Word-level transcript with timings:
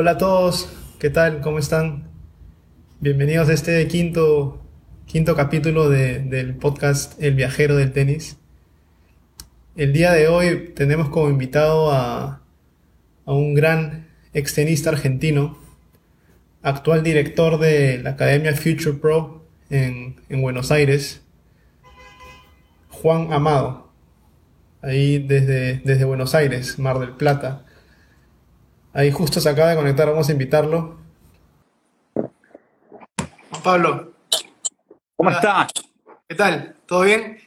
Hola 0.00 0.12
a 0.12 0.16
todos, 0.18 0.68
¿qué 1.00 1.10
tal? 1.10 1.40
¿Cómo 1.40 1.58
están? 1.58 2.04
Bienvenidos 3.00 3.48
a 3.48 3.52
este 3.52 3.84
quinto, 3.88 4.64
quinto 5.06 5.34
capítulo 5.34 5.90
de- 5.90 6.20
del 6.20 6.54
podcast 6.54 7.20
El 7.20 7.34
viajero 7.34 7.74
del 7.74 7.90
tenis. 7.90 8.36
El 9.74 9.92
día 9.92 10.12
de 10.12 10.28
hoy 10.28 10.72
tenemos 10.76 11.08
como 11.08 11.28
invitado 11.30 11.90
a, 11.90 12.44
a 13.26 13.32
un 13.32 13.54
gran 13.54 14.06
extenista 14.34 14.90
argentino, 14.90 15.58
actual 16.62 17.02
director 17.02 17.58
de 17.58 17.98
la 17.98 18.10
Academia 18.10 18.54
Future 18.54 18.98
Pro 18.98 19.48
en, 19.68 20.14
en 20.28 20.40
Buenos 20.40 20.70
Aires, 20.70 21.22
Juan 22.90 23.32
Amado, 23.32 23.90
ahí 24.80 25.18
desde, 25.18 25.78
desde 25.84 26.04
Buenos 26.04 26.36
Aires, 26.36 26.78
Mar 26.78 27.00
del 27.00 27.16
Plata. 27.16 27.64
Ahí 28.98 29.12
justo 29.12 29.40
se 29.40 29.48
acaba 29.48 29.70
de 29.70 29.76
conectar, 29.76 30.08
vamos 30.08 30.28
a 30.28 30.32
invitarlo. 30.32 30.98
Juan 32.14 33.62
Pablo, 33.62 34.12
¿Cómo 35.16 35.30
estás? 35.30 35.70
¿qué 36.28 36.34
tal? 36.34 36.74
¿Todo 36.84 37.02
bien? 37.02 37.38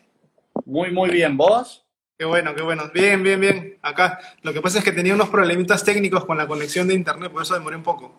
Muy, 0.64 0.92
muy 0.92 1.09
bien. 1.09 1.36
¿Vos? 1.36 1.86
Qué 2.17 2.23
bueno, 2.23 2.56
qué 2.56 2.61
bueno. 2.61 2.84
Bien, 2.94 3.22
bien, 3.22 3.38
bien. 3.42 3.78
Acá. 3.81 4.17
Lo 4.44 4.53
que 4.53 4.61
pasa 4.61 4.78
es 4.80 4.86
que 4.86 4.94
tenía 4.94 5.14
unos 5.14 5.28
problemitas 5.28 5.84
técnicos 5.84 6.23
con 6.23 6.38
la 6.38 6.48
conexión 6.48 6.88
de 6.88 6.94
internet, 6.94 7.30
por 7.34 7.42
eso 7.42 7.54
demoré 7.54 7.76
un 7.76 7.83
poco. 7.83 8.17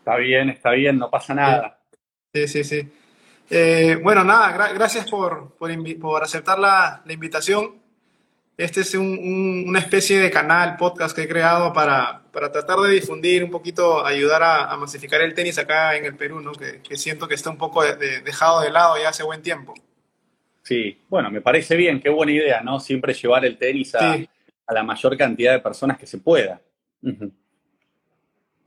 Está 0.00 0.16
bien, 0.16 0.50
está 0.50 0.72
bien, 0.72 0.98
no 0.98 1.08
pasa 1.08 1.32
nada. 1.32 1.78
Sí, 2.34 2.48
sí, 2.48 2.64
sí. 2.64 2.92
Eh, 3.48 3.98
bueno, 4.02 4.24
nada, 4.24 4.54
gra- 4.54 4.74
gracias 4.74 5.08
por, 5.10 5.54
por, 5.56 5.70
por 5.98 6.22
aceptar 6.22 6.58
la, 6.58 7.00
la 7.02 7.12
invitación. 7.14 7.76
Este 8.58 8.82
es 8.82 8.94
un- 8.94 9.06
un- 9.18 9.64
una 9.68 9.78
especie 9.78 10.20
de 10.20 10.30
canal, 10.30 10.76
podcast 10.76 11.16
que 11.16 11.22
he 11.22 11.28
creado 11.28 11.72
para, 11.72 12.21
para 12.32 12.50
tratar 12.50 12.78
de 12.80 12.90
difundir 12.90 13.44
un 13.44 13.50
poquito, 13.50 14.04
ayudar 14.04 14.42
a, 14.42 14.72
a 14.72 14.76
masificar 14.76 15.20
el 15.20 15.34
tenis 15.34 15.58
acá 15.58 15.94
en 15.96 16.04
el 16.06 16.16
Perú, 16.16 16.40
¿no? 16.40 16.52
Que, 16.52 16.80
que 16.80 16.96
siento 16.96 17.28
que 17.28 17.34
está 17.34 17.50
un 17.50 17.58
poco 17.58 17.82
de- 17.84 17.96
de- 17.96 18.20
dejado 18.22 18.60
de 18.62 18.70
lado 18.70 18.96
ya 18.98 19.10
hace 19.10 19.22
buen 19.22 19.42
tiempo. 19.42 19.74
Sí, 20.62 20.98
bueno, 21.08 21.30
me 21.30 21.40
parece 21.40 21.76
bien, 21.76 22.00
qué 22.00 22.08
buena 22.08 22.32
idea, 22.32 22.60
¿no? 22.62 22.80
Siempre 22.80 23.12
llevar 23.14 23.44
el 23.44 23.58
tenis 23.58 23.94
a, 23.94 24.14
Sí. 24.16 24.28
a 24.66 24.72
la 24.74 24.82
mayor 24.82 25.16
cantidad 25.16 25.52
de 25.52 25.58
personas 25.60 25.98
que 25.98 26.06
se 26.06 26.18
pueda. 26.18 26.60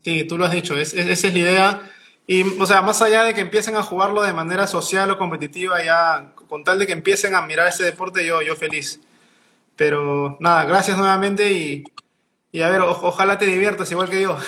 Sí, 0.03 0.23
tú 0.25 0.37
lo 0.37 0.45
has 0.45 0.51
dicho, 0.51 0.77
es- 0.77 0.93
es- 0.93 1.07
esa 1.07 1.27
es 1.27 1.33
la 1.33 1.39
idea. 1.39 1.81
Y, 2.27 2.43
o 2.59 2.65
sea, 2.65 2.81
más 2.81 3.01
allá 3.01 3.23
de 3.23 3.33
que 3.33 3.41
empiecen 3.41 3.75
a 3.75 3.83
jugarlo 3.83 4.21
de 4.23 4.33
manera 4.33 4.67
social 4.67 5.09
o 5.11 5.17
competitiva, 5.17 5.83
ya 5.83 6.33
con 6.47 6.63
tal 6.63 6.79
de 6.79 6.85
que 6.87 6.93
empiecen 6.93 7.33
a 7.35 7.41
mirar 7.41 7.67
ese 7.67 7.83
deporte, 7.83 8.25
yo, 8.25 8.41
yo 8.41 8.55
feliz. 8.55 8.99
Pero 9.75 10.37
nada, 10.39 10.65
gracias 10.65 10.97
nuevamente 10.97 11.51
y, 11.51 11.83
y 12.57 12.61
a 12.61 12.69
ver, 12.69 12.81
o- 12.81 12.89
ojalá 13.03 13.37
te 13.37 13.45
diviertas 13.45 13.91
igual 13.91 14.09
que 14.09 14.21
yo. 14.21 14.37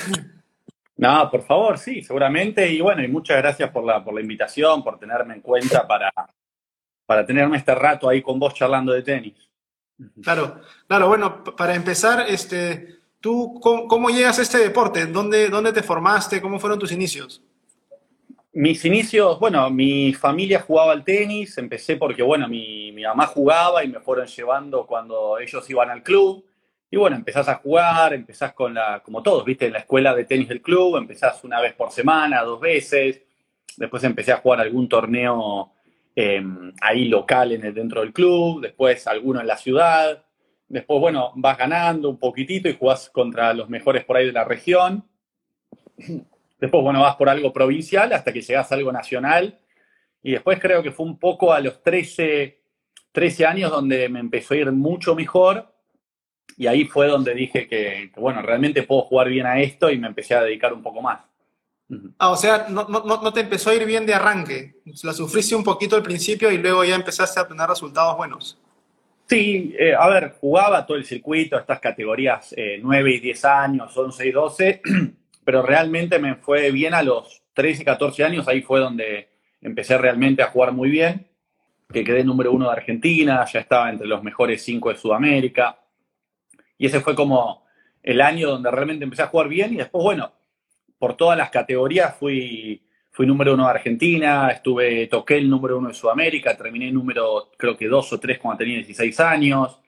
No, 0.99 1.29
por 1.29 1.43
favor, 1.45 1.77
sí, 1.77 2.01
seguramente. 2.01 2.67
Y 2.71 2.81
bueno, 2.81 3.03
y 3.03 3.07
muchas 3.07 3.37
gracias 3.37 3.69
por 3.69 3.83
la, 3.83 4.03
por 4.03 4.15
la 4.15 4.21
invitación, 4.21 4.83
por 4.83 4.97
tenerme 4.97 5.35
en 5.35 5.41
cuenta 5.41 5.87
para, 5.87 6.11
para 7.05 7.23
tenerme 7.23 7.57
este 7.57 7.75
rato 7.75 8.09
ahí 8.09 8.23
con 8.23 8.39
vos 8.39 8.55
charlando 8.55 8.91
de 8.93 9.03
tenis. 9.03 9.35
Claro, 10.23 10.59
claro, 10.87 11.07
bueno, 11.07 11.43
para 11.43 11.75
empezar, 11.75 12.25
este, 12.27 12.97
¿tú 13.21 13.59
cómo, 13.61 13.87
cómo 13.87 14.09
llegas 14.09 14.39
a 14.39 14.41
este 14.41 14.57
deporte? 14.57 15.05
¿Dónde, 15.05 15.49
dónde 15.49 15.71
te 15.71 15.83
formaste? 15.83 16.41
¿Cómo 16.41 16.59
fueron 16.59 16.79
tus 16.79 16.91
inicios? 16.91 17.43
Mis 18.53 18.83
inicios, 18.85 19.39
bueno, 19.39 19.69
mi 19.69 20.15
familia 20.15 20.61
jugaba 20.61 20.93
al 20.93 21.03
tenis, 21.03 21.55
empecé 21.59 21.95
porque, 21.97 22.23
bueno, 22.23 22.47
mi, 22.47 22.91
mi 22.91 23.03
mamá 23.03 23.27
jugaba 23.27 23.83
y 23.83 23.87
me 23.87 23.99
fueron 23.99 24.25
llevando 24.25 24.87
cuando 24.87 25.37
ellos 25.37 25.69
iban 25.69 25.91
al 25.91 26.01
club. 26.01 26.43
Y 26.89 26.97
bueno, 26.97 27.17
empezás 27.17 27.49
a 27.49 27.55
jugar, 27.55 28.13
empezás 28.13 28.53
con 28.53 28.73
la, 28.73 29.01
como 29.03 29.21
todos, 29.21 29.43
viste, 29.43 29.65
en 29.67 29.73
la 29.73 29.79
escuela 29.79 30.15
de 30.15 30.23
tenis 30.23 30.47
del 30.47 30.61
club, 30.61 30.97
empezás 30.97 31.43
una 31.43 31.59
vez 31.59 31.73
por 31.73 31.91
semana, 31.91 32.43
dos 32.43 32.59
veces. 32.61 33.21
Después 33.75 34.03
empecé 34.03 34.31
a 34.31 34.37
jugar 34.37 34.61
algún 34.61 34.87
torneo 34.87 35.73
eh, 36.15 36.41
ahí 36.81 37.05
local 37.09 37.51
en 37.51 37.65
el, 37.65 37.73
dentro 37.73 38.01
del 38.01 38.13
club, 38.13 38.61
después 38.61 39.05
alguno 39.05 39.41
en 39.41 39.47
la 39.47 39.57
ciudad. 39.57 40.23
Después, 40.69 40.99
bueno, 40.99 41.31
vas 41.35 41.57
ganando 41.57 42.09
un 42.09 42.17
poquitito 42.17 42.67
y 42.69 42.75
jugás 42.75 43.09
contra 43.09 43.53
los 43.53 43.69
mejores 43.69 44.03
por 44.03 44.17
ahí 44.17 44.25
de 44.25 44.31
la 44.31 44.43
región. 44.43 45.05
Después, 46.59 46.83
bueno, 46.83 47.01
vas 47.01 47.15
por 47.17 47.29
algo 47.29 47.53
provincial 47.53 48.11
hasta 48.13 48.33
que 48.33 48.41
llegás 48.41 48.71
a 48.71 48.75
algo 48.75 48.91
nacional. 48.91 49.59
Y 50.23 50.31
después 50.31 50.59
creo 50.59 50.81
que 50.81 50.91
fue 50.91 51.05
un 51.05 51.19
poco 51.19 51.53
a 51.53 51.59
los 51.59 51.83
13, 51.83 52.59
13 53.11 53.45
años 53.45 53.69
donde 53.69 54.09
me 54.09 54.19
empezó 54.19 54.55
a 54.55 54.57
ir 54.57 54.71
mucho 54.71 55.13
mejor. 55.13 55.71
Y 56.57 56.67
ahí 56.67 56.85
fue 56.85 57.07
donde 57.07 57.33
dije 57.35 57.67
que, 57.67 58.11
que, 58.13 58.19
bueno, 58.19 58.41
realmente 58.41 58.83
puedo 58.83 59.03
jugar 59.03 59.29
bien 59.29 59.45
a 59.45 59.61
esto 59.61 59.89
y 59.91 59.99
me 59.99 60.07
empecé 60.07 60.35
a 60.35 60.43
dedicar 60.43 60.73
un 60.73 60.81
poco 60.81 61.01
más. 61.01 61.21
Ah, 62.17 62.31
o 62.31 62.35
sea, 62.35 62.67
no, 62.69 62.87
no, 62.89 63.03
no 63.05 63.21
no 63.21 63.31
te 63.31 63.39
empezó 63.39 63.69
a 63.69 63.75
ir 63.75 63.85
bien 63.85 64.05
de 64.05 64.13
arranque. 64.13 64.75
La 65.03 65.13
sufriste 65.13 65.55
un 65.55 65.63
poquito 65.63 65.95
al 65.95 66.03
principio 66.03 66.51
y 66.51 66.57
luego 66.57 66.83
ya 66.83 66.95
empezaste 66.95 67.39
a 67.39 67.47
tener 67.47 67.67
resultados 67.67 68.17
buenos. 68.17 68.59
Sí, 69.27 69.75
eh, 69.77 69.93
a 69.93 70.07
ver, 70.07 70.35
jugaba 70.39 70.85
todo 70.85 70.97
el 70.97 71.05
circuito, 71.05 71.57
estas 71.57 71.79
categorías 71.81 72.53
eh, 72.55 72.79
9 72.81 73.15
y 73.15 73.19
10 73.19 73.45
años, 73.45 73.95
11 73.95 74.27
y 74.27 74.31
12, 74.31 74.81
pero 75.43 75.61
realmente 75.61 76.17
me 76.17 76.35
fue 76.35 76.71
bien 76.71 76.93
a 76.93 77.03
los 77.03 77.43
13 77.53 77.81
y 77.81 77.85
14 77.85 78.23
años, 78.23 78.47
ahí 78.47 78.61
fue 78.61 78.79
donde 78.79 79.27
empecé 79.61 79.97
realmente 79.97 80.43
a 80.43 80.47
jugar 80.47 80.71
muy 80.71 80.89
bien, 80.89 81.27
que 81.91 82.05
quedé 82.05 82.23
número 82.23 82.53
uno 82.53 82.67
de 82.67 82.77
Argentina, 82.77 83.45
ya 83.45 83.59
estaba 83.59 83.89
entre 83.89 84.07
los 84.07 84.23
mejores 84.23 84.63
cinco 84.63 84.89
de 84.89 84.97
Sudamérica, 84.97 85.77
y 86.77 86.85
ese 86.87 87.01
fue 87.01 87.15
como 87.15 87.65
el 88.03 88.21
año 88.21 88.49
donde 88.49 88.71
realmente 88.71 89.03
empecé 89.03 89.23
a 89.23 89.27
jugar 89.27 89.47
bien, 89.47 89.73
y 89.73 89.77
después, 89.77 90.03
bueno, 90.03 90.31
por 90.97 91.15
todas 91.15 91.37
las 91.37 91.49
categorías 91.49 92.15
fui, 92.15 92.81
fui 93.11 93.25
número 93.27 93.53
uno 93.53 93.65
de 93.65 93.71
Argentina, 93.71 94.49
estuve, 94.49 95.07
toqué 95.07 95.37
el 95.37 95.49
número 95.49 95.77
uno 95.77 95.89
de 95.89 95.93
Sudamérica, 95.93 96.55
terminé 96.55 96.91
número 96.91 97.51
creo 97.57 97.75
que 97.77 97.87
dos 97.87 98.11
o 98.13 98.19
tres 98.19 98.39
cuando 98.39 98.59
tenía 98.59 98.75
16 98.77 99.19
años. 99.19 99.79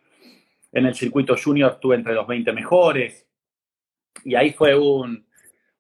En 0.72 0.86
el 0.86 0.94
circuito 0.94 1.36
junior 1.42 1.72
estuve 1.74 1.96
entre 1.96 2.14
los 2.14 2.28
20 2.28 2.54
mejores. 2.54 3.26
Y 4.24 4.36
ahí 4.36 4.52
fue 4.54 4.76
un, 4.78 5.26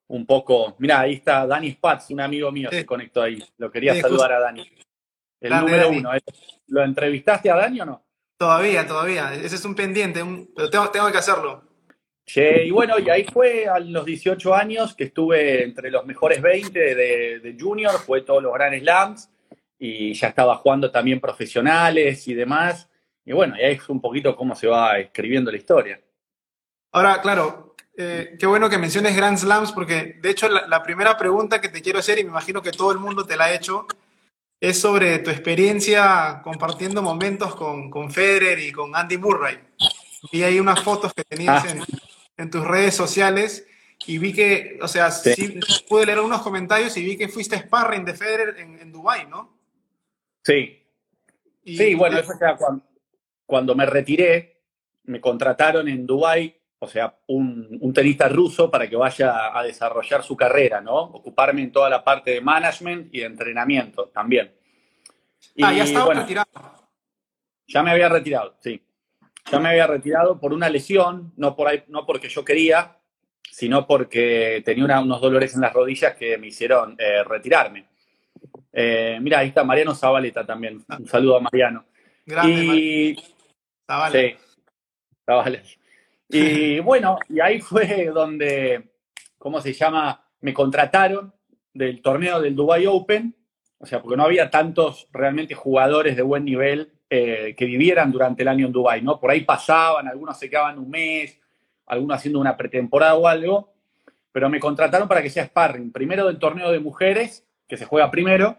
un 0.08 0.26
poco. 0.26 0.76
Mira, 0.80 1.02
ahí 1.02 1.14
está 1.16 1.46
Dani 1.46 1.72
Spatz, 1.74 2.09
un 2.12 2.22
amigo 2.22 2.52
mío, 2.52 2.70
Sí. 2.72 2.78
se 2.78 2.86
conectó 2.88 3.22
ahí. 3.22 3.38
Lo 3.58 3.70
quería 3.72 3.94
Sí, 3.94 4.02
saludar 4.02 4.31
a 4.31 4.40
Dani. 4.40 4.68
El 5.41 5.50
número 5.52 5.86
Dani. 5.86 5.97
uno. 5.97 6.16
¿eh? 6.16 6.22
¿Lo 6.68 6.84
entrevistaste 6.84 7.52
a 7.52 7.56
Dani 7.56 7.81
o 7.81 7.86
no? 7.86 8.03
Todavía, 8.39 8.88
todavía. 8.88 9.33
Ese 9.33 9.55
es 9.57 9.66
un 9.66 9.75
pendiente, 9.75 10.23
un- 10.23 10.50
pero 10.55 10.69
tengo, 10.69 10.89
tengo 10.91 11.11
que 11.11 11.17
hacerlo. 11.17 11.61
Che, 12.25 12.63
y 12.66 12.72
bueno, 12.72 12.97
y 12.97 13.09
ahí 13.09 13.25
fue 13.25 13.67
a 13.67 13.79
los 13.79 14.05
18 14.05 14.55
años 14.55 14.95
que 14.95 15.05
estuve 15.05 15.63
entre 15.63 15.91
los 15.91 16.05
mejores 16.05 16.41
20 16.41 16.95
de, 16.95 17.39
de 17.39 17.57
Junior, 17.59 17.91
fue 17.99 18.22
todos 18.22 18.41
los 18.41 18.53
Grand 18.53 18.79
Slams 18.79 19.29
y 19.78 20.13
ya 20.13 20.29
estaba 20.29 20.55
jugando 20.55 20.89
también 20.89 21.19
profesionales 21.19 22.25
y 22.29 22.33
demás. 22.33 22.88
Y 23.25 23.33
bueno, 23.33 23.55
y 23.59 23.63
ahí 23.63 23.73
es 23.73 23.89
un 23.89 23.99
poquito 23.99 24.35
cómo 24.38 24.55
se 24.55 24.67
va 24.67 24.99
escribiendo 24.99 25.51
la 25.51 25.57
historia. 25.57 25.99
Ahora, 26.94 27.19
claro, 27.22 27.75
eh, 27.97 28.37
qué 28.40 28.46
bueno 28.46 28.69
que 28.69 28.78
menciones 28.78 29.17
Grand 29.17 29.37
Slams 29.37 29.73
porque 29.73 30.17
de 30.22 30.29
hecho 30.29 30.47
la, 30.47 30.66
la 30.67 30.81
primera 30.81 31.17
pregunta 31.17 31.59
que 31.59 31.67
te 31.69 31.81
quiero 31.81 31.99
hacer, 31.99 32.19
y 32.19 32.23
me 32.23 32.29
imagino 32.29 32.61
que 32.61 32.72
todo 32.72 32.93
el 32.93 32.99
mundo 32.99 33.25
te 33.25 33.35
la 33.35 33.46
ha 33.46 33.53
hecho, 33.53 33.85
es 34.61 34.79
sobre 34.79 35.20
tu 35.20 35.29
experiencia 35.29 36.41
compartiendo 36.44 37.02
momentos 37.02 37.56
con, 37.56 37.90
con 37.90 38.11
Federer 38.11 38.59
y 38.59 38.72
con 38.72 38.96
Andy 38.96 39.17
Murray. 39.17 39.58
Vi 40.32 40.44
ahí 40.44 40.59
unas 40.59 40.82
fotos 40.84 41.14
que 41.14 41.23
tenías 41.23 41.64
Ah. 41.66 41.70
en, 41.72 41.84
en 42.38 42.50
tus 42.50 42.66
redes 42.66 42.94
sociales 42.96 43.66
y 44.06 44.17
vi 44.17 44.34
que, 44.34 44.78
o 44.82 44.88
sea, 44.88 45.11
Sí. 45.11 45.34
sí, 45.34 45.59
pude 45.88 46.06
leer 46.06 46.20
unos 46.20 46.41
comentarios 46.41 46.96
y 46.97 47.03
vi 47.06 47.17
que 47.17 47.29
fuiste 47.29 47.58
sparring 47.58 48.03
de 48.06 48.14
Federer 48.14 48.58
en, 48.59 48.79
en 48.79 48.91
Dubái, 48.91 49.28
¿no? 49.28 49.58
Sí, 50.44 50.82
Y- 51.64 51.78
sí, 51.78 51.96
bueno, 51.96 52.17
eso 52.17 52.34
ya 52.40 52.55
cuando, 52.58 52.85
cuando 53.46 53.76
me 53.76 53.85
retiré, 53.85 54.62
me 55.03 55.20
contrataron 55.22 55.88
en 55.88 56.05
Dubái, 56.05 56.59
o 56.81 56.87
sea, 56.87 57.14
un, 57.28 57.78
un 57.81 57.93
tenista 57.93 58.29
ruso 58.29 58.72
para 58.72 58.90
que 58.90 58.96
vaya 58.96 59.58
a 59.58 59.64
desarrollar 59.64 60.23
su 60.23 60.35
carrera, 60.37 60.79
¿no? 60.81 60.96
Ocuparme 60.97 61.61
en 61.61 61.72
toda 61.72 61.90
la 61.90 62.03
parte 62.03 62.31
de 62.31 62.41
management 62.41 63.14
y 63.14 63.20
de 63.20 63.26
entrenamiento 63.26 64.08
también. 64.14 64.53
ah, 65.61 65.73
ya 65.73 65.84
estaba 65.84 66.05
bueno, 66.05 66.22
retirado. 66.22 66.47
Ya 67.67 67.84
me 67.84 67.91
había 67.91 68.09
retirado, 68.09 68.55
sí. 68.61 68.81
Ya 69.52 69.59
me 69.59 69.70
había 69.70 69.87
retirado 69.87 70.40
por 70.40 70.53
una 70.53 70.70
lesión, 70.70 71.34
no, 71.37 71.55
por 71.55 71.67
ahí, 71.67 71.84
no 71.87 72.05
porque 72.05 72.29
yo 72.29 72.46
quería, 72.46 72.97
sino 73.52 73.85
porque 73.85 74.61
tenía 74.64 74.85
una- 74.85 75.02
unos 75.02 75.20
dolores 75.22 75.55
en 75.55 75.61
las 75.61 75.73
rodillas 75.73 76.16
que 76.16 76.37
me 76.37 76.47
hicieron 76.47 76.96
eh, 76.97 77.23
retirarme. 77.23 77.87
Eh, 78.72 79.17
mira, 79.22 79.40
ahí 79.40 79.49
está 79.49 79.64
Mariano 79.64 79.93
Zabaleta 79.96 80.46
también. 80.46 80.84
Un 80.97 81.08
saludo 81.08 81.37
a 81.37 81.41
Mariano. 81.41 81.85
Grande, 82.26 82.64
y 82.64 83.16
Zavala. 83.85 84.11
sí, 84.20 84.35
Zabaleta. 85.26 85.67
Y 86.29 86.79
bueno, 86.79 87.17
y 87.28 87.40
ahí 87.40 87.59
fue 87.59 88.11
donde, 88.14 88.91
¿cómo 89.40 89.59
se 89.61 89.73
llama? 89.73 90.23
Me 90.41 90.53
contrataron 90.53 91.34
del 91.73 92.02
torneo 92.03 92.40
del 92.40 92.55
Dubai 92.55 92.85
Open, 92.85 93.35
o 93.79 93.85
sea, 93.87 93.99
porque 94.02 94.16
no 94.16 94.26
había 94.26 94.52
tantos 94.52 95.08
realmente 95.11 95.55
jugadores 95.55 96.16
de 96.16 96.22
buen 96.22 96.46
nivel 96.46 96.93
eh, 97.09 97.55
que 97.58 97.66
vivieran 97.66 98.11
durante 98.11 98.43
el 98.43 98.47
año 98.47 98.67
en 98.67 98.72
Dubai, 98.72 99.02
¿no? 99.02 99.20
Por 99.20 99.31
ahí 99.31 99.41
pasaban, 99.41 100.08
algunos 100.08 100.37
se 100.37 100.49
quedaban 100.49 100.78
un 100.78 100.91
mes, 100.91 101.40
algunos 101.87 102.17
haciendo 102.17 102.40
una 102.40 102.55
pretemporada 102.55 103.16
o 103.16 103.28
algo, 103.28 103.73
pero 104.31 104.49
me 104.49 104.59
contrataron 104.59 105.08
para 105.08 105.23
que 105.23 105.31
sea 105.31 105.46
sparring, 105.46 105.91
primero 105.91 106.28
del 106.28 106.37
torneo 106.37 106.72
de 106.72 106.79
mujeres, 106.79 107.47
que 107.67 107.78
se 107.78 107.85
juega 107.85 108.11
primero, 108.11 108.55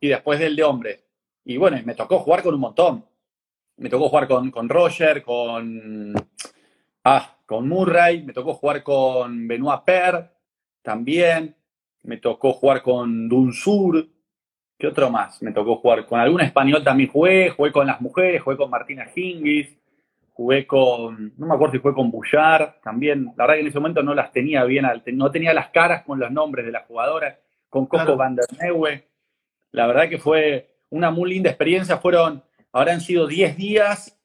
y 0.00 0.08
después 0.08 0.40
del 0.40 0.56
de 0.56 0.64
hombres. 0.64 1.04
Y 1.44 1.56
bueno, 1.56 1.80
me 1.84 1.94
tocó 1.94 2.18
jugar 2.18 2.42
con 2.42 2.54
un 2.54 2.60
montón. 2.60 3.04
Me 3.76 3.88
tocó 3.88 4.08
jugar 4.08 4.26
con, 4.26 4.50
con 4.50 4.68
Roger, 4.68 5.22
con, 5.22 6.14
ah, 7.06 7.36
con 7.46 7.68
Murray, 7.68 8.24
me 8.24 8.32
tocó 8.32 8.54
jugar 8.54 8.82
con 8.82 9.46
Benoit 9.46 9.82
Per 9.84 10.28
también, 10.82 11.54
me 12.02 12.16
tocó 12.16 12.52
jugar 12.52 12.82
con 12.82 13.28
Dunsur, 13.28 14.08
¿qué 14.76 14.88
otro 14.88 15.10
más? 15.10 15.40
Me 15.42 15.52
tocó 15.52 15.76
jugar 15.76 16.04
con 16.06 16.18
algún 16.18 16.40
español 16.40 16.82
también 16.82 17.08
jugué, 17.10 17.50
jugué 17.50 17.70
con 17.70 17.86
las 17.86 18.00
mujeres, 18.00 18.42
jugué 18.42 18.56
con 18.56 18.70
Martina 18.70 19.06
Hingis, 19.14 19.76
jugué 20.32 20.66
con, 20.66 21.32
no 21.36 21.46
me 21.46 21.54
acuerdo 21.54 21.74
si 21.74 21.78
jugué 21.78 21.94
con 21.94 22.10
Bouchard, 22.10 22.80
también, 22.82 23.32
la 23.36 23.44
verdad 23.44 23.54
que 23.54 23.60
en 23.60 23.66
ese 23.68 23.78
momento 23.78 24.02
no 24.02 24.14
las 24.14 24.32
tenía 24.32 24.64
bien, 24.64 24.84
no 25.12 25.30
tenía 25.30 25.54
las 25.54 25.68
caras 25.70 26.02
con 26.02 26.18
los 26.18 26.30
nombres 26.30 26.66
de 26.66 26.72
las 26.72 26.86
jugadoras, 26.86 27.36
con 27.68 27.86
Coco 27.86 28.16
van 28.16 28.36
der 28.36 28.46
Neue. 28.60 29.08
La 29.70 29.86
verdad 29.86 30.08
que 30.08 30.18
fue 30.18 30.76
una 30.90 31.10
muy 31.10 31.30
linda 31.30 31.50
experiencia, 31.50 31.98
fueron, 31.98 32.42
ahora 32.72 32.92
han 32.92 33.00
sido 33.00 33.26
10 33.26 33.56
días 33.56 34.15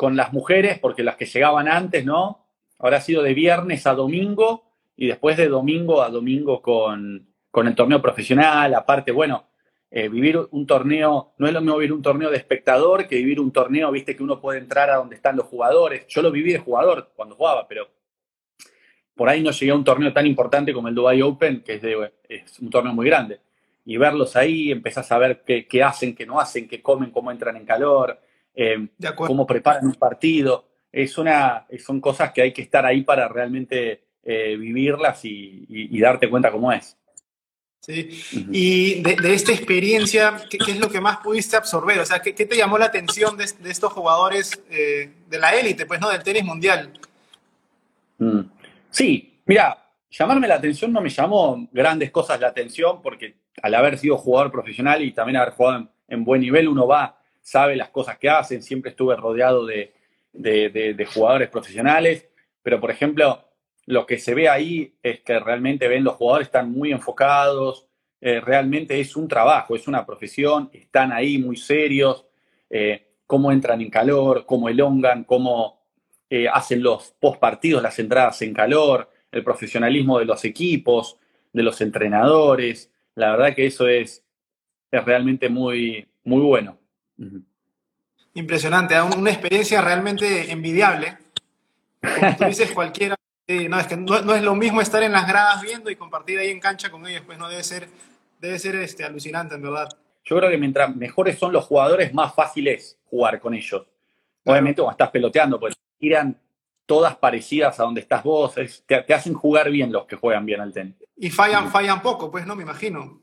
con 0.00 0.16
las 0.16 0.32
mujeres, 0.32 0.78
porque 0.78 1.02
las 1.02 1.16
que 1.16 1.26
llegaban 1.26 1.68
antes, 1.68 2.06
¿no? 2.06 2.46
Ahora 2.78 2.96
ha 2.96 3.00
sido 3.02 3.22
de 3.22 3.34
viernes 3.34 3.86
a 3.86 3.94
domingo 3.94 4.64
y 4.96 5.08
después 5.08 5.36
de 5.36 5.46
domingo 5.46 6.00
a 6.00 6.08
domingo 6.08 6.62
con, 6.62 7.34
con 7.50 7.68
el 7.68 7.74
torneo 7.74 8.00
profesional, 8.00 8.72
aparte, 8.72 9.12
bueno, 9.12 9.50
eh, 9.90 10.08
vivir 10.08 10.40
un 10.52 10.66
torneo, 10.66 11.34
no 11.36 11.46
es 11.46 11.52
lo 11.52 11.60
mismo 11.60 11.76
vivir 11.76 11.92
un 11.92 12.00
torneo 12.00 12.30
de 12.30 12.38
espectador 12.38 13.06
que 13.06 13.16
vivir 13.16 13.40
un 13.40 13.52
torneo, 13.52 13.90
viste, 13.90 14.16
que 14.16 14.22
uno 14.22 14.40
puede 14.40 14.58
entrar 14.58 14.88
a 14.88 14.96
donde 14.96 15.16
están 15.16 15.36
los 15.36 15.44
jugadores. 15.44 16.06
Yo 16.08 16.22
lo 16.22 16.30
viví 16.30 16.50
de 16.50 16.60
jugador 16.60 17.12
cuando 17.14 17.34
jugaba, 17.34 17.68
pero 17.68 17.86
por 19.14 19.28
ahí 19.28 19.42
no 19.42 19.50
llegué 19.50 19.72
a 19.72 19.74
un 19.74 19.84
torneo 19.84 20.14
tan 20.14 20.26
importante 20.26 20.72
como 20.72 20.88
el 20.88 20.94
Dubai 20.94 21.20
Open, 21.20 21.62
que 21.62 21.74
es, 21.74 21.82
de, 21.82 22.10
es 22.26 22.58
un 22.58 22.70
torneo 22.70 22.94
muy 22.94 23.04
grande. 23.04 23.40
Y 23.84 23.98
verlos 23.98 24.34
ahí, 24.34 24.72
empezás 24.72 25.12
a 25.12 25.18
ver 25.18 25.42
qué, 25.44 25.66
qué 25.66 25.82
hacen, 25.82 26.14
qué 26.14 26.24
no 26.24 26.40
hacen, 26.40 26.66
qué 26.66 26.80
comen, 26.80 27.10
cómo 27.10 27.30
entran 27.30 27.58
en 27.58 27.66
calor, 27.66 28.18
eh, 28.54 28.88
cómo 29.16 29.46
preparan 29.46 29.86
un 29.86 29.94
partido. 29.94 30.68
Es 30.92 31.18
una, 31.18 31.66
son 31.78 32.00
cosas 32.00 32.32
que 32.32 32.42
hay 32.42 32.52
que 32.52 32.62
estar 32.62 32.84
ahí 32.84 33.02
para 33.02 33.28
realmente 33.28 34.04
eh, 34.22 34.56
vivirlas 34.56 35.20
y 35.24 36.00
darte 36.00 36.28
cuenta 36.28 36.50
cómo 36.50 36.72
es. 36.72 36.96
¿sí? 37.80 38.22
Y 38.52 39.02
de, 39.02 39.34
esta 39.34 39.52
experiencia, 39.52 40.36
¿qué, 40.48 40.58
es 40.58 40.78
lo 40.78 40.88
que 40.88 41.00
más 41.00 41.18
pudiste 41.18 41.56
absorber? 41.56 41.98
O 41.98 42.04
sea, 42.04 42.20
¿qué, 42.20 42.32
te 42.32 42.56
llamó 42.56 42.78
la 42.78 42.86
atención 42.86 43.36
de, 43.36 43.44
estos 43.44 43.92
jugadores 43.92 44.62
eh, 44.70 45.12
de 45.28 45.38
la 45.38 45.54
élite, 45.54 45.86
pues, 45.86 46.00
¿no? 46.00 46.10
Del 46.10 46.22
tenis 46.22 46.44
mundial. 46.44 46.92
Mm. 48.18 48.40
Sí, 48.90 49.40
mira, 49.46 49.92
llamarme 50.10 50.48
la 50.48 50.56
atención 50.56 50.92
no 50.92 51.00
me 51.00 51.08
llamó 51.08 51.68
grandes 51.72 52.10
cosas 52.10 52.40
la 52.40 52.48
atención 52.48 53.00
porque 53.02 53.36
al 53.62 53.74
haber 53.74 53.98
sido 53.98 54.16
jugador 54.16 54.50
profesional 54.50 55.02
y 55.02 55.12
también 55.12 55.36
haber 55.36 55.54
jugado 55.54 55.88
en, 56.08 56.24
buen 56.24 56.40
nivel, 56.40 56.68
uno 56.68 56.86
va, 56.86 57.19
sabe 57.40 57.76
las 57.76 57.90
cosas 57.90 58.18
que 58.18 58.28
hacen, 58.28 58.62
siempre 58.62 58.90
estuve 58.90 59.16
rodeado 59.16 59.66
de, 59.66 59.92
de 60.32 61.08
jugadores 61.12 61.48
profesionales, 61.48 62.28
pero 62.62 62.80
por 62.80 62.90
ejemplo, 62.90 63.44
lo 63.86 64.06
que 64.06 64.18
se 64.18 64.34
ve 64.34 64.48
ahí 64.48 64.94
es 65.02 65.20
que 65.20 65.38
realmente 65.40 65.88
ven 65.88 66.04
los 66.04 66.14
jugadores 66.14 66.48
están 66.48 66.70
muy 66.70 66.92
enfocados, 66.92 67.88
eh, 68.20 68.40
realmente 68.40 69.00
es 69.00 69.16
un 69.16 69.26
trabajo, 69.26 69.74
es 69.74 69.88
una 69.88 70.04
profesión, 70.04 70.70
están 70.72 71.10
ahí 71.10 71.38
muy 71.38 71.56
serios, 71.56 72.26
eh, 72.68 73.06
cómo 73.26 73.50
entran 73.50 73.80
en 73.80 73.90
calor, 73.90 74.44
cómo 74.46 74.68
elongan, 74.68 75.24
cómo 75.24 75.80
eh, 76.28 76.46
hacen 76.48 76.82
los 76.82 77.14
post 77.18 77.40
partidos, 77.40 77.82
las 77.82 77.98
entradas 77.98 78.42
en 78.42 78.52
calor, 78.52 79.10
el 79.32 79.42
profesionalismo 79.42 80.18
de 80.18 80.26
los 80.26 80.44
equipos, 80.44 81.16
de 81.52 81.62
los 81.62 81.80
entrenadores. 81.80 82.92
La 83.14 83.30
verdad 83.30 83.54
que 83.54 83.66
eso 83.66 83.88
es, 83.88 84.24
es 84.90 85.04
realmente 85.04 85.48
muy, 85.48 86.06
muy 86.24 86.42
bueno. 86.42 86.78
Impresionante, 88.34 89.00
una 89.00 89.30
experiencia 89.30 89.80
realmente 89.80 90.50
envidiable. 90.50 91.18
Como 92.00 92.36
tú 92.36 92.44
dices, 92.44 92.70
cualquiera 92.72 93.16
no, 93.68 93.80
es 93.80 93.86
que 93.86 93.96
no, 93.96 94.34
es 94.34 94.42
lo 94.42 94.54
mismo 94.54 94.80
estar 94.80 95.02
en 95.02 95.12
las 95.12 95.26
gradas 95.26 95.60
viendo 95.62 95.90
y 95.90 95.96
compartir 95.96 96.38
ahí 96.38 96.50
en 96.50 96.60
cancha 96.60 96.90
con 96.90 97.06
ellos, 97.06 97.22
pues 97.26 97.38
no 97.38 97.48
debe 97.48 97.62
ser, 97.62 97.88
debe 98.38 98.58
ser 98.58 98.76
este, 98.76 99.04
alucinante, 99.04 99.56
en 99.56 99.62
verdad. 99.62 99.88
Yo 100.24 100.36
creo 100.36 100.50
que 100.50 100.58
mientras 100.58 100.94
mejores 100.94 101.38
son 101.38 101.52
los 101.52 101.64
jugadores, 101.64 102.14
más 102.14 102.34
fácil 102.34 102.68
es 102.68 102.98
jugar 103.06 103.40
con 103.40 103.54
ellos. 103.54 103.86
Obviamente 104.44 104.80
cuando 104.80 104.92
estás 104.92 105.10
peloteando, 105.10 105.58
pues 105.58 105.74
tiran 105.98 106.38
todas 106.86 107.16
parecidas 107.16 107.78
a 107.80 107.84
donde 107.84 108.00
estás 108.00 108.22
vos, 108.22 108.54
te, 108.86 109.12
hacen 109.12 109.34
jugar 109.34 109.70
bien 109.70 109.92
los 109.92 110.06
que 110.06 110.16
juegan 110.16 110.46
bien 110.46 110.60
al 110.60 110.72
tenis. 110.72 110.94
Y 111.16 111.30
fallan, 111.30 111.70
fallan 111.70 112.00
poco, 112.02 112.30
pues 112.30 112.46
no, 112.46 112.54
me 112.54 112.62
imagino. 112.62 113.20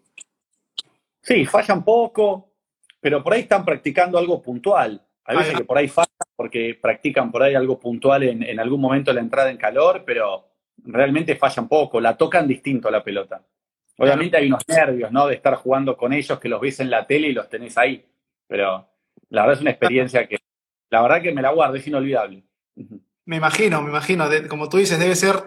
Sí, 1.21 1.45
fallan 1.45 1.83
poco, 1.83 2.46
pero 3.07 3.23
por 3.23 3.31
ahí 3.31 3.39
están 3.39 3.63
practicando 3.63 4.17
algo 4.17 4.41
puntual. 4.41 5.01
Hay 5.23 5.37
veces 5.37 5.55
que 5.55 5.63
por 5.63 5.77
ahí 5.77 5.87
fallan 5.87 6.09
porque 6.35 6.77
practican 6.81 7.31
por 7.31 7.41
ahí 7.41 7.55
algo 7.55 7.79
puntual 7.79 8.23
en, 8.23 8.59
algún 8.59 8.81
momento 8.81 9.13
la 9.13 9.21
entrada 9.21 9.49
en 9.49 9.55
calor, 9.55 10.03
pero 10.05 10.49
realmente 10.83 11.37
fallan 11.37 11.69
poco, 11.69 12.01
la 12.01 12.17
tocan 12.17 12.45
distinto 12.45 12.91
la 12.91 13.01
pelota. 13.01 13.41
Obviamente 13.97 14.35
hay 14.35 14.47
unos 14.47 14.67
nervios, 14.67 15.09
¿no? 15.09 15.25
De 15.25 15.35
estar 15.35 15.55
jugando 15.55 15.95
con 15.95 16.11
ellos 16.11 16.37
que 16.37 16.49
los 16.49 16.59
ves 16.59 16.81
en 16.81 16.89
la 16.89 17.07
tele 17.07 17.29
y 17.29 17.31
los 17.31 17.47
tenés 17.47 17.77
ahí. 17.77 18.05
Pero 18.45 18.85
la 19.29 19.43
verdad 19.43 19.55
es 19.55 19.61
una 19.61 19.71
experiencia 19.71 20.27
que, 20.27 20.39
la 20.89 21.01
verdad 21.01 21.21
que 21.21 21.31
me 21.31 21.41
la 21.41 21.53
guardo, 21.53 21.77
es 21.77 21.87
inolvidable. 21.87 22.43
Me 23.23 23.37
imagino, 23.37 23.81
me 23.81 23.89
imagino. 23.89 24.25
como 24.49 24.67
tú 24.67 24.79
dices, 24.79 24.99
debe 24.99 25.15
ser 25.15 25.41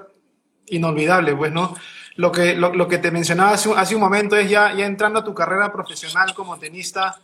inolvidable, 0.69 1.37
pues, 1.37 1.53
¿no? 1.53 1.77
Lo 2.17 2.33
que, 2.33 2.55
lo, 2.55 2.89
que 2.89 2.97
te 2.97 3.11
mencionaba 3.11 3.51
hace, 3.51 3.71
hace, 3.77 3.95
un 3.95 4.01
momento 4.01 4.35
es 4.35 4.49
ya, 4.49 4.75
ya 4.75 4.87
entrando 4.87 5.19
a 5.19 5.25
tu 5.25 5.35
carrera 5.35 5.71
profesional 5.71 6.33
como 6.35 6.59
tenista, 6.59 7.21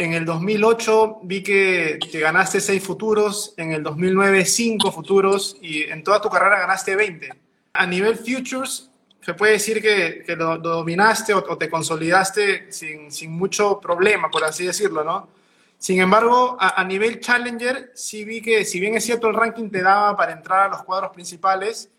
en 0.00 0.14
el 0.14 0.24
2008 0.24 1.20
vi 1.24 1.42
que, 1.42 1.98
ganaste 2.12 2.60
6 2.60 2.82
futuros, 2.82 3.52
en 3.58 3.72
el 3.72 3.82
2009 3.82 4.46
5 4.46 4.92
futuros 4.92 5.58
y 5.60 5.82
en 5.82 6.02
toda 6.02 6.22
tu 6.22 6.30
carrera 6.30 6.60
ganaste 6.60 6.96
20. 6.96 7.28
A 7.74 7.86
nivel 7.86 8.16
futures, 8.16 8.90
se 9.20 9.34
puede 9.34 9.52
decir 9.52 9.82
que, 9.82 10.24
lo, 10.36 10.56
dominaste 10.56 11.34
o, 11.34 11.58
te 11.58 11.68
consolidaste 11.68 12.72
sin, 12.72 13.12
sin, 13.12 13.30
mucho 13.30 13.78
problema, 13.78 14.30
por 14.30 14.42
así 14.42 14.64
decirlo, 14.64 15.04
¿no? 15.04 15.28
Sin 15.76 16.00
embargo, 16.00 16.56
a, 16.58 16.82
nivel 16.84 17.20
challenger, 17.20 17.92
sí 17.94 18.24
vi 18.24 18.40
que 18.40 18.64
si 18.64 18.80
bien 18.80 18.96
es 18.96 19.04
cierto 19.04 19.28
el 19.28 19.34
ranking 19.34 19.70
te 19.70 19.82
daba 19.82 20.16
para 20.16 20.32
entrar 20.32 20.66
a 20.66 20.68
los 20.68 20.82
cuadros 20.84 21.10
principales, 21.12 21.90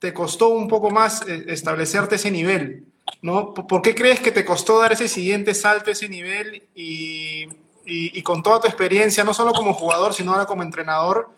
te 0.00 0.12
costó 0.12 0.48
un 0.48 0.66
poco 0.66 0.90
más 0.90 1.26
eh, 1.28 1.44
establecerte 1.48 2.16
ese 2.16 2.30
nivel. 2.30 2.86
¿No? 3.22 3.54
¿Por 3.54 3.82
qué 3.82 3.94
crees 3.94 4.20
que 4.20 4.32
te 4.32 4.44
costó 4.44 4.80
dar 4.80 4.92
ese 4.92 5.08
siguiente 5.08 5.54
salto, 5.54 5.90
ese 5.90 6.08
nivel 6.08 6.62
y, 6.74 7.48
con 8.22 8.42
toda 8.42 8.60
tu 8.60 8.66
experiencia, 8.66 9.24
no 9.24 9.34
solo 9.34 9.52
como 9.52 9.74
jugador, 9.74 10.14
sino 10.14 10.32
ahora 10.32 10.46
como 10.46 10.62
entrenador, 10.62 11.30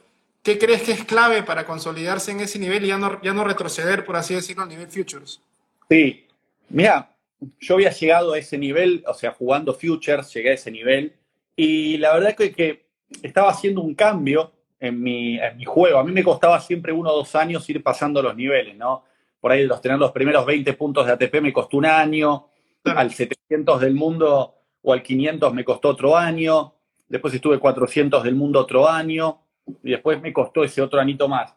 qué 0.42 0.58
crees 0.58 0.82
que 0.82 0.92
es 0.92 1.04
clave 1.04 1.42
para 1.42 1.66
consolidarse 1.66 2.30
en 2.30 2.40
ese 2.40 2.58
nivel 2.58 2.84
y 2.84 2.88
ya 2.88 2.98
no, 2.98 3.20
ya 3.22 3.32
no 3.32 3.44
retroceder, 3.44 4.04
por 4.04 4.16
así 4.16 4.34
decirlo, 4.34 4.62
al 4.62 4.68
nivel 4.68 4.88
Futures? 4.88 5.40
Sí, 5.88 6.26
mira, 6.68 7.12
yo 7.60 7.74
había 7.74 7.90
llegado 7.90 8.32
a 8.32 8.38
ese 8.38 8.56
nivel, 8.58 9.04
o 9.06 9.14
sea, 9.14 9.32
jugando 9.32 9.74
Futures, 9.74 10.32
llegué 10.32 10.50
a 10.50 10.54
ese 10.54 10.70
nivel 10.70 11.14
y 11.56 11.98
la 11.98 12.14
verdad 12.14 12.34
es 12.38 12.54
que, 12.54 12.86
estaba 13.22 13.50
haciendo 13.50 13.82
un 13.82 13.94
cambio 13.94 14.52
en 14.80 15.00
mi, 15.00 15.38
en 15.38 15.56
mi 15.56 15.64
juego. 15.64 16.00
A 16.00 16.04
mí 16.04 16.10
me 16.10 16.24
costaba 16.24 16.60
siempre 16.60 16.92
uno 16.92 17.10
o 17.12 17.18
dos 17.18 17.36
años 17.36 17.68
ir 17.70 17.80
pasando 17.80 18.20
los 18.20 18.34
niveles, 18.34 18.76
¿no? 18.76 19.04
Por 19.46 19.52
ahí 19.52 19.64
los 19.64 19.80
tener 19.80 19.96
los 19.96 20.10
primeros 20.10 20.44
20 20.44 20.72
puntos 20.72 21.06
de 21.06 21.12
ATP 21.12 21.40
me 21.40 21.52
costó 21.52 21.76
un 21.76 21.86
año, 21.86 22.48
al 22.82 23.12
700 23.12 23.80
del 23.80 23.94
mundo 23.94 24.56
o 24.82 24.92
al 24.92 25.04
500 25.04 25.54
me 25.54 25.64
costó 25.64 25.90
otro 25.90 26.16
año, 26.16 26.74
después 27.06 27.32
estuve 27.32 27.60
400 27.60 28.24
del 28.24 28.34
mundo 28.34 28.58
otro 28.58 28.88
año, 28.88 29.42
y 29.84 29.92
después 29.92 30.20
me 30.20 30.32
costó 30.32 30.64
ese 30.64 30.82
otro 30.82 30.98
anito 30.98 31.28
más. 31.28 31.54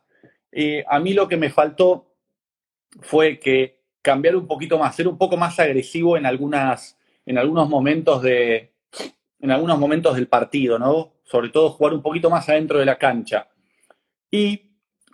a 0.88 1.00
mí 1.00 1.14
lo 1.16 1.28
que 1.28 1.36
me 1.36 1.50
faltó 1.50 2.14
fue 3.02 3.40
que 3.40 3.80
cambiar 4.04 4.36
un 4.36 4.46
poquito 4.46 4.78
más, 4.78 4.96
ser 4.96 5.08
un 5.08 5.18
poco 5.18 5.36
más 5.36 5.60
agresivo 5.60 6.16
en 6.16 6.28
algunas, 6.28 6.96
en 7.26 7.40
algunos 7.40 7.68
momentos 7.68 8.22
de, 8.22 8.72
en 9.40 9.50
algunos 9.50 9.80
momentos 9.80 10.14
del 10.14 10.28
partido, 10.28 10.78
¿no? 10.78 11.14
Sobre 11.24 11.50
todo 11.50 11.72
jugar 11.72 11.96
un 11.96 12.04
poquito 12.04 12.30
más 12.30 12.48
adentro 12.50 12.78
de 12.78 12.86
la 12.86 13.00
cancha. 13.00 13.50
Y 14.30 14.69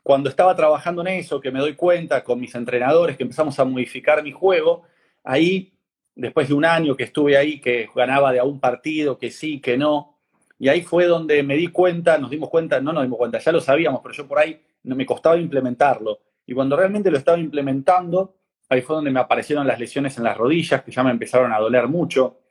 cuando 0.05 0.29
estaba 0.29 0.55
trabajando 0.55 1.01
en 1.01 1.07
eso, 1.07 1.41
que 1.41 1.49
me 1.49 1.59
doy 1.59 1.73
cuenta 1.73 2.23
con 2.23 2.39
mis 2.39 2.53
entrenadores, 2.53 3.17
que 3.17 3.23
empezamos 3.23 3.57
a 3.57 3.65
modificar 3.65 4.21
mi 4.21 4.31
juego, 4.31 4.83
ahí, 5.23 5.73
después 6.13 6.47
de 6.47 6.53
un 6.53 6.63
año 6.63 6.95
que 6.95 7.05
estuve 7.05 7.35
ahí, 7.35 7.59
que 7.59 7.89
ganaba 7.95 8.31
de 8.31 8.37
a 8.37 8.43
un 8.43 8.59
partido, 8.59 9.17
que 9.17 9.31
sí, 9.31 9.59
que 9.59 9.79
no, 9.79 10.19
y 10.59 10.67
ahí 10.67 10.83
fue 10.83 11.07
donde 11.07 11.41
me 11.41 11.57
di 11.57 11.69
cuenta, 11.69 12.19
nos 12.19 12.29
dimos 12.29 12.51
cuenta, 12.51 12.79
no 12.79 12.93
nos 12.93 13.01
dimos 13.01 13.17
cuenta, 13.17 13.39
ya 13.39 13.51
lo 13.51 13.59
sabíamos, 13.59 14.01
pero 14.03 14.13
yo 14.13 14.27
por 14.27 14.37
ahí 14.37 14.61
no 14.83 14.95
me 14.95 15.07
costaba 15.07 15.37
implementarlo. 15.37 16.19
Y 16.45 16.53
cuando 16.53 16.77
realmente 16.77 17.09
lo 17.09 17.17
estaba 17.17 17.39
implementando, 17.39 18.35
ahí 18.69 18.81
fue 18.81 18.97
donde 18.97 19.09
me 19.09 19.19
aparecieron 19.19 19.65
las 19.65 19.79
lesiones 19.79 20.15
en 20.19 20.23
las 20.25 20.37
rodillas, 20.37 20.83
que 20.83 20.91
ya 20.91 21.01
me 21.01 21.09
empezaron 21.09 21.51
a 21.51 21.57
doler 21.57 21.87
mucho. 21.87 22.41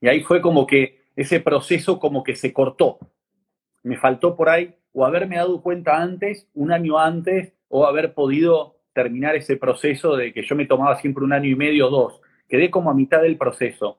Y 0.00 0.06
ahí 0.06 0.20
fue 0.20 0.40
como 0.40 0.68
que 0.68 1.06
ese 1.16 1.40
proceso 1.40 1.98
como 1.98 2.22
que 2.22 2.36
se 2.36 2.52
cortó. 2.52 3.00
Me 3.82 3.96
faltó 3.96 4.36
por 4.36 4.48
ahí 4.50 4.72
o 4.94 5.04
haberme 5.04 5.36
dado 5.36 5.60
cuenta 5.60 6.00
antes, 6.00 6.48
un 6.54 6.72
año 6.72 6.98
antes, 6.98 7.52
o 7.68 7.84
haber 7.84 8.14
podido 8.14 8.76
terminar 8.92 9.34
ese 9.34 9.56
proceso 9.56 10.16
de 10.16 10.32
que 10.32 10.42
yo 10.42 10.54
me 10.54 10.66
tomaba 10.66 10.96
siempre 10.96 11.24
un 11.24 11.32
año 11.32 11.50
y 11.50 11.56
medio 11.56 11.88
o 11.88 11.90
dos. 11.90 12.20
Quedé 12.48 12.70
como 12.70 12.90
a 12.90 12.94
mitad 12.94 13.20
del 13.20 13.36
proceso. 13.36 13.98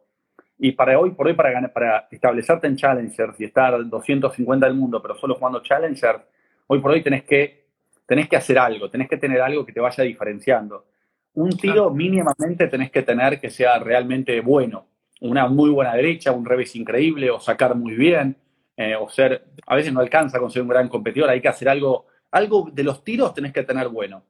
Y 0.57 0.71
para 0.71 0.97
hoy, 0.97 1.11
por 1.11 1.27
hoy, 1.27 1.33
para, 1.33 1.51
ganar, 1.51 1.73
para 1.73 2.07
establecerte 2.09 2.67
en 2.67 2.77
Challengers 2.77 3.39
y 3.41 3.43
estar 3.43 3.77
250 3.87 4.65
del 4.65 4.75
mundo, 4.75 5.01
pero 5.01 5.15
solo 5.17 5.35
jugando 5.35 5.61
Challengers, 5.61 6.21
hoy 6.67 6.79
por 6.79 6.91
hoy 6.91 7.03
tenés 7.03 7.25
que, 7.25 7.65
tenés 8.05 8.29
que 8.29 8.37
hacer 8.37 8.57
algo, 8.57 8.89
tenés 8.89 9.09
que 9.09 9.17
tener 9.17 9.41
algo 9.41 9.65
que 9.65 9.73
te 9.73 9.81
vaya 9.81 10.01
diferenciando. 10.05 10.85
Un 11.33 11.49
tiro 11.57 11.89
mínimamente 11.91 12.69
tenés 12.69 12.89
que 12.89 13.01
tener 13.01 13.41
que 13.41 13.49
sea 13.49 13.79
realmente 13.79 14.39
bueno. 14.39 14.85
Una 15.19 15.47
muy 15.49 15.71
buena 15.71 15.93
derecha, 15.93 16.31
un 16.31 16.45
revés 16.45 16.73
increíble, 16.77 17.29
o 17.29 17.41
sacar 17.41 17.75
muy 17.75 17.95
bien, 17.95 18.37
eh, 18.77 18.96
o 18.96 19.10
ser, 19.10 19.46
a 19.65 19.75
veces 19.75 19.94
no 19.94 20.00
alcanza 20.00 20.39
con 20.39 20.51
ser 20.51 20.62
un 20.62 20.67
gran 20.67 20.89
competidor, 20.89 21.29
hay 21.29 21.41
que 21.41 21.48
hacer 21.48 21.70
algo, 21.70 22.08
algo 22.32 22.70
de 22.72 22.84
los 22.84 23.03
tiros 23.03 23.34
tenés 23.34 23.53
que 23.53 23.63
tener 23.63 23.88
bueno. 23.88 24.24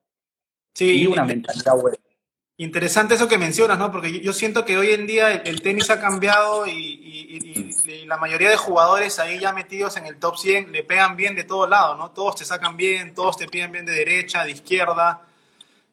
Sí, 0.74 1.02
y 1.02 1.08
una 1.08 1.24
mentalidad 1.24 1.76
buena. 1.80 1.98
Interesante 2.58 3.16
eso 3.16 3.28
que 3.28 3.38
mencionas, 3.38 3.78
¿no? 3.78 3.92
Porque 3.92 4.22
yo 4.22 4.32
siento 4.32 4.64
que 4.64 4.78
hoy 4.78 4.92
en 4.92 5.06
día 5.06 5.34
el, 5.34 5.62
tenis 5.62 5.90
ha 5.90 6.00
cambiado 6.00 6.66
y, 6.68 7.74
la 8.08 8.18
mayoría 8.18 8.50
de 8.50 8.56
jugadores 8.56 9.20
ahí 9.20 9.40
ya 9.40 9.52
metidos 9.52 9.98
en 9.98 10.06
el 10.06 10.18
top 10.18 10.38
100 10.38 10.72
le 10.72 10.84
pegan 10.84 11.16
bien 11.16 11.36
de 11.36 11.44
todos 11.44 11.70
lados, 11.70 11.98
¿no? 11.98 12.12
Todos 12.12 12.38
te 12.38 12.46
sacan 12.46 12.78
bien, 12.78 13.14
todos 13.14 13.38
te 13.38 13.48
piden 13.48 13.72
bien 13.72 13.86
de 13.86 13.92
derecha, 13.92 14.46
de 14.46 14.52
izquierda. 14.52 15.22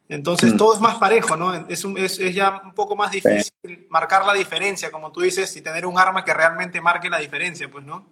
Entonces 0.08 0.54
mm. 0.54 0.56
todo 0.56 0.74
es 0.74 0.80
más 0.80 0.96
parejo, 0.96 1.36
¿no? 1.36 1.52
Es, 1.68 1.84
es, 1.84 2.34
ya 2.34 2.60
un 2.64 2.74
poco 2.74 2.94
más 2.94 3.10
difícil 3.10 3.86
marcar 3.88 4.24
la 4.24 4.34
diferencia, 4.34 4.90
como 4.92 5.10
tú 5.10 5.22
dices, 5.22 5.56
y 5.56 5.62
tener 5.62 5.84
un 5.84 5.98
arma 5.98 6.24
que 6.24 6.34
realmente 6.34 6.80
marque 6.80 7.10
la 7.10 7.18
diferencia, 7.18 7.68
pues, 7.68 7.84
¿no? 7.84 8.06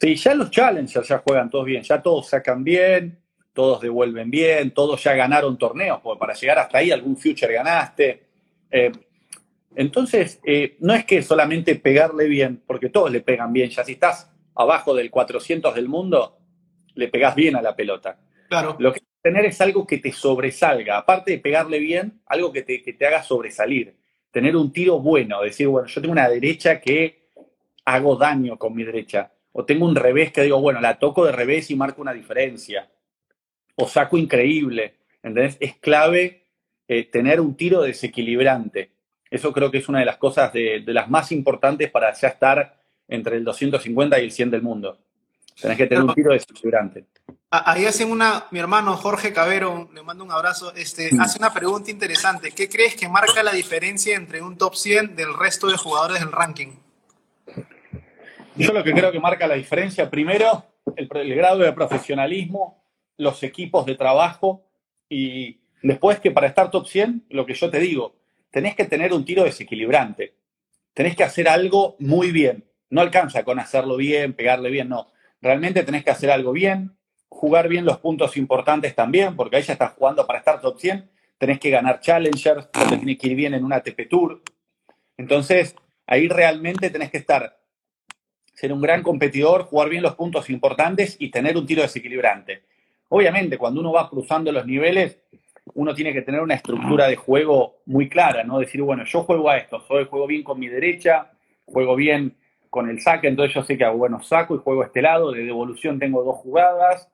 Sí, 0.00 0.14
ya 0.14 0.34
los 0.34 0.50
challengers 0.50 1.06
ya 1.06 1.18
juegan 1.18 1.50
todos 1.50 1.66
bien, 1.66 1.82
ya 1.82 2.00
todos 2.00 2.28
sacan 2.28 2.64
bien, 2.64 3.18
todos 3.52 3.82
devuelven 3.82 4.30
bien, 4.30 4.70
todos 4.70 5.02
ya 5.04 5.14
ganaron 5.14 5.58
torneos, 5.58 6.00
porque 6.02 6.18
para 6.18 6.32
llegar 6.32 6.58
hasta 6.58 6.78
ahí 6.78 6.90
algún 6.90 7.18
future 7.18 7.52
ganaste. 7.52 8.22
Eh, 8.70 8.92
entonces, 9.76 10.40
eh, 10.44 10.76
no 10.80 10.94
es 10.94 11.04
que 11.04 11.22
solamente 11.22 11.74
pegarle 11.76 12.28
bien, 12.28 12.62
porque 12.66 12.88
todos 12.88 13.10
le 13.10 13.20
pegan 13.20 13.52
bien, 13.52 13.68
ya 13.68 13.84
si 13.84 13.92
estás 13.92 14.30
abajo 14.54 14.94
del 14.94 15.10
400 15.10 15.74
del 15.74 15.88
mundo, 15.88 16.38
le 16.94 17.08
pegas 17.08 17.34
bien 17.34 17.56
a 17.56 17.62
la 17.62 17.76
pelota. 17.76 18.18
Claro. 18.48 18.76
Lo 18.78 18.94
que 18.94 19.00
tener 19.20 19.44
es 19.44 19.60
algo 19.60 19.86
que 19.86 19.98
te 19.98 20.12
sobresalga, 20.12 20.96
aparte 20.96 21.32
de 21.32 21.38
pegarle 21.40 21.78
bien, 21.78 22.22
algo 22.24 22.50
que 22.52 22.62
te, 22.62 22.82
que 22.82 22.94
te 22.94 23.06
haga 23.06 23.22
sobresalir, 23.22 23.94
tener 24.30 24.56
un 24.56 24.72
tiro 24.72 24.98
bueno, 24.98 25.42
decir, 25.42 25.68
bueno, 25.68 25.88
yo 25.88 26.00
tengo 26.00 26.12
una 26.12 26.28
derecha 26.28 26.80
que 26.80 27.28
hago 27.84 28.16
daño 28.16 28.56
con 28.56 28.74
mi 28.74 28.84
derecha, 28.84 29.30
o 29.52 29.64
tengo 29.64 29.86
un 29.86 29.96
revés 29.96 30.32
que 30.32 30.42
digo, 30.42 30.60
bueno, 30.60 30.80
la 30.80 30.98
toco 30.98 31.24
de 31.24 31.32
revés 31.32 31.70
y 31.70 31.76
marco 31.76 32.02
una 32.02 32.12
diferencia 32.12 32.88
o 33.74 33.88
saco 33.88 34.16
increíble. 34.16 34.96
¿Entendés? 35.22 35.56
Es 35.60 35.76
clave 35.76 36.44
eh, 36.88 37.04
tener 37.04 37.40
un 37.40 37.56
tiro 37.56 37.82
desequilibrante. 37.82 38.90
Eso 39.30 39.52
creo 39.52 39.70
que 39.70 39.78
es 39.78 39.88
una 39.88 40.00
de 40.00 40.06
las 40.06 40.16
cosas 40.16 40.52
de, 40.52 40.82
las 40.86 41.08
más 41.08 41.30
importantes 41.30 41.90
para 41.90 42.12
ya 42.12 42.28
estar 42.28 42.80
entre 43.06 43.36
el 43.36 43.44
250 43.44 44.18
y 44.18 44.24
el 44.24 44.32
100 44.32 44.50
del 44.50 44.62
mundo. 44.62 44.98
Tenés 45.60 45.76
que 45.76 45.86
tener 45.86 46.02
un 46.02 46.14
tiro 46.14 46.32
desequilibrante. 46.32 47.04
Ahí 47.50 47.84
hacen 47.84 48.10
una, 48.10 48.46
mi 48.50 48.60
hermano 48.60 48.96
Jorge 48.96 49.32
Cabero, 49.32 49.90
le 49.92 50.02
mando 50.02 50.24
un 50.24 50.32
abrazo, 50.32 50.72
este, 50.74 51.10
hace 51.20 51.38
una 51.38 51.52
pregunta 51.52 51.90
interesante. 51.90 52.52
¿Qué 52.52 52.68
crees 52.68 52.94
que 52.94 53.08
marca 53.08 53.42
la 53.42 53.52
diferencia 53.52 54.16
entre 54.16 54.40
un 54.40 54.56
top 54.56 54.74
100 54.74 55.16
del 55.16 55.36
resto 55.36 55.66
de 55.66 55.76
jugadores 55.76 56.20
del 56.20 56.32
ranking? 56.32 56.70
Yo 58.56 58.72
lo 58.72 58.84
que 58.84 58.92
creo 58.92 59.12
que 59.12 59.20
marca 59.20 59.46
la 59.46 59.54
diferencia, 59.54 60.10
primero, 60.10 60.64
el 60.96 61.34
grado 61.34 61.60
de 61.60 61.72
profesionalismo 61.72 62.80
los 63.20 63.42
equipos 63.42 63.84
de 63.84 63.96
trabajo 63.96 64.64
y 65.08 65.60
después 65.82 66.20
que 66.20 66.30
para 66.30 66.46
estar 66.46 66.70
top 66.70 66.86
100, 66.86 67.26
lo 67.28 67.44
que 67.44 67.54
yo 67.54 67.70
te 67.70 67.78
digo, 67.78 68.16
tenés 68.50 68.74
que 68.74 68.86
tener 68.86 69.12
un 69.12 69.24
tiro 69.24 69.44
desequilibrante. 69.44 70.34
Tenés 70.94 71.16
que 71.16 71.24
hacer 71.24 71.46
algo 71.46 71.96
muy 71.98 72.32
bien. 72.32 72.64
No 72.88 73.02
alcanza 73.02 73.44
con 73.44 73.58
hacerlo 73.58 73.96
bien, 73.96 74.32
pegarle 74.32 74.70
bien, 74.70 74.88
no. 74.88 75.12
Realmente 75.42 75.84
tenés 75.84 76.02
que 76.02 76.10
hacer 76.10 76.30
algo 76.30 76.52
bien, 76.52 76.96
jugar 77.28 77.68
bien 77.68 77.84
los 77.84 77.98
puntos 77.98 78.36
importantes 78.36 78.94
también, 78.94 79.36
porque 79.36 79.56
ahí 79.56 79.62
ya 79.62 79.74
estás 79.74 79.92
jugando 79.92 80.26
para 80.26 80.38
estar 80.38 80.60
top 80.60 80.80
100. 80.80 81.10
Tenés 81.36 81.60
que 81.60 81.70
ganar 81.70 82.00
Challengers, 82.00 82.70
tenés 82.72 83.18
que 83.18 83.28
ir 83.28 83.36
bien 83.36 83.52
en 83.54 83.64
una 83.64 83.76
ATP 83.76 84.08
Tour. 84.08 84.42
Entonces, 85.18 85.76
ahí 86.06 86.26
realmente 86.26 86.88
tenés 86.88 87.10
que 87.10 87.18
estar, 87.18 87.59
ser 88.60 88.74
un 88.74 88.82
gran 88.82 89.02
competidor, 89.02 89.62
jugar 89.62 89.88
bien 89.88 90.02
los 90.02 90.16
puntos 90.16 90.50
importantes 90.50 91.16
y 91.18 91.30
tener 91.30 91.56
un 91.56 91.64
tiro 91.64 91.80
desequilibrante. 91.80 92.64
Obviamente, 93.08 93.56
cuando 93.56 93.80
uno 93.80 93.90
va 93.90 94.10
cruzando 94.10 94.52
los 94.52 94.66
niveles, 94.66 95.18
uno 95.72 95.94
tiene 95.94 96.12
que 96.12 96.20
tener 96.20 96.42
una 96.42 96.56
estructura 96.56 97.08
de 97.08 97.16
juego 97.16 97.78
muy 97.86 98.10
clara, 98.10 98.44
¿no? 98.44 98.58
Decir, 98.58 98.82
bueno, 98.82 99.04
yo 99.04 99.22
juego 99.22 99.48
a 99.48 99.56
esto, 99.56 99.80
soy, 99.88 100.04
juego 100.04 100.26
bien 100.26 100.42
con 100.42 100.60
mi 100.60 100.68
derecha, 100.68 101.30
juego 101.64 101.96
bien 101.96 102.36
con 102.68 102.90
el 102.90 103.00
saque, 103.00 103.28
entonces 103.28 103.54
yo 103.54 103.62
sé 103.62 103.78
que 103.78 103.84
hago, 103.84 103.96
bueno, 103.96 104.22
saco 104.22 104.54
y 104.54 104.58
juego 104.58 104.82
a 104.82 104.86
este 104.86 105.00
lado, 105.00 105.32
de 105.32 105.42
devolución 105.42 105.98
tengo 105.98 106.22
dos 106.22 106.36
jugadas, 106.36 107.08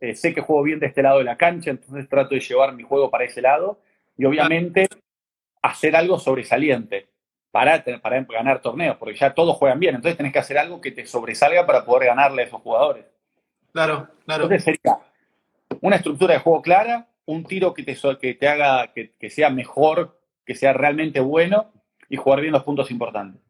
eh, 0.00 0.14
sé 0.14 0.32
que 0.32 0.42
juego 0.42 0.62
bien 0.62 0.78
de 0.78 0.86
este 0.86 1.02
lado 1.02 1.18
de 1.18 1.24
la 1.24 1.36
cancha, 1.36 1.72
entonces 1.72 2.08
trato 2.08 2.36
de 2.36 2.40
llevar 2.40 2.72
mi 2.72 2.84
juego 2.84 3.10
para 3.10 3.24
ese 3.24 3.42
lado 3.42 3.80
y 4.16 4.26
obviamente 4.26 4.86
hacer 5.60 5.96
algo 5.96 6.20
sobresaliente 6.20 7.08
para, 7.54 7.84
para 8.02 8.20
ganar 8.24 8.60
torneos, 8.60 8.96
porque 8.96 9.14
ya 9.14 9.32
todos 9.32 9.56
juegan 9.56 9.78
bien, 9.78 9.94
entonces 9.94 10.16
tenés 10.16 10.32
que 10.32 10.40
hacer 10.40 10.58
algo 10.58 10.80
que 10.80 10.90
te 10.90 11.06
sobresalga 11.06 11.64
para 11.64 11.84
poder 11.84 12.08
ganarle 12.08 12.42
a 12.42 12.46
esos 12.46 12.60
jugadores. 12.60 13.04
Claro, 13.72 14.08
claro. 14.24 14.42
Entonces 14.42 14.64
sería 14.64 14.98
una 15.80 15.94
estructura 15.94 16.34
de 16.34 16.40
juego 16.40 16.60
clara, 16.62 17.06
un 17.26 17.44
tiro 17.44 17.72
que 17.72 17.84
te, 17.84 17.96
que 18.20 18.34
te 18.34 18.48
haga 18.48 18.92
que, 18.92 19.30
sea 19.30 19.50
mejor, 19.50 20.18
que 20.44 20.56
sea 20.56 20.72
realmente 20.72 21.20
bueno 21.20 21.70
y 22.08 22.16
jugar 22.16 22.40
bien 22.40 22.52
los 22.52 22.64
puntos 22.64 22.90
importantes. 22.90 23.40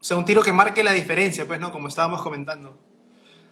O 0.00 0.04
sea, 0.04 0.16
un 0.16 0.24
tiro 0.24 0.42
que 0.42 0.52
marque 0.52 0.82
la 0.82 0.92
diferencia, 0.92 1.46
pues, 1.46 1.60
¿no? 1.60 1.70
Como 1.70 1.86
estábamos 1.86 2.22
comentando. 2.22 2.76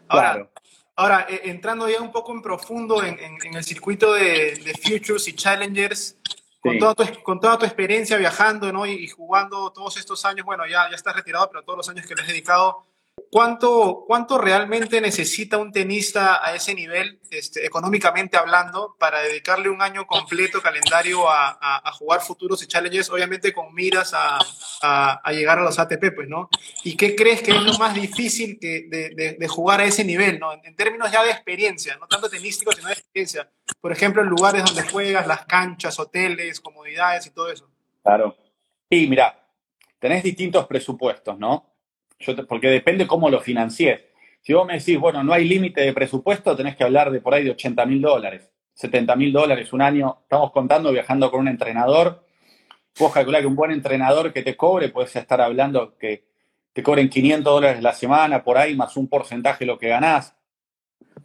Ahora, 0.08 0.50
ahora 0.96 1.26
eh, 1.30 1.42
entrando 1.44 1.88
ya 1.88 2.00
un 2.00 2.10
poco 2.10 2.32
en 2.32 2.42
profundo 2.42 3.00
en, 3.04 3.16
el 3.54 3.62
circuito 3.62 4.12
de, 4.12 4.74
Futures 4.82 5.28
y 5.28 5.34
Challengers, 5.34 6.18
con, 6.64 6.78
toda 6.78 6.94
tu, 6.94 7.22
con, 7.22 7.40
toda 7.40 7.58
tu, 7.58 7.66
experiencia 7.66 8.16
viajando 8.16 8.72
¿no? 8.72 8.86
y, 8.86 9.06
jugando 9.08 9.70
todos 9.70 9.98
estos 9.98 10.24
años, 10.24 10.46
bueno, 10.46 10.66
ya, 10.66 10.88
ya 10.88 10.96
estás 10.96 11.14
retirado, 11.14 11.48
pero 11.50 11.62
todos 11.62 11.76
los 11.76 11.88
años 11.90 12.06
que 12.06 12.14
le 12.14 12.22
has 12.22 12.28
dedicado, 12.28 12.86
¿Cuánto, 13.34 14.04
¿Cuánto 14.06 14.38
realmente 14.38 15.00
necesita 15.00 15.58
un 15.58 15.72
tenista 15.72 16.46
a 16.46 16.54
ese 16.54 16.72
nivel, 16.72 17.18
este, 17.32 17.66
económicamente 17.66 18.36
hablando, 18.36 18.94
para 18.96 19.22
dedicarle 19.22 19.68
un 19.70 19.82
año 19.82 20.06
completo 20.06 20.62
calendario 20.62 21.28
a, 21.28 21.58
a, 21.60 21.92
jugar 21.94 22.20
futuros 22.20 22.62
y 22.62 22.68
challenges, 22.68 23.10
obviamente 23.10 23.52
con 23.52 23.74
miras 23.74 24.14
a, 24.14 24.38
a, 24.80 25.32
llegar 25.32 25.58
a 25.58 25.64
los 25.64 25.80
ATP, 25.80 26.14
pues, 26.14 26.28
¿no? 26.28 26.48
¿Y 26.84 26.96
qué 26.96 27.16
crees 27.16 27.42
que 27.42 27.50
es 27.50 27.60
lo 27.60 27.76
más 27.76 27.92
difícil 27.92 28.56
que, 28.60 28.86
de, 28.88 29.36
de, 29.36 29.48
jugar 29.48 29.80
a 29.80 29.84
ese 29.84 30.04
nivel, 30.04 30.38
¿no? 30.38 30.52
En, 30.52 30.76
términos 30.76 31.10
ya 31.10 31.24
de 31.24 31.32
experiencia, 31.32 31.96
no 31.96 32.06
tanto 32.06 32.30
tenístico, 32.30 32.70
sino 32.70 32.86
de 32.86 32.94
experiencia. 32.94 33.50
Por 33.80 33.90
ejemplo, 33.90 34.22
en 34.22 34.28
lugares 34.28 34.64
donde 34.64 34.88
juegas, 34.88 35.26
las 35.26 35.44
canchas, 35.44 35.98
hoteles, 35.98 36.60
comodidades 36.60 37.26
y 37.26 37.30
todo 37.30 37.50
eso. 37.50 37.68
Claro. 38.00 38.36
Y 38.88 39.08
mira, 39.08 39.44
tenés 39.98 40.22
distintos 40.22 40.68
presupuestos, 40.68 41.36
¿no? 41.36 41.73
Porque 42.48 42.68
depende 42.68 43.06
cómo 43.06 43.30
lo 43.30 43.40
financies. 43.40 44.00
Si 44.40 44.52
vos 44.52 44.66
me 44.66 44.74
decís, 44.74 44.98
bueno, 44.98 45.22
no 45.24 45.32
hay 45.32 45.46
límite 45.46 45.80
de 45.80 45.92
presupuesto, 45.92 46.54
tenés 46.54 46.76
que 46.76 46.84
hablar 46.84 47.10
de 47.10 47.20
por 47.20 47.34
ahí 47.34 47.44
de 47.44 47.52
80 47.52 47.86
mil 47.86 48.02
dólares, 48.02 48.52
70 48.74 49.16
mil 49.16 49.32
dólares 49.32 49.72
un 49.72 49.80
año. 49.80 50.18
Estamos 50.22 50.52
contando 50.52 50.92
viajando 50.92 51.30
con 51.30 51.40
un 51.40 51.48
entrenador. 51.48 52.24
Vos 52.98 53.12
calcular 53.12 53.40
que 53.40 53.46
un 53.46 53.56
buen 53.56 53.70
entrenador 53.70 54.32
que 54.32 54.42
te 54.42 54.56
cobre, 54.56 54.90
puedes 54.90 55.16
estar 55.16 55.40
hablando 55.40 55.96
que 55.98 56.24
te 56.74 56.82
cobren 56.82 57.08
500 57.08 57.44
dólares 57.54 57.82
la 57.82 57.92
semana, 57.92 58.42
por 58.42 58.58
ahí, 58.58 58.74
más 58.74 58.96
un 58.96 59.08
porcentaje 59.08 59.60
de 59.60 59.66
lo 59.66 59.78
que 59.78 59.88
ganás, 59.88 60.36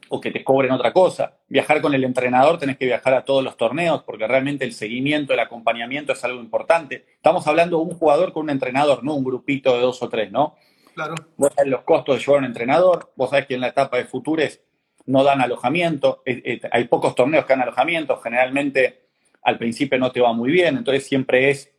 o 0.07 0.21
que 0.21 0.31
te 0.31 0.43
cobren 0.43 0.71
otra 0.71 0.93
cosa. 0.93 1.39
Viajar 1.47 1.81
con 1.81 1.93
el 1.93 2.03
entrenador, 2.03 2.57
tenés 2.57 2.77
que 2.77 2.85
viajar 2.85 3.13
a 3.15 3.25
todos 3.25 3.43
los 3.43 3.57
torneos, 3.57 4.03
porque 4.03 4.27
realmente 4.27 4.63
el 4.63 4.73
seguimiento, 4.73 5.33
el 5.33 5.39
acompañamiento 5.39 6.13
es 6.13 6.23
algo 6.23 6.39
importante. 6.39 7.05
Estamos 7.15 7.47
hablando 7.47 7.77
de 7.77 7.83
un 7.83 7.97
jugador 7.97 8.31
con 8.31 8.43
un 8.43 8.49
entrenador, 8.51 9.03
no 9.03 9.15
un 9.15 9.23
grupito 9.23 9.73
de 9.73 9.81
dos 9.81 10.01
o 10.01 10.07
tres, 10.09 10.31
¿no? 10.31 10.55
Vos 11.37 11.53
sabés 11.55 11.71
los 11.71 11.81
costos 11.83 12.17
de 12.17 12.25
llevar 12.25 12.39
un 12.39 12.45
entrenador, 12.45 13.11
vos 13.15 13.29
sabés 13.29 13.45
que 13.45 13.55
en 13.55 13.61
la 13.61 13.67
etapa 13.69 13.97
de 13.97 14.05
futures 14.05 14.61
no 15.05 15.23
dan 15.23 15.41
alojamiento, 15.41 16.23
hay 16.71 16.83
pocos 16.85 17.15
torneos 17.15 17.45
que 17.45 17.53
dan 17.53 17.63
alojamiento, 17.63 18.17
generalmente 18.17 19.07
al 19.41 19.57
principio 19.57 19.97
no 19.97 20.11
te 20.11 20.21
va 20.21 20.33
muy 20.33 20.51
bien, 20.51 20.77
entonces 20.77 21.05
siempre 21.07 21.49
es 21.49 21.71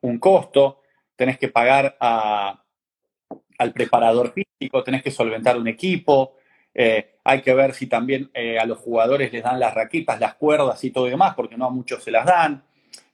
un 0.00 0.18
costo, 0.18 0.80
tenés 1.16 1.38
que 1.38 1.48
pagar 1.48 1.96
al 2.00 3.72
preparador 3.74 4.32
físico, 4.32 4.82
tenés 4.82 5.02
que 5.02 5.10
solventar 5.10 5.58
un 5.58 5.68
equipo, 5.68 6.36
eh, 6.72 7.16
hay 7.24 7.42
que 7.42 7.52
ver 7.54 7.74
si 7.74 7.88
también 7.88 8.30
eh, 8.32 8.58
a 8.58 8.64
los 8.64 8.78
jugadores 8.78 9.32
les 9.32 9.42
dan 9.42 9.58
las 9.58 9.74
raquitas, 9.74 10.20
las 10.20 10.34
cuerdas 10.34 10.82
y 10.84 10.90
todo 10.90 11.08
y 11.08 11.10
demás, 11.10 11.34
porque 11.34 11.56
no 11.56 11.66
a 11.66 11.70
muchos 11.70 12.02
se 12.02 12.10
las 12.10 12.24
dan. 12.24 12.64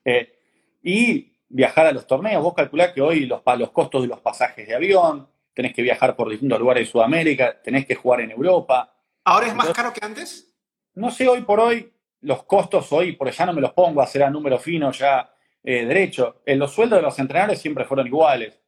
Eh, 0.05 0.37
y 0.83 1.33
viajar 1.49 1.87
a 1.87 1.91
los 1.91 2.05
torneos, 2.05 2.43
vos 2.43 2.53
calculás 2.53 2.93
que 2.93 3.01
hoy 3.01 3.25
los, 3.25 3.41
los 3.57 3.71
costos 3.71 4.03
de 4.03 4.07
los 4.07 4.19
pasajes 4.19 4.67
de 4.67 4.75
avión, 4.75 5.27
tenés 5.55 5.73
que 5.73 5.81
viajar 5.81 6.15
por 6.15 6.29
distintos 6.29 6.59
lugares 6.59 6.85
de 6.85 6.91
Sudamérica, 6.91 7.61
tenés 7.63 7.85
que 7.85 7.95
jugar 7.95 8.21
en 8.21 8.31
Europa. 8.31 8.93
¿Ahora 9.23 9.47
es 9.47 9.55
más 9.55 9.69
caro 9.69 9.91
que 9.93 10.05
antes? 10.05 10.53
No 10.93 11.09
sé, 11.09 11.27
hoy 11.27 11.41
por 11.41 11.59
hoy, 11.59 11.91
los 12.21 12.43
costos 12.43 12.91
hoy, 12.91 13.13
por 13.13 13.31
ya 13.31 13.45
no 13.45 13.53
me 13.53 13.61
los 13.61 13.73
pongo 13.73 14.01
a 14.01 14.03
hacer 14.03 14.21
a 14.23 14.29
número 14.29 14.59
fino 14.59 14.91
ya 14.91 15.33
eh, 15.63 15.85
derecho. 15.85 16.41
En 16.45 16.59
los 16.59 16.73
sueldos 16.73 16.99
de 16.99 17.03
los 17.03 17.17
entrenadores 17.17 17.59
siempre 17.59 17.85
fueron 17.85 18.05
iguales. 18.05 18.59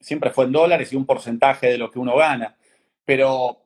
Siempre 0.00 0.30
fue 0.30 0.44
en 0.44 0.52
dólares 0.52 0.92
y 0.92 0.96
un 0.96 1.04
porcentaje 1.04 1.66
de 1.66 1.78
lo 1.78 1.90
que 1.90 1.98
uno 1.98 2.16
gana. 2.16 2.56
Pero 3.04 3.62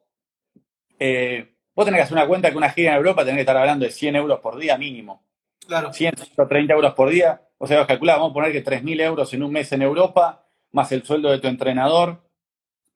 eh, 0.99 1.55
vos 1.75 1.85
tenés 1.85 1.99
que 1.99 2.03
hacer 2.03 2.17
una 2.17 2.27
cuenta 2.27 2.51
que 2.51 2.57
una 2.57 2.71
gira 2.71 2.93
en 2.93 2.97
Europa 2.97 3.23
tenés 3.25 3.37
que 3.37 3.43
estar 3.43 3.57
hablando 3.57 3.85
de 3.85 3.91
100 3.91 4.17
euros 4.17 4.41
por 4.41 4.59
día 4.59 4.79
mínimo. 4.79 5.23
Claro. 5.67 5.93
100, 5.93 6.17
130 6.17 6.73
euros 6.73 6.95
por 6.95 7.11
día. 7.11 7.43
O 7.59 7.67
sea, 7.67 7.87
calcular, 7.87 8.17
vamos 8.17 8.31
a 8.31 8.35
poner 8.35 8.53
que 8.53 8.65
3.000 8.65 9.03
euros 9.03 9.35
en 9.35 9.43
un 9.43 9.53
mes 9.53 9.71
en 9.73 9.83
Europa, 9.83 10.47
más 10.73 10.91
el 10.93 11.03
sueldo 11.03 11.31
de 11.31 11.39
tu 11.39 11.47
entrenador. 11.47 12.23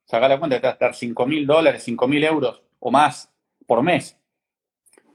Sacar 0.05 0.29
la 0.31 0.39
cuenta, 0.39 0.57
te 0.57 0.63
va 0.63 0.71
a 0.71 0.73
estar 0.73 0.93
5.000 0.93 1.47
dólares, 1.47 1.87
5.000 1.87 2.25
euros 2.27 2.63
o 2.79 2.91
más 2.91 3.33
por 3.67 3.83
mes. 3.83 4.19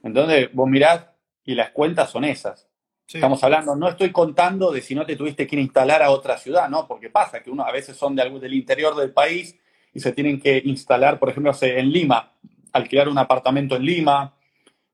Entonces, 0.03 0.49
vos 0.53 0.67
mirás 0.67 1.07
y 1.43 1.55
las 1.55 1.71
cuentas 1.71 2.09
son 2.09 2.25
esas. 2.25 2.67
Sí. 3.05 3.17
Estamos 3.17 3.43
hablando, 3.43 3.75
no 3.75 3.89
estoy 3.89 4.11
contando 4.11 4.71
de 4.71 4.81
si 4.81 4.93
no 4.93 5.05
te 5.05 5.15
tuviste 5.15 5.47
que 5.47 5.59
instalar 5.59 6.03
a 6.03 6.11
otra 6.11 6.37
ciudad, 6.37 6.69
¿no? 6.69 6.87
Porque 6.87 7.09
pasa 7.09 7.41
que 7.41 7.49
uno 7.49 7.63
a 7.63 7.71
veces 7.71 7.97
son 7.97 8.15
de 8.15 8.39
del 8.39 8.53
interior 8.53 8.95
del 8.95 9.11
país 9.11 9.57
y 9.93 9.99
se 9.99 10.11
tienen 10.11 10.39
que 10.39 10.61
instalar, 10.65 11.17
por 11.17 11.29
ejemplo, 11.29 11.51
en 11.61 11.91
Lima, 11.91 12.33
alquilar 12.71 13.09
un 13.09 13.17
apartamento 13.17 13.75
en 13.75 13.83
Lima, 13.83 14.35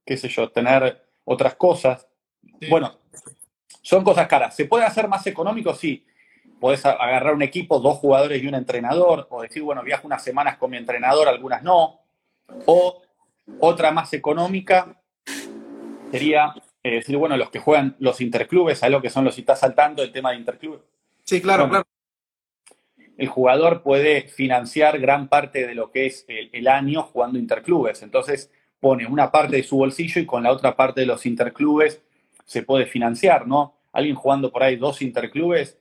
qué 0.05 0.15
sé 0.15 0.29
yo, 0.29 0.49
tener 0.49 1.05
otras 1.25 1.55
cosas. 1.55 2.07
Sí. 2.61 2.67
Bueno, 2.69 2.99
son 3.81 4.03
cosas 4.03 4.27
caras. 4.27 4.55
¿Se 4.55 4.65
puede 4.65 4.85
hacer 4.85 5.07
más 5.07 5.27
económico? 5.27 5.75
Sí. 5.75 6.05
Podés 6.65 6.83
agarrar 6.83 7.35
un 7.35 7.43
equipo, 7.43 7.79
dos 7.79 7.99
jugadores 7.99 8.41
y 8.41 8.47
un 8.47 8.55
entrenador, 8.55 9.27
o 9.29 9.43
decir, 9.43 9.61
bueno, 9.61 9.83
viajo 9.83 10.07
unas 10.07 10.23
semanas 10.23 10.57
con 10.57 10.71
mi 10.71 10.77
entrenador, 10.77 11.27
algunas 11.27 11.61
no. 11.61 11.99
O 12.65 13.03
otra 13.59 13.91
más 13.91 14.11
económica 14.13 14.99
sería 16.09 16.55
eh, 16.81 16.95
decir, 16.95 17.17
bueno, 17.17 17.37
los 17.37 17.51
que 17.51 17.59
juegan 17.59 17.95
los 17.99 18.19
interclubes, 18.19 18.81
a 18.81 18.89
lo 18.89 18.99
que 18.99 19.11
son 19.11 19.25
los, 19.25 19.35
si 19.35 19.41
estás 19.41 19.59
saltando 19.59 20.01
el 20.01 20.11
tema 20.11 20.31
de 20.31 20.37
interclubes, 20.37 20.81
Sí, 21.23 21.39
claro, 21.39 21.67
Bueno. 21.67 21.83
claro. 21.83 23.13
el 23.15 23.27
jugador 23.27 23.83
puede 23.83 24.23
financiar 24.23 24.97
gran 24.97 25.27
parte 25.27 25.67
de 25.67 25.75
lo 25.75 25.91
que 25.91 26.07
es 26.07 26.25
el, 26.27 26.49
el 26.51 26.67
año 26.67 27.03
jugando 27.03 27.37
interclubes. 27.37 28.01
Entonces 28.01 28.51
pone 28.79 29.05
una 29.05 29.29
parte 29.31 29.57
de 29.57 29.61
su 29.63 29.77
bolsillo 29.77 30.19
y 30.19 30.25
con 30.25 30.41
la 30.41 30.51
otra 30.51 30.75
parte 30.75 31.01
de 31.01 31.05
los 31.05 31.27
interclubes 31.27 32.01
se 32.43 32.63
puede 32.63 32.87
financiar, 32.87 33.45
¿no? 33.45 33.75
Alguien 33.91 34.15
jugando 34.15 34.51
por 34.51 34.63
ahí 34.63 34.77
dos 34.77 35.03
interclubes 35.03 35.77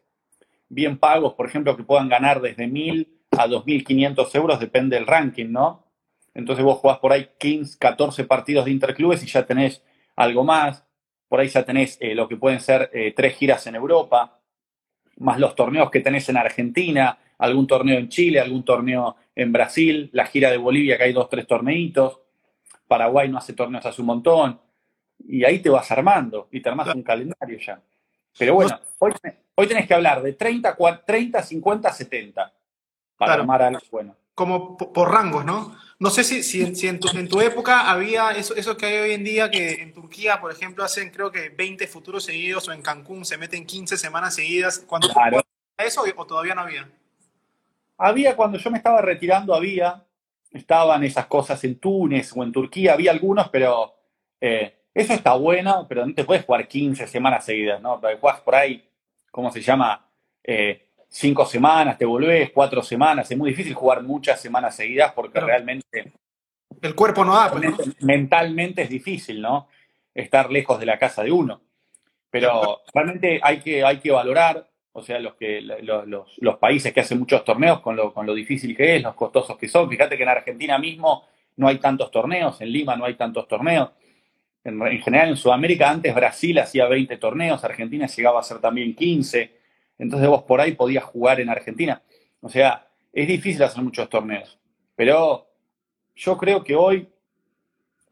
bien 0.69 0.99
pagos, 0.99 1.35
por 1.35 1.47
ejemplo, 1.47 1.77
que 1.77 1.85
puedan 1.85 2.09
ganar 2.09 2.41
desde 2.41 2.67
1.000 2.67 3.09
a 3.33 3.47
2.500 3.47 4.35
euros, 4.35 4.61
depende 4.61 4.97
del 4.97 5.07
ranking, 5.07 5.51
¿no? 5.51 5.85
Entonces 6.35 6.65
vos 6.65 6.79
jugás 6.79 6.99
por 6.99 7.13
ahí 7.13 7.31
15, 7.39 7.79
14 7.79 8.25
partidos 8.25 8.65
de 8.65 8.73
interclubes 8.73 9.23
y 9.23 9.27
ya 9.27 9.47
tenés 9.47 9.83
algo 10.17 10.45
más. 10.45 10.85
Por 11.29 11.41
ahí 11.41 11.49
ya 11.49 11.65
tenés 11.65 11.97
eh, 12.01 12.15
lo 12.15 12.29
que 12.29 12.37
pueden 12.37 12.61
ser 12.61 12.91
eh, 12.93 13.13
tres 13.17 13.37
giras 13.37 13.67
en 13.67 13.77
Europa, 13.77 14.41
más 15.19 15.39
los 15.39 15.55
torneos 15.55 15.91
que 15.91 16.01
tenés 16.01 16.29
en 16.29 16.37
Argentina, 16.37 17.19
algún 17.39 17.67
torneo 17.67 17.99
en 17.99 18.09
Chile, 18.09 18.41
algún 18.41 18.65
torneo 18.65 19.17
en 19.35 19.53
Brasil, 19.53 20.11
la 20.13 20.27
gira 20.27 20.51
de 20.51 20.57
Bolivia, 20.57 20.97
que 20.99 21.05
hay 21.05 21.13
dos, 21.13 21.29
tres 21.29 21.47
torneitos. 21.47 22.21
Paraguay 22.87 23.29
no 23.29 23.39
hace 23.39 23.53
torneos 23.53 23.87
hace 23.87 24.01
un 24.01 24.09
montón. 24.09 24.61
Y 25.27 25.45
ahí 25.45 25.61
te 25.61 25.71
vas 25.71 25.91
armando 25.91 26.49
y 26.51 26.61
te 26.61 26.69
armas 26.69 26.95
un 26.95 27.03
calendario 27.03 27.59
ya. 27.59 27.81
Pero 28.37 28.55
bueno, 28.55 28.79
hoy, 28.99 29.13
hoy 29.57 29.67
tenés 29.67 29.87
que 29.87 29.95
hablar 29.95 30.23
de 30.23 30.33
30, 30.33 30.75
40, 30.75 31.05
30 31.05 31.43
50, 31.43 31.93
70 31.93 32.53
para 33.17 33.29
Claro. 33.31 33.43
armar 33.43 33.63
algo 33.63 33.81
bueno. 33.91 34.17
Como 34.35 34.77
po- 34.77 34.93
por 34.93 35.11
rangos, 35.13 35.45
¿no? 35.45 35.77
No 36.01 36.11
sé 36.11 36.25
si, 36.25 36.43
si, 36.43 36.63
en, 36.63 36.75
si 36.75 36.89
en, 36.89 36.99
tu, 36.99 37.09
en 37.17 37.29
tu 37.29 37.41
época 37.41 37.89
había 37.89 38.33
eso, 38.33 38.55
eso 38.57 38.77
que 38.77 38.87
hay 38.87 38.97
hoy 38.99 39.13
en 39.13 39.23
día, 39.23 39.49
que 39.51 39.75
en 39.75 39.93
Turquía, 39.95 40.41
por 40.41 40.51
ejemplo, 40.51 40.83
hacen 40.83 41.11
creo 41.11 41.31
que 41.31 41.51
20 41.51 41.87
futuros 41.87 42.25
seguidos, 42.25 42.67
o 42.69 42.73
en 42.73 42.83
Cancún 42.83 43.25
se 43.25 43.39
meten 43.39 43.65
15 43.65 43.97
semanas 43.97 44.35
seguidas. 44.35 44.81
¿Cuándo 44.81 45.09
Claro. 45.09 45.41
eso 45.79 46.03
o 46.17 46.27
todavía 46.27 46.55
no 46.57 46.63
había? 46.63 46.89
Había, 47.97 48.35
cuando 48.35 48.59
yo 48.59 48.71
me 48.73 48.79
estaba 48.79 49.01
retirando, 49.01 49.55
había, 49.55 50.05
estaban 50.51 51.05
esas 51.05 51.27
cosas 51.27 51.63
en 51.63 51.79
Túnez 51.79 52.33
o 52.35 52.43
en 52.43 52.51
Turquía, 52.51 52.95
había 52.95 53.13
algunos, 53.13 53.49
pero 53.51 53.95
eh, 54.41 54.75
eso 54.93 55.13
está 55.13 55.35
bueno, 55.35 55.87
pero 55.89 56.05
no 56.05 56.13
te 56.13 56.25
puedes 56.25 56.45
jugar 56.45 56.67
15 56.67 57.07
semanas 57.07 57.45
seguidas, 57.45 57.81
¿no? 57.81 58.01
Jugás 58.21 58.41
por 58.41 58.57
ahí, 58.57 58.84
¿cómo 59.35 59.51
se 59.51 59.61
llama? 59.61 60.09
Eh, 60.45 60.91
cinco 61.09 61.45
semanas, 61.45 61.99
te 61.99 62.05
volvés, 62.05 62.53
cuatro 62.53 62.85
semanas, 62.85 63.29
es 63.29 63.37
muy 63.37 63.51
difícil 63.51 63.75
jugar 63.75 64.05
muchas 64.05 64.41
semanas 64.41 64.77
seguidas 64.77 65.13
porque 65.13 65.41
realmente 65.41 66.13
El 66.81 66.95
cuerpo 66.95 67.25
no 67.25 67.35
da, 67.35 67.53
mentalmente 68.03 68.83
es 68.83 68.89
difícil, 68.89 69.43
¿no? 69.43 69.67
Estar 70.15 70.53
lejos 70.53 70.79
de 70.79 70.87
la 70.87 71.01
casa 71.01 71.25
de 71.25 71.33
uno. 71.33 71.63
Pero 72.31 72.83
realmente 72.93 73.41
hay 73.43 73.59
que, 73.59 73.85
hay 73.85 73.99
que 73.99 74.13
valorar, 74.13 74.69
o 74.93 75.03
sea, 75.03 75.19
los, 75.19 75.35
que, 75.35 75.61
los, 75.61 76.07
los, 76.07 76.39
los 76.39 76.57
países 76.59 76.93
que 76.93 77.01
hacen 77.01 77.19
muchos 77.19 77.45
torneos 77.45 77.81
con 77.81 77.97
lo, 77.97 78.15
con 78.15 78.27
lo 78.27 78.35
difícil 78.35 78.77
que 78.77 78.97
es, 78.97 79.03
los 79.03 79.17
costosos 79.17 79.59
que 79.59 79.67
son. 79.67 79.91
Fíjate 79.91 80.17
que 80.17 80.23
en 80.23 80.29
Argentina 80.29 80.79
mismo 80.79 81.25
no 81.57 81.67
hay 81.67 81.79
tantos 81.79 82.13
torneos, 82.13 82.61
en 82.61 82.71
Lima 82.71 82.95
no 82.95 83.05
hay 83.05 83.15
tantos 83.15 83.49
torneos. 83.49 83.91
En, 84.65 84.81
en 84.81 85.03
general 85.03 85.29
en 85.29 85.37
Sudamérica 85.37 85.91
antes 85.91 86.15
Brasil 86.15 86.59
hacía 86.59 86.87
20 86.87 87.17
torneos, 87.19 87.63
Argentina 87.63 88.07
llegaba 88.07 88.41
a 88.41 88.43
ser 88.43 88.59
también 88.59 88.95
15. 88.95 89.53
Entonces 89.99 90.29
vos 90.29 90.43
por 90.43 90.61
ahí 90.61 90.73
podías 90.73 91.05
jugar 91.05 91.41
en 91.41 91.51
Argentina. 91.51 92.03
O 92.41 92.49
sea, 92.49 92.89
es 93.13 93.29
difícil 93.29 93.63
hacer 93.63 93.83
muchos 93.83 94.09
torneos. 94.09 94.59
Pero 94.97 95.47
yo 96.15 96.37
creo 96.37 96.63
que 96.63 96.75
hoy, 96.75 97.09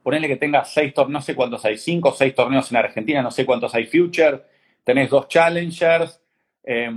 ponele 0.03 0.29
que 0.29 0.37
tengas 0.37 0.73
seis 0.73 0.95
torneos, 0.95 1.13
no 1.13 1.23
sé 1.23 1.35
cuántos 1.35 1.65
hay, 1.65 1.77
cinco 1.77 2.11
o 2.11 2.15
seis 2.15 2.35
torneos 2.35 2.71
en 2.71 2.79
Argentina, 2.79 3.23
no 3.23 3.31
sé 3.31 3.45
cuántos 3.45 3.75
hay 3.75 3.87
Future, 3.87 4.43
tenés 4.85 5.11
dos 5.11 5.29
Challengers, 5.29 6.21
eh, 6.65 6.91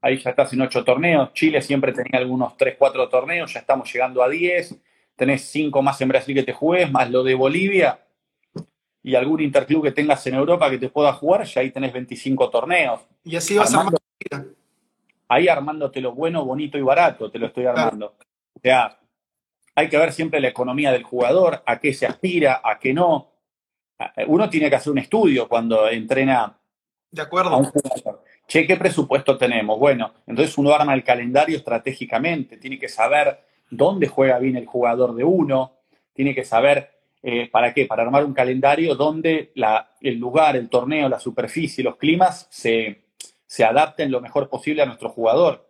ahí 0.00 0.18
ya 0.18 0.30
estás 0.30 0.52
en 0.52 0.60
ocho 0.60 0.84
torneos, 0.84 1.32
Chile 1.32 1.60
siempre 1.62 1.92
tenía 1.92 2.20
algunos 2.20 2.56
tres, 2.56 2.76
cuatro 2.78 3.08
torneos, 3.08 3.52
ya 3.52 3.60
estamos 3.60 3.92
llegando 3.92 4.22
a 4.22 4.28
diez, 4.28 4.76
tenés 5.16 5.42
cinco 5.42 5.82
más 5.82 6.00
en 6.00 6.08
Brasil 6.08 6.34
que 6.34 6.42
te 6.42 6.52
juegues, 6.52 6.90
más 6.90 7.10
lo 7.10 7.22
de 7.22 7.34
Bolivia 7.34 8.03
y 9.04 9.14
algún 9.14 9.40
interclub 9.42 9.84
que 9.84 9.92
tengas 9.92 10.26
en 10.26 10.34
Europa 10.34 10.68
que 10.70 10.78
te 10.78 10.88
pueda 10.88 11.12
jugar, 11.12 11.44
ya 11.44 11.60
ahí 11.60 11.70
tenés 11.70 11.92
25 11.92 12.50
torneos. 12.50 13.00
Y 13.22 13.36
así 13.36 13.56
vas 13.56 13.72
Armando- 13.74 13.98
armando. 14.32 14.54
ahí 15.28 15.46
armándote 15.46 16.00
lo 16.00 16.12
bueno, 16.12 16.44
bonito 16.44 16.76
y 16.78 16.82
barato, 16.82 17.30
te 17.30 17.38
lo 17.38 17.46
estoy 17.46 17.66
armando. 17.66 18.16
O 18.54 18.60
sea, 18.60 18.98
hay 19.74 19.88
que 19.88 19.98
ver 19.98 20.12
siempre 20.12 20.40
la 20.40 20.48
economía 20.48 20.90
del 20.90 21.02
jugador, 21.02 21.62
a 21.66 21.78
qué 21.78 21.92
se 21.92 22.06
aspira, 22.06 22.60
a 22.64 22.78
qué 22.78 22.92
no. 22.94 23.30
Uno 24.26 24.48
tiene 24.50 24.68
que 24.70 24.76
hacer 24.76 24.90
un 24.92 24.98
estudio 24.98 25.48
cuando 25.48 25.88
entrena 25.88 26.56
De 27.10 27.20
a 27.20 27.24
un 27.24 27.26
acuerdo. 27.28 27.62
jugador. 27.64 28.24
Che, 28.46 28.66
¿qué 28.66 28.76
presupuesto 28.76 29.36
tenemos? 29.38 29.78
Bueno, 29.78 30.12
entonces 30.26 30.56
uno 30.58 30.72
arma 30.74 30.94
el 30.94 31.04
calendario 31.04 31.56
estratégicamente, 31.56 32.56
tiene 32.56 32.78
que 32.78 32.88
saber 32.88 33.38
dónde 33.70 34.06
juega 34.08 34.38
bien 34.38 34.56
el 34.56 34.66
jugador 34.66 35.14
de 35.14 35.24
uno, 35.24 35.72
tiene 36.12 36.34
que 36.34 36.44
saber 36.44 36.93
eh, 37.26 37.48
para 37.50 37.72
qué, 37.72 37.86
para 37.86 38.02
armar 38.02 38.22
un 38.26 38.34
calendario 38.34 38.94
donde 38.94 39.50
la- 39.54 39.92
el 40.02 40.18
lugar, 40.18 40.56
el 40.56 40.68
torneo, 40.68 41.08
la 41.08 41.18
superficie, 41.18 41.82
los 41.82 41.96
climas 41.96 42.46
se, 42.50 43.04
se 43.46 43.64
adapten 43.64 44.10
lo 44.10 44.20
mejor 44.20 44.50
posible 44.50 44.82
a 44.82 44.86
nuestro 44.86 45.08
jugador, 45.08 45.66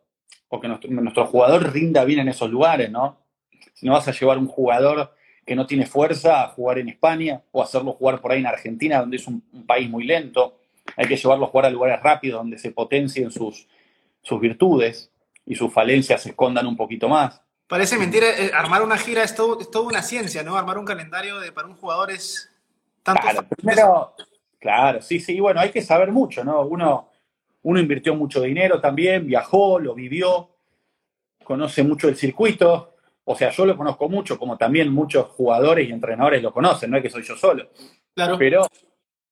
o 0.49 0.61
que 0.61 0.67
nuestro, 0.67 1.27
jugador 1.27 1.73
rinda 1.73 2.05
bien 2.05 2.19
en 2.21 2.29
esos 2.29 2.51
lugares, 2.51 2.91
¿no? 2.91 3.19
Si 3.73 3.87
no 3.87 3.93
vas 3.93 4.09
a 4.09 4.13
llevar 4.13 4.37
un 4.39 4.49
jugador 4.49 5.15
que 5.47 5.55
no 5.55 5.65
tiene 5.65 5.87
fuerza 5.87 6.43
a 6.43 6.49
jugar 6.49 6.79
en 6.79 6.89
España 6.89 7.43
o 7.53 7.63
hacerlo 7.63 7.93
jugar 7.93 8.21
por 8.21 8.33
ahí 8.33 8.41
en 8.41 8.47
Argentina, 8.47 8.99
donde 8.99 9.19
es 9.19 9.27
un, 9.29 9.43
un 9.53 9.65
país 9.65 9.89
muy 9.89 10.05
lento, 10.05 10.59
hay 10.97 11.07
que 11.07 11.17
llevarlo 11.17 11.45
a 11.45 11.49
jugar 11.49 11.67
a 11.67 11.71
lugares 11.71 12.03
rápidos 12.03 12.41
donde 12.41 12.59
se 12.59 12.73
potencien 12.73 13.31
sus, 13.31 13.69
sus 14.23 14.41
virtudes 14.41 15.13
y 15.47 15.55
sus 15.55 15.73
falencias 15.73 16.23
se 16.23 16.31
escondan 16.31 16.67
un 16.67 16.77
poquito 16.77 17.09
más. 17.09 17.41
Parece 17.67 17.97
mentira, 17.97 18.27
eh, 18.29 18.51
armar 18.55 18.83
una 18.83 18.99
gira 18.99 19.23
es 19.23 19.35
todo, 19.35 19.61
es 19.61 19.71
toda 19.71 19.87
una 19.87 20.03
ciencia, 20.03 20.43
¿no? 20.43 20.57
Armar 20.57 20.79
un 20.79 20.85
calendario 20.85 21.41
de, 21.41 21.51
para 21.51 21.67
un 21.67 21.75
jugador 21.75 22.11
es 22.11 22.51
tanto 23.03 23.23
Claro, 23.23 23.47
primero, 23.49 24.15
claro, 24.59 25.03
sí, 25.03 25.19
sí, 25.19 25.41
bueno, 25.41 25.61
hay 25.61 25.71
que 25.71 25.83
saber 25.83 26.13
mucho, 26.13 26.45
¿no? 26.45 26.63
Uno, 26.63 27.11
uno 27.63 27.81
invirtió 27.81 28.15
mucho 28.15 28.43
dinero 28.43 28.81
también, 28.81 29.27
viajó, 29.27 29.79
lo 29.79 29.95
vivió, 29.95 30.51
conoce 31.43 31.83
mucho 31.83 32.09
el 32.09 32.17
circuito, 32.17 32.95
o 33.25 33.35
sea, 33.35 33.51
yo 33.51 33.65
lo 33.65 33.77
conozco 33.77 34.09
mucho, 34.09 34.39
como 34.39 34.59
también 34.59 34.93
muchos 34.93 35.29
jugadores 35.29 35.89
y 35.89 35.93
entrenadores 35.93 36.43
lo 36.43 36.53
conocen, 36.53 36.91
no 36.91 36.99
es 36.99 37.03
que 37.03 37.11
soy 37.11 37.23
yo 37.23 37.37
solo, 37.37 37.71
Claro. 38.15 38.37
pero 38.39 38.67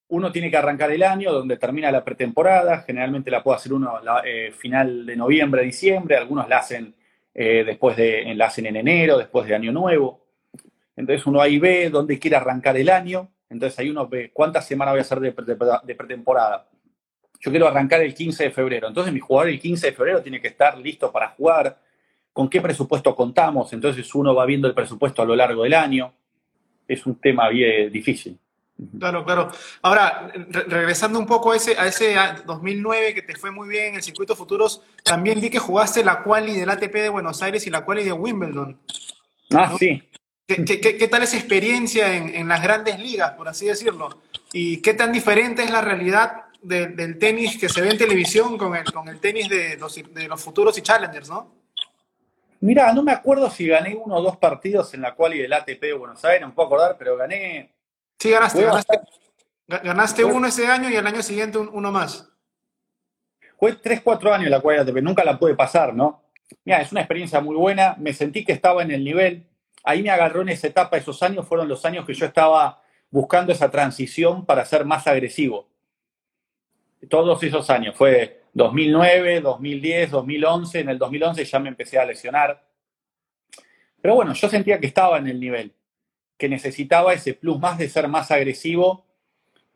uno 0.09 0.31
tiene 0.31 0.49
que 0.49 0.57
arrancar 0.57 0.91
el 0.91 1.03
año 1.03 1.31
donde 1.31 1.57
termina 1.57 1.91
la 1.91 2.03
pretemporada, 2.03 2.81
generalmente 2.81 3.31
la 3.31 3.43
puede 3.43 3.57
hacer 3.57 3.73
uno 3.73 3.99
la, 4.01 4.21
eh, 4.25 4.51
final 4.51 5.05
de 5.05 5.15
noviembre, 5.15 5.63
diciembre, 5.63 6.17
algunos 6.17 6.47
la 6.49 6.57
hacen 6.57 6.95
eh, 7.33 7.63
después 7.65 7.97
de, 7.97 8.33
la 8.35 8.45
hacen 8.47 8.65
en 8.65 8.75
enero, 8.75 9.17
después 9.17 9.47
de 9.47 9.55
año 9.55 9.71
nuevo. 9.71 10.25
Entonces 10.95 11.25
uno 11.25 11.41
ahí 11.41 11.57
ve 11.59 11.89
dónde 11.89 12.19
quiere 12.19 12.35
arrancar 12.37 12.77
el 12.77 12.89
año, 12.89 13.29
entonces 13.49 13.77
ahí 13.79 13.89
uno 13.89 14.07
ve 14.07 14.31
cuántas 14.31 14.65
semanas 14.67 14.93
voy 14.93 14.99
a 14.99 15.01
hacer 15.01 15.19
de, 15.19 15.31
de- 15.31 15.57
de 15.83 15.95
pretemporada. 15.95 16.67
Yo 17.39 17.51
quiero 17.51 17.67
arrancar 17.67 18.01
el 18.01 18.13
15 18.13 18.45
de 18.45 18.51
febrero, 18.51 18.87
entonces 18.87 19.11
mi 19.13 19.19
jugador 19.19 19.49
el 19.51 19.59
15 19.59 19.87
de 19.87 19.93
febrero 19.93 20.21
tiene 20.21 20.39
que 20.39 20.47
estar 20.47 20.77
listo 20.77 21.11
para 21.11 21.29
jugar. 21.29 21.77
¿Con 22.31 22.49
qué 22.49 22.61
presupuesto 22.61 23.15
contamos? 23.15 23.73
Entonces 23.73 24.13
uno 24.15 24.33
va 24.33 24.45
viendo 24.45 24.67
el 24.67 24.73
presupuesto 24.73 25.21
a 25.21 25.25
lo 25.25 25.35
largo 25.35 25.63
del 25.63 25.73
año. 25.73 26.13
Es 26.87 27.05
un 27.05 27.15
tema 27.19 27.49
bien 27.49 27.91
difícil. 27.91 28.37
Claro, 28.99 29.23
claro. 29.23 29.51
Ahora, 29.81 30.31
regresando 30.67 31.19
un 31.19 31.25
poco 31.25 31.51
a 31.51 31.55
ese, 31.55 31.77
a 31.77 31.87
ese 31.87 32.15
2009 32.45 33.13
que 33.13 33.21
te 33.21 33.35
fue 33.35 33.51
muy 33.51 33.69
bien 33.69 33.89
en 33.89 33.95
el 33.95 34.03
circuito 34.03 34.35
futuros, 34.35 34.81
también 35.03 35.39
vi 35.39 35.49
que 35.49 35.59
jugaste 35.59 36.03
la 36.03 36.23
quali 36.23 36.53
del 36.53 36.69
ATP 36.69 36.93
de 36.93 37.09
Buenos 37.09 37.41
Aires 37.41 37.65
y 37.67 37.69
la 37.69 37.85
quali 37.85 38.03
de 38.03 38.13
Wimbledon. 38.13 38.79
Ah, 39.51 39.75
sí. 39.77 40.01
¿Qué, 40.45 41.07
tal 41.09 41.23
esa 41.23 41.37
experiencia 41.37 42.15
en, 42.15 42.47
las 42.47 42.61
grandes 42.61 42.99
ligas, 42.99 43.31
por 43.31 43.47
así 43.47 43.65
decirlo? 43.65 44.21
¿Y 44.51 44.77
qué 44.81 44.93
tan 44.93 45.11
diferente 45.11 45.63
es 45.63 45.71
la 45.71 45.81
realidad 45.81 46.45
del 46.61 47.17
tenis 47.17 47.57
que 47.57 47.69
se 47.69 47.81
ve 47.81 47.89
en 47.89 47.97
televisión 47.97 48.57
con 48.57 48.75
el, 48.75 48.83
con 48.91 49.07
el 49.07 49.19
tenis 49.19 49.49
de 49.49 49.77
los, 49.77 49.95
de 49.95 50.27
los 50.27 50.41
futuros 50.41 50.77
y 50.77 50.81
challengers, 50.81 51.29
no? 51.29 51.63
Mira, 52.63 52.93
no 52.93 53.03
me 53.03 53.11
acuerdo 53.11 53.49
si 53.49 53.67
gané 53.67 53.93
uno 53.93 54.15
o 54.15 54.21
dos 54.21 54.37
partidos 54.37 54.93
en 54.93 55.01
la 55.01 55.15
quali 55.15 55.37
del 55.37 55.51
ATP 55.51 55.81
de 55.81 55.93
Buenos 55.93 56.23
Aires, 56.23 56.41
no 56.41 56.47
me 56.47 56.53
puedo 56.53 56.67
acordar, 56.67 56.95
pero 56.97 57.17
gané 57.17 57.73
Sí, 58.23 58.31
ganaste, 58.31 58.65
ganaste, 59.67 60.23
uno 60.23 60.47
ese 60.47 60.65
año 60.65 60.89
y 60.89 60.95
el 60.95 61.05
año 61.05 61.21
siguiente 61.21 61.57
uno 61.57 61.91
más. 61.91 62.31
Fue 63.59 63.73
3, 63.73 63.99
4 64.01 64.33
años 64.33 64.49
la 64.49 64.61
cual 64.61 65.03
nunca 65.03 65.25
la 65.25 65.37
pude 65.37 65.55
pasar, 65.55 65.93
¿no? 65.93 66.23
Mira, 66.63 66.79
es 66.79 66.93
una 66.93 67.01
experiencia 67.01 67.41
muy 67.41 67.57
buena, 67.57 67.97
me 67.99 68.13
sentí 68.13 68.45
que 68.45 68.53
estaba 68.53 68.81
en 68.81 68.91
el 68.91 69.03
nivel, 69.03 69.45
ahí 69.83 70.01
me 70.01 70.09
agarró 70.09 70.41
en 70.41 70.47
esa 70.47 70.67
etapa, 70.67 70.95
esos 70.95 71.21
años 71.21 71.45
fueron 71.45 71.67
los 71.67 71.83
años 71.83 72.05
que 72.05 72.13
yo 72.13 72.25
estaba 72.25 72.81
buscando 73.09 73.51
esa 73.51 73.69
transición 73.69 74.45
para 74.45 74.63
ser 74.63 74.85
más 74.85 75.05
agresivo. 75.05 75.67
Todos 77.09 77.43
esos 77.43 77.69
años, 77.69 77.93
fue 77.93 78.43
2009, 78.53 79.41
2010, 79.41 80.11
2011, 80.11 80.79
en 80.79 80.87
el 80.87 80.97
2011 80.97 81.43
ya 81.43 81.59
me 81.59 81.67
empecé 81.67 81.99
a 81.99 82.05
lesionar. 82.05 82.63
Pero 84.01 84.15
bueno, 84.15 84.31
yo 84.31 84.47
sentía 84.47 84.79
que 84.79 84.87
estaba 84.87 85.17
en 85.17 85.27
el 85.27 85.41
nivel 85.41 85.73
que 86.43 86.49
necesitaba 86.49 87.13
ese 87.13 87.35
plus 87.35 87.57
más 87.57 87.77
de 87.77 87.87
ser 87.87 88.09
más 88.09 88.29
agresivo 88.29 89.05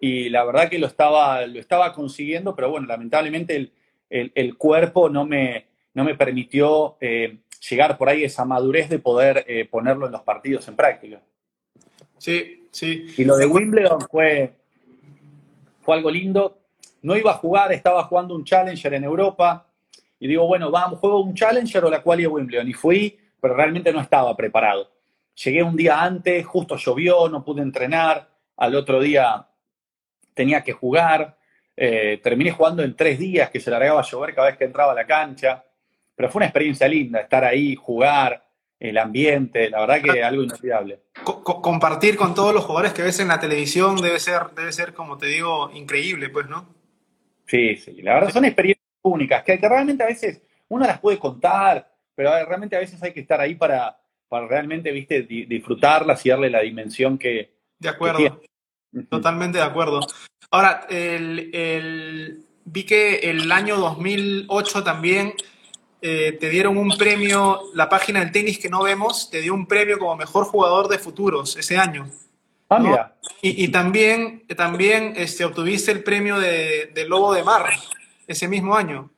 y 0.01 0.27
la 0.27 0.43
verdad 0.43 0.69
que 0.69 0.77
lo 0.77 0.87
estaba, 0.87 1.47
lo 1.47 1.61
estaba 1.61 1.93
consiguiendo, 1.93 2.53
pero 2.57 2.69
bueno, 2.69 2.87
lamentablemente 2.87 3.71
el, 4.09 4.57
cuerpo 4.57 5.07
no 5.07 5.25
me, 5.25 5.67
no 5.93 6.03
me 6.03 6.15
permitió 6.15 6.97
eh, 6.99 7.37
llegar 7.69 7.97
por 7.97 8.09
ahí 8.09 8.25
esa 8.25 8.43
madurez 8.43 8.89
de 8.89 8.99
poder 8.99 9.45
eh, 9.47 9.63
ponerlo 9.63 10.07
en 10.07 10.11
los 10.11 10.23
partidos 10.23 10.67
en 10.67 10.75
práctica. 10.75 11.21
Sí, 12.17 12.67
sí. 12.69 13.13
Y 13.17 13.23
lo 13.23 13.37
de 13.37 13.45
Wimbledon 13.45 14.01
fue, 14.01 14.51
fue 15.79 15.95
algo 15.95 16.11
lindo. 16.11 16.59
No 17.01 17.15
iba 17.15 17.31
a 17.31 17.35
jugar, 17.35 17.71
estaba 17.71 18.03
jugando 18.03 18.35
un 18.35 18.43
Challenger 18.43 18.93
en 18.93 19.05
Europa 19.05 19.65
y 20.19 20.27
digo, 20.27 20.45
bueno, 20.45 20.69
vamos, 20.69 20.99
juego 20.99 21.21
un 21.21 21.33
Challenger 21.33 21.85
o 21.85 21.89
la 21.89 22.03
cual 22.03 22.19
de 22.19 22.27
Wimbledon. 22.27 22.67
Y 22.67 22.73
fui, 22.73 23.17
pero 23.39 23.53
realmente 23.55 23.93
no 23.93 24.01
estaba 24.01 24.35
preparado. 24.35 24.96
Llegué 25.43 25.61
un 25.61 25.75
día 25.75 26.01
antes, 26.01 26.45
justo 26.45 26.77
llovió, 26.77 27.29
no 27.29 27.43
pude 27.45 27.61
entrenar, 27.61 28.27
al 28.55 28.75
otro 28.75 28.99
día 28.99 29.47
tenía 30.33 30.63
que 30.63 30.73
jugar, 30.73 31.37
eh, 31.75 32.19
terminé 32.23 32.51
jugando 32.51 32.83
en 32.83 32.95
tres 32.95 33.19
días 33.19 33.49
que 33.51 33.59
se 33.59 33.69
largaba 33.69 33.99
a 33.99 34.03
llover 34.03 34.33
cada 34.33 34.47
vez 34.47 34.57
que 34.57 34.65
entraba 34.65 34.93
a 34.93 34.95
la 34.95 35.05
cancha, 35.05 35.63
pero 36.15 36.29
fue 36.29 36.39
una 36.39 36.47
experiencia 36.47 36.87
linda 36.87 37.19
estar 37.19 37.43
ahí, 37.43 37.75
jugar, 37.75 38.43
el 38.79 38.97
ambiente, 38.97 39.69
la 39.69 39.81
verdad 39.81 40.01
que 40.01 40.23
algo 40.23 40.43
inolvidable. 40.43 41.01
compartir 41.23 42.15
con 42.15 42.35
todos 42.35 42.53
los 42.53 42.63
jugadores 42.63 42.93
que 42.93 43.01
ves 43.01 43.19
en 43.19 43.27
la 43.27 43.39
televisión 43.39 43.95
debe 43.95 44.19
ser, 44.19 44.51
debe 44.55 44.71
ser, 44.71 44.93
como 44.93 45.17
te 45.17 45.27
digo, 45.27 45.71
increíble, 45.73 46.29
pues, 46.29 46.47
¿no? 46.47 46.67
Sí, 47.47 47.75
sí, 47.77 48.01
la 48.01 48.15
verdad 48.15 48.31
son 48.31 48.45
experiencias 48.45 48.85
únicas, 49.01 49.43
que, 49.43 49.59
que 49.59 49.69
realmente 49.69 50.03
a 50.03 50.07
veces 50.07 50.41
uno 50.67 50.85
las 50.85 50.99
puede 50.99 51.17
contar, 51.17 51.91
pero 52.13 52.31
realmente 52.45 52.75
a 52.75 52.79
veces 52.79 53.01
hay 53.01 53.13
que 53.13 53.21
estar 53.21 53.39
ahí 53.39 53.55
para, 53.55 53.97
para 54.29 54.47
realmente, 54.47 54.91
viste, 54.91 55.23
disfrutarlas 55.23 56.25
y 56.25 56.29
darle 56.29 56.49
la 56.49 56.61
dimensión 56.61 57.17
que... 57.17 57.55
De 57.79 57.89
acuerdo, 57.89 58.41
totalmente 59.09 59.59
de 59.59 59.63
acuerdo. 59.63 59.99
Ahora, 60.51 60.85
el, 60.89 62.43
vi 62.65 62.83
que 62.83 63.15
el 63.17 63.51
año 63.51 63.77
2008 63.77 64.83
también 64.83 65.33
eh, 66.01 66.37
te 66.39 66.49
dieron 66.49 66.77
un 66.77 66.97
premio, 66.97 67.61
la 67.75 67.87
página 67.87 68.19
del 68.19 68.31
tenis 68.31 68.57
que 68.57 68.69
no 68.69 68.83
vemos, 68.83 69.29
te 69.29 69.41
dio 69.41 69.53
un 69.53 69.67
premio 69.67 69.99
como 69.99 70.15
mejor 70.15 70.45
jugador 70.45 70.87
de 70.87 70.97
futuros 70.97 71.55
ese 71.55 71.77
año. 71.77 72.09
Ah, 72.69 72.79
mira. 72.79 73.15
Y, 73.41 73.69
también, 73.69 74.45
también 74.57 75.13
este, 75.15 75.45
obtuviste 75.45 75.91
el 75.91 76.03
premio 76.03 76.39
de, 76.39 76.91
de 76.93 77.07
Lobo 77.07 77.33
de 77.33 77.43
Mar 77.43 77.71
ese 78.25 78.47
mismo 78.47 78.75
año. 78.75 79.09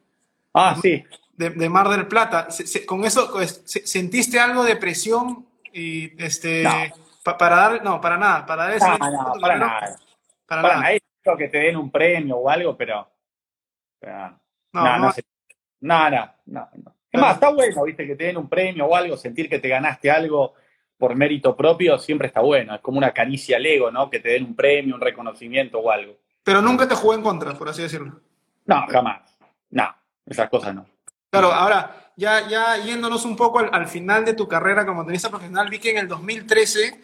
Ah, 0.54 0.78
sí 0.80 1.04
de, 1.40 1.70
Mar 1.70 1.88
del 1.88 2.08
Plata. 2.08 2.48
¿Con 2.86 3.06
eso 3.06 3.32
pues, 3.32 3.64
sentiste 3.66 4.40
algo 4.40 4.64
de 4.64 4.76
presión 4.76 5.48
y 5.72 6.22
este 6.22 6.64
para 7.24 7.56
dar 7.56 7.84
no 7.84 8.02
para 8.02 8.18
nada 8.18 8.44
para 8.44 8.70
dar 8.70 9.00
no, 9.00 9.10
no, 9.12 9.34
para, 9.40 9.58
nada 9.58 9.96
para, 10.48 10.62
nada 10.64 11.38
que 11.38 11.48
te 11.48 11.60
den 11.60 11.76
un 11.76 11.92
premio 11.92 12.38
o 12.38 12.50
algo 12.50 12.76
pero, 12.76 13.08
no, 14.02 14.82
no, 14.84 14.98
no, 14.98 15.14
nada, 15.82 16.38
no, 16.46 16.70
Es 17.12 17.22
más, 17.22 17.36
está 17.36 17.50
bueno, 17.50 17.84
viste, 17.84 18.08
que 18.08 18.16
te 18.16 18.26
den 18.26 18.38
un 18.38 18.50
premio 18.50 18.86
o 18.86 18.96
algo, 18.96 19.18
sentir 19.18 19.50
que 19.50 19.60
te 19.60 19.68
ganaste 19.68 20.10
algo 20.10 20.54
por 20.98 21.16
mérito 21.16 21.56
propio, 21.56 21.98
siempre 21.98 22.28
está 22.28 22.42
bueno. 22.42 22.76
Es 22.76 22.82
como 22.82 22.98
una 22.98 23.14
caricia 23.14 23.58
al 23.58 23.66
ego, 23.66 23.90
¿no? 23.90 24.10
Que 24.10 24.20
te 24.20 24.30
den 24.30 24.46
un 24.46 24.56
premio, 24.56 24.96
un 24.96 25.02
reconocimiento 25.02 25.80
o 25.80 25.90
algo. 25.92 26.18
Pero 26.44 26.62
nunca 26.62 26.88
te 26.88 26.96
jugué 26.96 27.18
en 27.18 27.24
contra, 27.24 27.54
por 27.54 27.70
así 27.70 27.82
decirlo. 27.82 28.20
No, 28.66 28.86
jamás. 28.88 29.38
No, 29.70 29.96
esas 30.26 30.50
cosas 30.50 30.76
no. 30.76 30.86
Claro, 31.30 31.52
ahora, 31.54 32.12
ya, 32.16 32.48
ya 32.48 32.78
yéndonos 32.78 33.26
un 33.26 33.36
poco 33.36 33.60
al, 33.60 33.88
final 33.88 34.26
de 34.26 34.34
tu 34.34 34.48
carrera 34.48 34.86
como 34.86 35.06
tenista 35.06 35.30
profesional, 35.30 35.70
vi 35.70 35.80
que 35.80 35.92
en 35.92 35.98
el 35.98 36.08
2013 36.08 37.02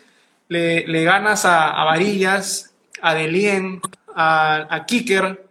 le, 0.48 1.04
ganas 1.04 1.46
a, 1.46 1.84
Varillas, 1.84 2.74
a 3.02 3.14
Delien, 3.14 3.82
a, 4.16 4.68
a 4.70 4.86
Kicker, 4.86 5.46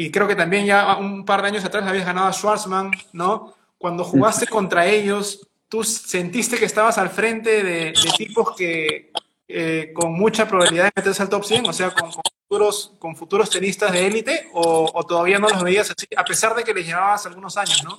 y 0.00 0.10
creo 0.10 0.26
que 0.26 0.34
también 0.34 0.64
ya 0.64 0.96
un 0.96 1.26
par 1.26 1.42
de 1.42 1.48
años 1.48 1.64
atrás 1.64 1.86
habías 1.86 2.06
ganado 2.06 2.28
a 2.28 2.32
Schwarzman, 2.32 2.90
¿no? 3.12 3.54
Cuando 3.76 4.02
jugaste 4.02 4.46
contra 4.46 4.86
ellos, 4.86 5.46
¿tú 5.68 5.84
sentiste 5.84 6.58
que 6.58 6.64
estabas 6.64 6.96
al 6.96 7.10
frente 7.10 7.62
de, 7.62 7.92
tipos 8.16 8.56
que 8.56 9.10
eh, 9.52 9.92
con 9.92 10.12
mucha 10.12 10.46
probabilidad 10.46 10.84
de 10.84 10.92
meterse 10.94 11.22
al 11.22 11.28
top 11.28 11.44
100, 11.44 11.66
o 11.66 11.72
sea, 11.72 11.90
con 11.90 12.12
futuros, 12.12 12.94
con 12.98 13.16
futuros 13.16 13.50
tenistas 13.50 13.92
de 13.92 14.06
élite 14.06 14.48
o, 14.52 15.04
todavía 15.06 15.38
no 15.38 15.48
los 15.48 15.62
veías 15.64 15.90
así, 15.90 16.06
a 16.16 16.24
pesar 16.24 16.54
de 16.54 16.62
que 16.62 16.72
les 16.72 16.86
llevabas 16.86 17.26
algunos 17.26 17.56
años, 17.56 17.82
¿no? 17.82 17.98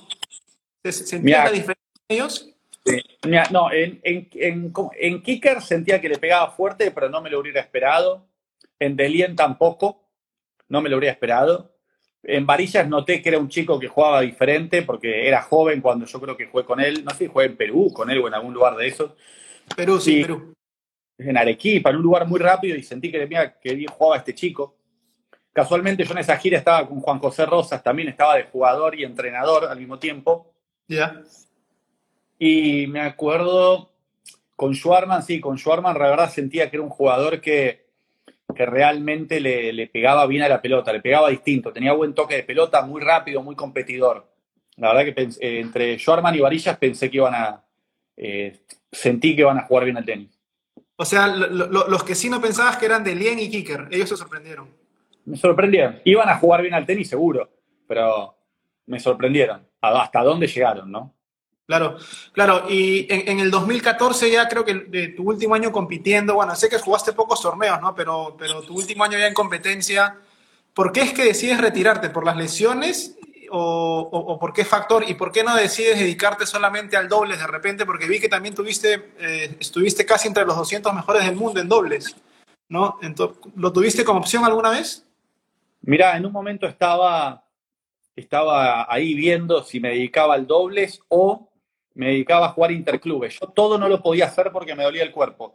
¿Sentías 0.90 1.44
la 1.44 1.50
diferencia 1.50 1.84
en 2.08 2.16
ellos? 2.16 2.48
no, 3.50 3.72
en, 3.72 4.00
en, 4.02 4.72
en, 4.98 5.22
Kicker 5.22 5.62
sentía 5.62 6.00
que 6.00 6.08
le 6.08 6.18
pegaba 6.18 6.50
fuerte, 6.52 6.90
pero 6.90 7.08
no 7.08 7.20
me 7.20 7.30
lo 7.30 7.40
hubiera 7.40 7.60
esperado. 7.60 8.26
En 8.78 8.96
Delien 8.96 9.36
tampoco, 9.36 10.08
no 10.68 10.80
me 10.80 10.88
lo 10.88 10.96
hubiera 10.96 11.12
esperado. 11.12 11.76
En 12.24 12.46
Varillas 12.46 12.88
noté 12.88 13.20
que 13.20 13.28
era 13.28 13.38
un 13.38 13.48
chico 13.48 13.78
que 13.78 13.88
jugaba 13.88 14.22
diferente 14.22 14.82
porque 14.82 15.28
era 15.28 15.42
joven 15.42 15.80
cuando 15.80 16.06
yo 16.06 16.20
creo 16.20 16.36
que 16.36 16.46
jugué 16.46 16.64
con 16.64 16.80
él. 16.80 17.04
No 17.04 17.10
sé 17.10 17.18
si 17.18 17.26
jugué 17.26 17.46
en 17.46 17.56
Perú 17.56 17.92
con 17.92 18.10
él 18.10 18.18
o 18.18 18.26
en 18.26 18.34
algún 18.34 18.54
lugar 18.54 18.74
de 18.76 18.88
esos. 18.88 19.12
Perú, 19.76 20.00
sí 20.00 20.22
Perú 20.22 20.54
en 21.26 21.36
Arequipa, 21.36 21.90
en 21.90 21.96
un 21.96 22.02
lugar 22.02 22.26
muy 22.26 22.40
rápido, 22.40 22.76
y 22.76 22.82
sentí 22.82 23.10
que, 23.10 23.26
mira, 23.26 23.58
que 23.58 23.74
bien 23.74 23.90
jugaba 23.90 24.18
este 24.18 24.34
chico. 24.34 24.76
Casualmente 25.52 26.04
yo 26.04 26.12
en 26.12 26.18
esa 26.18 26.36
gira 26.36 26.58
estaba 26.58 26.88
con 26.88 27.00
Juan 27.00 27.18
José 27.18 27.44
Rosas, 27.44 27.82
también 27.82 28.08
estaba 28.08 28.36
de 28.36 28.44
jugador 28.44 28.98
y 28.98 29.04
entrenador 29.04 29.66
al 29.66 29.78
mismo 29.78 29.98
tiempo. 29.98 30.54
Ya. 30.88 31.22
Y 32.38 32.86
me 32.86 33.00
acuerdo 33.00 33.92
con 34.56 34.74
Schwarman, 34.74 35.22
sí, 35.22 35.40
con 35.40 35.58
Schwarman, 35.58 35.98
la 35.98 36.10
verdad 36.10 36.30
sentía 36.30 36.70
que 36.70 36.76
era 36.76 36.84
un 36.84 36.90
jugador 36.90 37.40
que, 37.40 37.86
que 38.54 38.66
realmente 38.66 39.40
le, 39.40 39.86
pegaba 39.88 40.26
bien 40.26 40.42
a 40.42 40.48
la 40.48 40.62
pelota, 40.62 40.92
le 40.92 41.00
pegaba 41.00 41.28
distinto, 41.30 41.72
tenía 41.72 41.92
buen 41.92 42.14
toque 42.14 42.36
de 42.36 42.42
pelota, 42.44 42.82
muy 42.82 43.00
rápido, 43.02 43.42
muy 43.42 43.54
competidor. 43.54 44.30
La 44.76 44.94
verdad 44.94 45.14
que 45.14 45.22
eh, 45.40 45.60
entre 45.60 45.98
Schwarman 45.98 46.34
y 46.34 46.40
Varillas 46.40 46.78
pensé 46.78 47.10
que 47.10 47.18
iban 47.18 47.34
a, 47.34 47.64
eh, 48.16 48.60
sentí 48.90 49.34
que 49.34 49.42
iban 49.42 49.58
a 49.58 49.64
jugar 49.64 49.84
bien 49.84 49.96
al 49.96 50.04
tenis. 50.04 50.31
O 50.96 51.04
sea, 51.04 51.26
los 51.26 52.04
que 52.04 52.14
sí 52.14 52.28
no 52.28 52.40
pensabas 52.40 52.76
que 52.76 52.86
eran 52.86 53.02
de 53.02 53.14
Lien 53.14 53.38
y 53.38 53.50
Kicker, 53.50 53.88
ellos 53.90 54.08
se 54.08 54.16
sorprendieron. 54.16 54.68
Me 55.24 55.36
sorprendieron. 55.36 56.00
Iban 56.04 56.28
a 56.28 56.38
jugar 56.38 56.62
bien 56.62 56.74
al 56.74 56.86
tenis 56.86 57.08
seguro, 57.08 57.50
pero 57.86 58.36
me 58.86 59.00
sorprendieron. 59.00 59.66
Hasta 59.80 60.22
dónde 60.22 60.46
llegaron, 60.46 60.90
¿no? 60.90 61.14
Claro, 61.66 61.96
claro. 62.32 62.66
Y 62.68 63.06
en, 63.08 63.38
el 63.38 63.50
2014 63.50 64.30
ya 64.30 64.48
creo 64.48 64.64
que 64.64 64.74
de 64.74 65.08
tu 65.08 65.22
último 65.22 65.54
año 65.54 65.72
compitiendo, 65.72 66.34
bueno, 66.34 66.54
sé 66.54 66.68
que 66.68 66.78
jugaste 66.78 67.12
pocos 67.12 67.40
torneos, 67.40 67.80
¿no? 67.80 67.94
Pero, 67.94 68.36
pero 68.38 68.62
tu 68.62 68.74
último 68.74 69.04
año 69.04 69.18
ya 69.18 69.26
en 69.26 69.34
competencia, 69.34 70.18
¿por 70.74 70.92
qué 70.92 71.02
es 71.02 71.12
que 71.12 71.24
decides 71.24 71.60
retirarte? 71.60 72.10
¿Por 72.10 72.26
las 72.26 72.36
lesiones 72.36 73.16
o, 73.52 74.38
por 74.38 74.52
qué 74.52 74.64
factor? 74.64 75.04
¿Y 75.08 75.14
por 75.14 75.30
qué 75.30 75.44
no 75.44 75.54
decides 75.54 75.98
dedicarte 75.98 76.46
solamente 76.46 76.96
al 76.96 77.08
dobles 77.08 77.38
de 77.38 77.46
repente? 77.46 77.84
Porque 77.86 78.06
vi 78.06 78.18
que 78.18 78.28
también 78.28 78.54
tuviste, 78.54 79.12
eh, 79.18 79.56
estuviste 79.60 80.06
casi 80.06 80.28
entre 80.28 80.44
los 80.44 80.56
200 80.56 80.92
mejores 80.94 81.24
del 81.26 81.36
mundo 81.36 81.60
en 81.60 81.68
dobles, 81.68 82.16
¿no? 82.68 82.98
Entonces, 83.02 83.38
¿Lo 83.56 83.72
tuviste 83.72 84.04
como 84.04 84.20
opción 84.20 84.44
alguna 84.44 84.70
vez? 84.70 85.06
Mira, 85.82 86.16
en 86.16 86.24
un 86.24 86.32
momento 86.32 86.66
estaba, 86.66 87.44
estaba 88.16 88.92
ahí 88.92 89.14
viendo 89.14 89.62
si 89.64 89.80
me 89.80 89.90
dedicaba 89.90 90.34
al 90.34 90.46
dobles 90.46 91.00
o 91.08 91.50
me 91.94 92.06
dedicaba 92.06 92.46
a 92.46 92.50
jugar 92.50 92.72
interclubes. 92.72 93.38
Yo 93.40 93.48
todo 93.48 93.78
no 93.78 93.88
lo 93.88 94.02
podía 94.02 94.26
hacer 94.26 94.50
porque 94.52 94.74
me 94.74 94.84
dolía 94.84 95.02
el 95.02 95.12
cuerpo. 95.12 95.54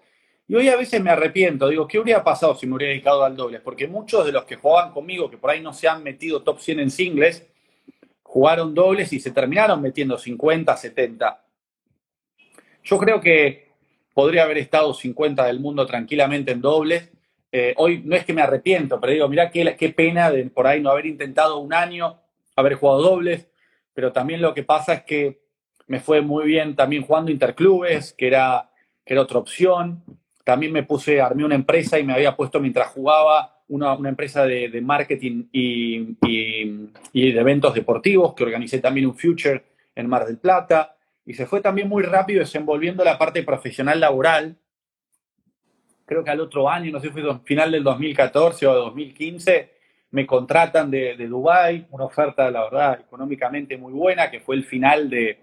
Y 0.49 0.55
hoy 0.55 0.69
a 0.69 0.77
veces 0.77 1.01
me 1.01 1.09
arrepiento, 1.09 1.67
digo, 1.67 1.87
¿qué 1.87 1.99
hubiera 1.99 2.23
pasado 2.23 2.55
si 2.55 2.67
me 2.67 2.75
hubiera 2.75 2.91
dedicado 2.91 3.23
al 3.25 3.35
doble? 3.35 3.59
Porque 3.59 3.87
muchos 3.87 4.25
de 4.25 4.31
los 4.31 4.45
que 4.45 4.55
jugaban 4.55 4.93
conmigo, 4.93 5.29
que 5.29 5.37
por 5.37 5.49
ahí 5.49 5.59
no 5.59 5.73
se 5.73 5.89
han 5.89 6.03
metido 6.03 6.41
top 6.41 6.59
100 6.59 6.79
en 6.79 6.91
singles, 6.91 7.45
jugaron 8.27 8.75
dobles 8.75 9.13
y 9.13 9.19
se 9.19 9.31
terminaron 9.31 9.81
metiendo 9.81 10.17
50, 10.17 10.75
70. 10.75 11.43
Yo 12.83 12.97
creo 12.97 13.21
que 13.21 13.69
podría 14.13 14.43
haber 14.43 14.57
estado 14.57 14.93
50 14.93 15.45
del 15.45 15.59
mundo 15.59 15.85
tranquilamente 15.85 16.51
en 16.51 16.61
dobles. 16.61 17.09
Eh, 17.51 17.73
hoy 17.77 18.01
no 18.03 18.15
es 18.15 18.25
que 18.25 18.33
me 18.33 18.41
arrepiento, 18.41 18.99
pero 18.99 19.13
digo, 19.13 19.29
mirá 19.29 19.49
qué, 19.49 19.93
pena 19.95 20.29
de 20.29 20.45
por 20.45 20.67
ahí 20.67 20.81
no 20.81 20.91
haber 20.91 21.05
intentado 21.05 21.57
un 21.59 21.73
año, 21.73 22.19
haber 22.55 22.75
jugado 22.75 23.01
dobles, 23.01 23.47
pero 23.93 24.11
también 24.11 24.41
lo 24.41 24.53
que 24.53 24.63
pasa 24.63 24.93
es 24.93 25.03
que 25.03 25.41
me 25.87 26.01
fue 26.01 26.21
muy 26.21 26.45
bien 26.45 26.75
también 26.75 27.03
jugando 27.03 27.31
interclubes, 27.31 28.11
que 28.13 28.27
era, 28.27 28.69
que 29.05 29.13
era 29.13 29.21
otra 29.21 29.39
opción. 29.39 30.03
También 30.43 30.73
me 30.73 30.83
puse, 30.83 31.21
armé 31.21 31.45
una 31.45 31.55
empresa 31.55 31.97
y 31.97 32.03
me 32.03 32.13
había 32.13 32.35
puesto 32.35 32.59
mientras 32.59 32.89
jugaba 32.89 33.56
una, 33.69 33.93
una 33.95 34.09
empresa 34.09 34.45
de, 34.45 34.69
de 34.69 34.81
marketing 34.81 35.45
y, 35.51 36.17
y, 36.25 36.89
y, 37.13 37.31
de 37.31 37.39
eventos 37.39 37.73
deportivos, 37.73 38.33
que 38.33 38.43
organicé 38.43 38.79
también 38.79 39.07
un 39.07 39.17
Future 39.17 39.63
en 39.95 40.07
Mar 40.07 40.25
del 40.25 40.37
Plata. 40.37 40.95
Y 41.25 41.33
se 41.33 41.45
fue 41.45 41.61
también 41.61 41.89
muy 41.89 42.03
rápido 42.03 42.39
desenvolviendo 42.39 43.03
la 43.03 43.17
parte 43.17 43.43
profesional 43.43 43.99
laboral. 43.99 44.57
Creo 46.05 46.23
que 46.23 46.29
al 46.29 46.39
otro 46.39 46.69
año, 46.69 46.91
no 46.91 46.99
sé 46.99 47.07
si 47.07 47.13
fue 47.13 47.39
final 47.43 47.71
del 47.71 47.83
2014 47.83 48.65
o 48.67 48.73
2015, 48.73 49.71
me 50.11 50.25
contratan 50.25 50.89
de, 50.89 51.17
de 51.17 51.27
Dubái, 51.27 51.85
una 51.91 52.05
oferta, 52.05 52.49
la 52.49 52.63
verdad, 52.63 53.01
económicamente 53.01 53.77
muy 53.77 53.91
buena, 53.91 54.31
que 54.31 54.39
fue 54.39 54.55
el 54.55 54.63
final 54.63 55.09
de, 55.09 55.39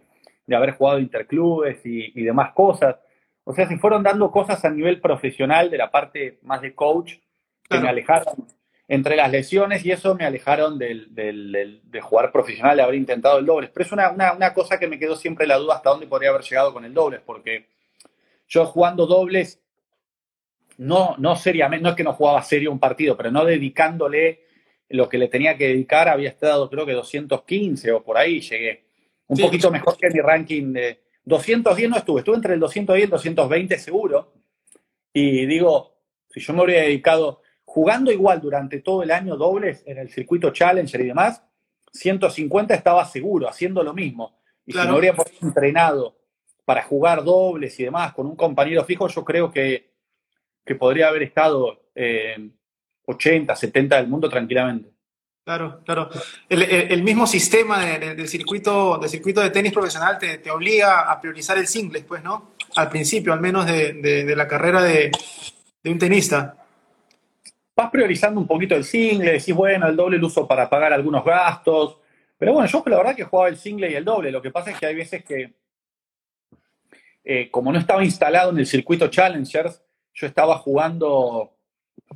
de 0.47 0.57
haber 0.57 0.73
jugado 0.73 0.99
interclubes 0.99 1.85
y, 1.85 2.19
y, 2.19 2.25
demás 2.25 2.53
cosas. 2.55 2.97
O 3.45 3.53
sea, 3.53 3.69
se 3.69 3.77
fueron 3.77 4.03
dando 4.03 4.31
cosas 4.31 4.65
a 4.65 4.71
nivel 4.71 5.03
profesional 5.03 5.71
de 5.71 5.77
la 5.77 5.91
parte 5.91 6.39
más 6.43 6.63
de 6.63 6.75
coach 6.75 7.17
que 7.69 7.79
me 7.79 7.89
alejaron 7.89 8.47
entre 8.87 9.17
las 9.17 9.31
lesiones 9.31 9.85
y 9.85 9.93
eso 9.93 10.15
me 10.15 10.25
alejaron 10.25 10.79
del, 10.79 11.15
del, 11.15 11.53
del, 11.53 11.81
de 11.85 12.01
jugar 12.01 12.31
profesional, 12.31 12.77
de 12.77 12.83
haber 12.83 12.97
intentado 12.97 13.39
el 13.39 13.47
dobles. 13.47 13.71
Pero 13.73 13.87
es 13.87 13.93
una, 13.93 14.11
una, 14.11 14.33
una, 14.35 14.53
cosa 14.53 14.79
que 14.79 14.89
me 14.89 14.99
quedó 14.99 15.17
siempre 15.17 15.47
la 15.47 15.57
duda 15.57 15.77
hasta 15.77 15.91
dónde 15.91 16.07
podría 16.07 16.31
haber 16.31 16.43
llegado 16.43 16.73
con 16.73 16.85
el 16.85 16.93
dobles, 16.93 17.21
porque 17.25 17.67
yo 18.47 18.67
jugando 18.67 19.07
dobles, 19.07 19.61
no, 20.77 21.15
no 21.19 21.37
seriamente, 21.37 21.83
no 21.83 21.91
es 21.91 21.97
que 21.97 22.05
no 22.05 22.13
jugaba 22.13 22.43
serio 22.43 22.73
un 22.73 22.79
partido, 22.79 23.17
pero 23.17 23.31
no 23.31 23.45
dedicándole 23.45 24.45
lo 24.91 25.09
que 25.09 25.19
le 25.19 25.29
tenía 25.29 25.57
que 25.57 25.69
dedicar, 25.69 26.09
había 26.09 26.29
estado 26.29 26.69
creo 26.69 26.85
que 26.85 26.93
215 26.93 27.93
o 27.93 28.03
por 28.03 28.19
ahí 28.19 28.41
llegué. 28.41 28.85
Un 29.27 29.37
sí, 29.37 29.43
poquito 29.43 29.71
mejor 29.71 29.97
que 29.97 30.11
mi 30.11 30.21
ranking 30.21 30.73
de 30.73 31.01
210 31.25 31.91
no 31.91 31.97
estuve, 31.97 32.21
estuve 32.21 32.37
entre 32.37 32.55
el 32.55 32.61
210 32.61 33.01
y 33.01 33.05
el 33.05 33.11
220 33.11 33.79
seguro. 33.79 34.33
Y 35.13 35.47
digo, 35.47 35.97
si 36.29 36.41
yo 36.41 36.53
me 36.53 36.65
hubiera 36.65 36.83
dedicado 36.83 37.41
jugando 37.75 38.13
igual 38.13 38.41
durante 38.41 38.79
todo 38.79 39.03
el 39.03 39.11
año 39.11 39.35
dobles 39.35 39.83
en 39.85 39.99
el 39.99 40.09
circuito 40.09 40.51
Challenger 40.51 41.01
y 41.01 41.09
demás, 41.09 41.43
150 41.93 42.73
estaba 42.73 43.05
seguro, 43.05 43.49
haciendo 43.49 43.83
lo 43.83 43.93
mismo. 43.93 44.39
Y 44.65 44.71
claro. 44.71 44.87
si 44.87 44.93
me 44.93 44.99
hubiera 45.01 45.17
entrenado 45.43 46.17
para 46.65 46.85
jugar 46.85 47.25
dobles 47.25 47.79
y 47.81 47.83
demás 47.83 48.15
con 48.15 48.27
un 48.27 48.37
compañero 48.37 48.85
fijo, 48.85 49.09
yo 49.09 49.25
creo 49.25 49.51
que, 49.51 49.91
que 50.65 50.77
podría 50.77 51.09
haber 51.09 51.25
estado 51.25 51.91
eh, 51.97 52.49
80, 53.07 53.57
70 53.57 53.97
del 53.97 54.07
mundo 54.07 54.29
tranquilamente. 54.29 54.91
Claro, 55.45 55.81
claro. 55.85 56.11
El, 56.49 56.63
el, 56.63 56.93
el 56.93 57.03
mismo 57.03 57.27
sistema 57.27 57.85
de, 57.85 57.99
de, 57.99 58.15
del, 58.15 58.29
circuito, 58.29 58.99
del 58.99 59.11
circuito 59.11 59.41
de 59.41 59.51
tenis 59.51 59.73
profesional 59.73 60.17
te, 60.17 60.39
te, 60.39 60.49
obliga 60.53 61.11
a 61.11 61.21
priorizar 61.21 61.59
el 61.59 61.67
singles, 61.67 62.05
pues, 62.05 62.23
¿no? 62.23 62.53
Al 62.77 62.89
principio, 62.89 63.33
al 63.33 63.41
menos 63.41 63.67
de, 63.67 63.95
de 63.95 64.37
la 64.37 64.47
carrera 64.47 64.81
de, 64.81 65.11
un 65.85 65.99
tenista. 65.99 66.64
Vas 67.77 67.91
priorizando 67.91 68.41
un 68.41 68.47
poquito 68.47 68.75
el 68.77 68.85
single, 68.85 69.33
decís, 69.33 69.55
bueno, 69.55 69.89
el 69.89 69.97
doble 69.97 70.19
lo 70.19 70.29
uso 70.29 70.47
para 70.47 70.69
pagar 70.71 70.93
algunos 70.93 71.25
gastos. 71.25 71.99
Pero 72.39 72.53
bueno, 72.53 72.69
yo 72.69 72.83
la 72.87 72.97
verdad 72.97 73.17
que 73.17 73.25
jugaba 73.25 73.49
el 73.49 73.57
single 73.57 73.91
y 73.91 73.95
el 73.95 74.05
doble. 74.05 74.31
Lo 74.31 74.43
que 74.43 74.51
pasa 74.51 74.71
es 74.71 74.79
que 74.79 74.87
hay 74.87 74.95
veces 74.95 75.25
que, 75.25 75.55
eh, 77.25 77.51
como 77.51 77.73
no 77.73 77.79
estaba 77.79 78.05
instalado 78.05 78.51
en 78.51 78.59
el 78.59 78.67
circuito 78.67 79.09
Challengers, 79.09 79.83
yo 80.13 80.27
estaba 80.27 80.59
jugando 80.59 81.55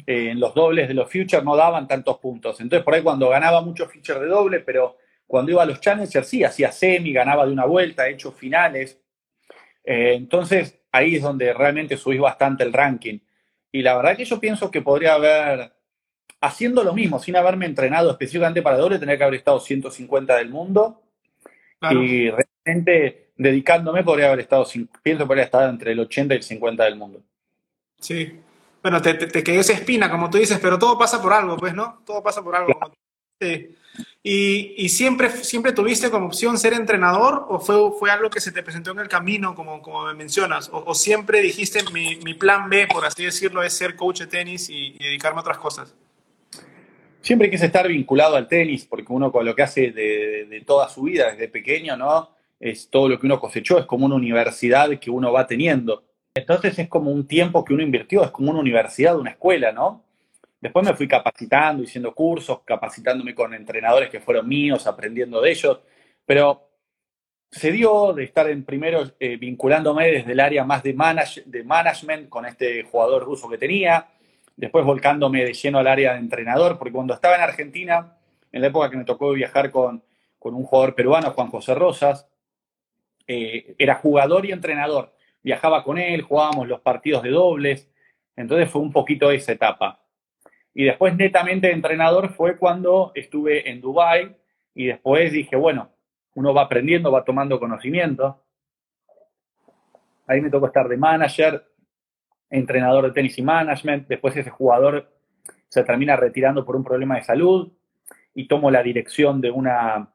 eh, 0.07 0.31
en 0.31 0.41
los 0.41 0.55
dobles 0.55 0.89
de 0.89 0.95
los 0.95 1.11
futures 1.11 1.45
no 1.45 1.57
daban 1.57 1.87
tantos 1.87 2.19
puntos. 2.19 2.61
Entonces, 2.61 2.85
por 2.85 2.95
ahí 2.95 3.03
cuando 3.03 3.29
ganaba 3.29 3.61
muchos 3.61 3.93
futures 3.93 4.21
de 4.21 4.27
doble, 4.27 4.61
pero 4.61 4.97
cuando 5.27 5.53
iba 5.53 5.63
a 5.63 5.67
los 5.67 5.81
challengers, 5.81 6.27
sí, 6.27 6.45
hacía 6.45 6.73
semi, 6.73 7.13
ganaba 7.13 7.47
de 7.47 7.53
una 7.53 7.67
vuelta, 7.67 8.09
hecho 8.09 8.33
finales. 8.33 9.01
Eh, 9.85 10.15
entonces, 10.15 10.81
ahí 10.93 11.17
es 11.17 11.23
donde 11.23 11.53
realmente 11.53 11.97
subís 11.97 12.21
bastante 12.21 12.65
el 12.65 12.73
ranking. 12.73 13.19
Y 13.73 13.83
la 13.83 13.97
verdad 13.97 14.17
que 14.17 14.25
yo 14.25 14.41
pienso 14.41 14.71
que 14.71 14.83
podría 14.83 15.15
haber, 15.15 15.73
haciendo 16.41 16.83
lo 16.83 16.95
mismo, 16.95 17.19
sin 17.19 17.37
haberme 17.37 17.67
entrenado 17.67 18.11
específicamente 18.11 18.63
para 18.63 18.79
doble, 18.79 18.99
tener 18.99 19.19
que 19.19 19.25
haber 19.25 19.39
estado 19.39 19.61
150 19.61 20.37
del 20.37 20.51
mundo. 20.51 21.03
Claro. 21.79 22.03
Y 22.03 22.31
realmente 22.31 23.31
dedicándome 23.37 24.03
podría 24.03 24.27
haber 24.27 24.41
estado, 24.41 24.67
pienso 25.03 25.25
que 25.25 25.27
podría 25.27 25.45
estar 25.45 25.69
entre 25.69 25.93
el 25.93 26.01
80 26.01 26.35
y 26.35 26.37
el 26.39 26.43
50 26.43 26.85
del 26.85 26.97
mundo. 26.97 27.23
Sí, 28.01 28.41
bueno, 28.83 29.03
te, 29.03 29.15
te, 29.15 29.27
te, 29.27 29.43
quedó 29.43 29.61
esa 29.61 29.73
espina, 29.73 30.11
como 30.11 30.31
tú 30.31 30.39
dices, 30.39 30.59
pero 30.61 30.79
todo 30.79 30.97
pasa 30.97 31.21
por 31.21 31.33
algo, 31.33 31.57
pues, 31.57 31.75
¿no? 31.75 32.03
Todo 32.07 32.23
pasa 32.23 32.43
por 32.43 32.55
algo. 32.55 32.79
Sí. 33.41 33.75
¿Y, 34.23 34.89
siempre, 34.91 35.31
siempre 35.31 35.73
tuviste 35.73 36.11
como 36.11 36.27
opción 36.27 36.59
ser 36.59 36.75
entrenador 36.75 37.47
o 37.49 37.61
fue, 37.61 37.77
fue 37.99 38.11
algo 38.11 38.29
que 38.29 38.41
se 38.41 38.53
te 38.53 38.63
presentó 38.63 38.91
en 38.91 38.99
el 38.99 39.09
camino, 39.09 39.55
como, 39.55 39.81
como 39.81 40.05
me 40.05 40.15
mencionas? 40.15 40.69
¿O, 40.73 40.95
siempre 40.95 41.41
dijiste, 41.41 41.81
mi, 41.93 42.35
plan 42.35 42.69
B, 42.69 42.87
por 42.89 43.07
así 43.07 43.25
decirlo, 43.25 43.63
es 43.63 43.73
ser 43.73 43.97
coach 43.97 44.21
de 44.21 44.27
tenis 44.27 44.69
y, 44.69 44.97
y, 44.99 45.05
dedicarme 45.05 45.39
a 45.39 45.41
otras 45.41 45.59
cosas? 45.59 45.95
Siempre 47.23 47.51
quise 47.51 47.67
estar 47.67 47.89
vinculado 47.89 48.37
al 48.37 48.49
tenis, 48.49 48.85
porque 48.85 49.13
uno 49.13 49.33
con 49.33 49.47
lo 49.47 49.55
que 49.55 49.63
hace 49.63 49.93
de, 49.93 50.47
de 50.49 50.61
toda 50.61 50.89
su 50.89 51.03
vida, 51.03 51.31
desde 51.31 51.49
pequeño, 51.49 51.97
¿no? 51.97 52.31
Es 52.61 52.91
todo 52.91 53.09
lo 53.09 53.19
que 53.19 53.27
uno 53.27 53.41
cosechó, 53.41 53.79
es 53.79 53.87
como 53.87 54.07
una 54.07 54.17
universidad 54.17 54.91
que 54.99 55.11
uno 55.11 55.33
va 55.33 55.47
teniendo. 55.47 56.05
Entonces 56.35 56.79
es 56.79 56.89
como 56.89 57.11
un 57.11 57.27
tiempo 57.27 57.65
que 57.65 57.73
uno 57.73 57.83
invirtió, 57.83 58.25
es 58.25 58.31
como 58.31 58.51
una 58.51 58.61
universidad, 58.61 59.19
una 59.19 59.31
escuela, 59.31 59.73
¿no? 59.73 60.05
Después 60.61 60.85
me 60.85 60.95
fui 60.95 61.07
capacitando, 61.07 61.85
haciendo 61.85 62.15
cursos, 62.15 62.61
capacitándome 62.65 63.35
con 63.35 63.55
entrenadores 63.55 64.11
que 64.11 64.21
fueron 64.21 64.49
míos, 64.49 64.87
aprendiendo 64.87 65.41
de 65.41 65.51
ellos, 65.51 65.81
pero 66.27 66.69
se 67.51 67.73
dio 67.73 68.13
de 68.13 68.25
estar 68.25 68.49
en 68.51 68.65
primero 68.65 69.05
eh, 69.21 69.37
vinculándome 69.37 70.11
desde 70.11 70.33
el 70.33 70.41
área 70.41 70.65
más 70.65 70.83
de, 70.83 70.93
manage, 70.93 71.43
de 71.47 71.63
management 71.65 72.29
con 72.29 72.45
este 72.45 72.83
jugador 72.83 73.25
ruso 73.25 73.49
que 73.49 73.57
tenía, 73.57 74.09
después 74.57 74.85
volcándome 74.85 75.45
de 75.45 75.55
lleno 75.55 75.79
al 75.79 75.87
área 75.87 76.15
de 76.15 76.19
entrenador, 76.19 76.79
porque 76.79 76.93
cuando 76.93 77.15
estaba 77.15 77.37
en 77.37 77.43
Argentina, 77.43 78.17
en 78.51 78.61
la 78.61 78.67
época 78.67 78.91
que 78.91 78.97
me 78.97 79.05
tocó 79.05 79.33
viajar 79.33 79.71
con, 79.71 80.03
con 80.39 80.55
un 80.55 80.65
jugador 80.65 80.95
peruano, 80.95 81.31
Juan 81.31 81.49
José 81.49 81.75
Rosas, 81.75 82.29
eh, 83.27 83.75
era 83.79 83.97
jugador 83.97 84.45
y 84.47 84.53
entrenador. 84.53 85.15
Viajaba 85.43 85.85
con 85.85 85.99
él, 85.99 86.23
jugábamos 86.23 86.67
los 86.67 86.81
partidos 86.81 87.23
de 87.23 87.31
dobles, 87.31 87.89
entonces 88.35 88.69
fue 88.71 88.83
un 88.83 88.93
poquito 88.93 89.31
esa 89.31 89.53
etapa. 89.53 90.03
Y 90.79 90.85
después 90.85 91.17
netamente 91.17 91.67
de 91.67 91.73
entrenador 91.73 92.35
fue 92.35 92.57
cuando 92.57 93.11
estuve 93.17 93.69
en 93.69 93.81
Dubai 93.81 94.37
y 94.77 94.87
después 94.87 95.33
dije, 95.33 95.57
bueno, 95.57 95.91
uno 96.37 96.55
va 96.55 96.63
aprendiendo, 96.63 97.11
va 97.11 97.25
tomando 97.25 97.59
conocimiento. 97.59 98.45
Ahí 100.29 100.41
me 100.41 100.51
tocó 100.51 100.69
estar 100.69 100.87
de 100.87 100.97
manager, 100.97 101.65
entrenador 102.49 103.07
de 103.07 103.11
tenis 103.11 103.37
y 103.39 103.43
management, 103.43 104.07
después 104.07 104.37
ese 104.37 104.51
jugador 104.51 105.11
se 105.67 105.83
termina 105.83 106.15
retirando 106.15 106.65
por 106.65 106.77
un 106.77 106.85
problema 106.85 107.17
de 107.17 107.25
salud 107.25 107.73
y 108.33 108.47
tomo 108.47 108.71
la 108.71 108.85
dirección 108.85 109.41
de 109.41 109.51
una, 109.51 110.15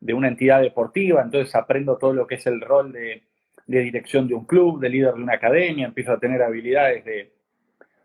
de 0.00 0.14
una 0.14 0.28
entidad 0.28 0.62
deportiva, 0.62 1.20
entonces 1.20 1.54
aprendo 1.54 1.98
todo 1.98 2.14
lo 2.14 2.26
que 2.26 2.36
es 2.36 2.46
el 2.46 2.62
rol 2.62 2.92
de, 2.92 3.24
de 3.66 3.80
dirección 3.80 4.26
de 4.26 4.32
un 4.32 4.46
club, 4.46 4.80
de 4.80 4.88
líder 4.88 5.12
de 5.12 5.22
una 5.22 5.34
academia, 5.34 5.84
empiezo 5.84 6.12
a 6.12 6.18
tener 6.18 6.40
habilidades 6.42 7.04
de, 7.04 7.37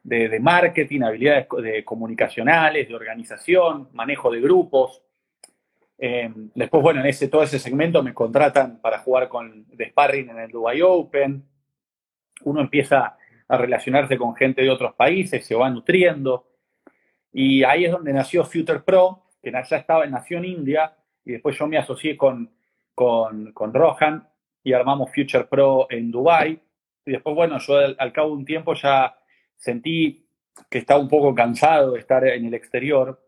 de, 0.03 0.39
marketing, 0.39 1.01
habilidades 1.01 1.47
de 1.61 1.83
comunicacionales, 1.85 2.87
de 2.87 2.95
organización, 2.95 3.89
manejo 3.93 4.29
de 4.29 4.41
grupos. 4.41 5.01
Eh, 5.97 6.29
después, 6.53 6.83
bueno, 6.83 6.99
en 6.99 7.07
ese, 7.07 7.29
todo 7.29 7.43
ese 7.43 7.59
segmento 7.59 8.03
me 8.03 8.13
contratan 8.13 8.79
para 8.81 8.99
jugar 8.99 9.29
con 9.29 9.65
de 9.69 9.89
sparring 9.89 10.29
en 10.29 10.39
el 10.39 10.51
Dubai 10.51 10.81
Open. 10.81 11.43
Uno 12.43 12.61
empieza 12.61 13.17
a 13.47 13.57
relacionarse 13.57 14.17
con 14.17 14.35
gente 14.35 14.61
de 14.61 14.69
otros 14.69 14.93
países, 14.95 15.45
se 15.45 15.55
va 15.55 15.69
nutriendo. 15.69 16.47
Y 17.31 17.63
ahí 17.63 17.85
es 17.85 17.91
donde 17.91 18.11
nació 18.11 18.43
Future 18.43 18.79
Pro, 18.79 19.23
que 19.41 19.51
ya 19.51 19.77
estaba, 19.77 20.05
nació 20.05 20.37
en 20.37 20.45
India, 20.45 20.95
y 21.25 21.31
después 21.33 21.57
yo 21.57 21.67
me 21.67 21.77
asocié 21.77 22.17
con, 22.17 22.51
con, 22.93 23.53
con 23.53 23.73
Rohan 23.73 24.27
y 24.63 24.73
armamos 24.73 25.11
Future 25.13 25.45
Pro 25.45 25.87
en 25.89 26.11
Dubai. 26.11 26.59
Y 27.05 27.11
después, 27.11 27.35
bueno, 27.35 27.57
yo 27.59 27.77
al, 27.77 27.95
al, 27.97 28.11
cabo 28.11 28.29
de 28.29 28.35
un 28.35 28.45
tiempo 28.45 28.73
ya 28.73 29.15
sentí 29.57 30.25
que 30.69 30.79
estaba 30.79 30.99
un 30.99 31.09
poco 31.09 31.33
cansado 31.33 31.93
de 31.93 31.99
estar 31.99 32.25
en 32.27 32.45
el 32.45 32.53
exterior. 32.53 33.19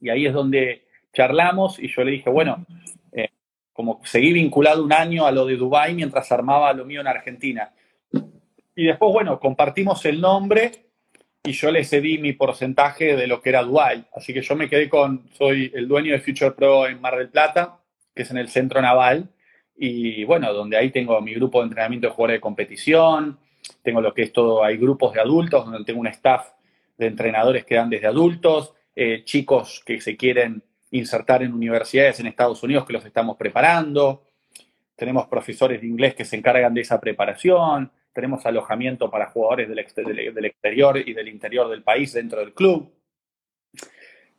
Y 0.00 0.10
ahí 0.10 0.26
es 0.26 0.32
donde 0.32 0.86
charlamos 1.12 1.78
y 1.78 1.88
yo 1.88 2.02
le 2.04 2.12
dije, 2.12 2.30
bueno, 2.30 2.66
eh, 3.12 3.28
como 3.72 4.00
seguí 4.04 4.32
vinculado 4.32 4.84
un 4.84 4.92
año 4.92 5.26
a 5.26 5.32
lo 5.32 5.46
de 5.46 5.56
Dubai 5.56 5.94
mientras 5.94 6.30
armaba 6.32 6.72
lo 6.72 6.84
mío 6.84 7.00
en 7.00 7.06
Argentina. 7.06 7.72
y 8.74 8.86
después, 8.86 9.12
bueno, 9.12 9.38
compartimos 9.38 10.04
el 10.06 10.20
nombre 10.20 10.72
y 11.44 11.52
yo 11.52 11.70
le 11.70 11.84
cedí 11.84 12.18
mi 12.18 12.32
porcentaje 12.32 13.16
de 13.16 13.26
lo 13.26 13.42
que 13.42 13.50
era 13.50 13.62
Dual. 13.62 14.06
Así 14.14 14.32
que 14.32 14.42
yo 14.42 14.54
me 14.54 14.68
quedé 14.68 14.88
con, 14.88 15.28
soy 15.32 15.70
el 15.74 15.88
dueño 15.88 16.12
de 16.12 16.20
Future 16.20 16.52
Pro 16.52 16.86
en 16.86 17.00
Mar 17.00 17.16
del 17.16 17.30
Plata, 17.30 17.80
que 18.14 18.22
es 18.22 18.30
en 18.30 18.38
el 18.38 18.48
centro 18.48 18.80
naval, 18.80 19.28
y 19.76 20.24
bueno, 20.24 20.52
donde 20.52 20.76
ahí 20.76 20.90
tengo 20.90 21.20
mi 21.20 21.34
grupo 21.34 21.58
de 21.58 21.64
entrenamiento 21.64 22.06
de 22.06 22.12
jugadores 22.12 22.36
de 22.36 22.40
competición, 22.40 23.38
tengo 23.82 24.00
lo 24.00 24.12
que 24.14 24.22
es 24.22 24.32
todo, 24.32 24.64
hay 24.64 24.76
grupos 24.76 25.12
de 25.14 25.20
adultos, 25.20 25.64
donde 25.64 25.84
tengo 25.84 26.00
un 26.00 26.06
staff 26.08 26.48
de 26.96 27.06
entrenadores 27.06 27.64
que 27.64 27.76
dan 27.76 27.90
desde 27.90 28.06
adultos, 28.06 28.74
eh, 28.94 29.22
chicos 29.24 29.82
que 29.84 30.00
se 30.00 30.16
quieren 30.16 30.62
insertar 30.90 31.42
en 31.42 31.52
universidades 31.52 32.20
en 32.20 32.26
Estados 32.26 32.62
Unidos 32.62 32.84
que 32.84 32.92
los 32.92 33.04
estamos 33.04 33.36
preparando, 33.36 34.24
tenemos 34.94 35.26
profesores 35.26 35.80
de 35.80 35.86
inglés 35.86 36.14
que 36.14 36.24
se 36.24 36.36
encargan 36.36 36.74
de 36.74 36.82
esa 36.82 37.00
preparación, 37.00 37.90
tenemos 38.12 38.44
alojamiento 38.44 39.10
para 39.10 39.30
jugadores 39.30 39.68
del, 39.68 39.78
exterior 39.78 40.98
y 40.98 41.12
del 41.14 41.28
interior 41.28 41.68
del 41.70 41.82
país 41.82 42.12
dentro 42.12 42.40
del 42.40 42.52
club. 42.52 42.92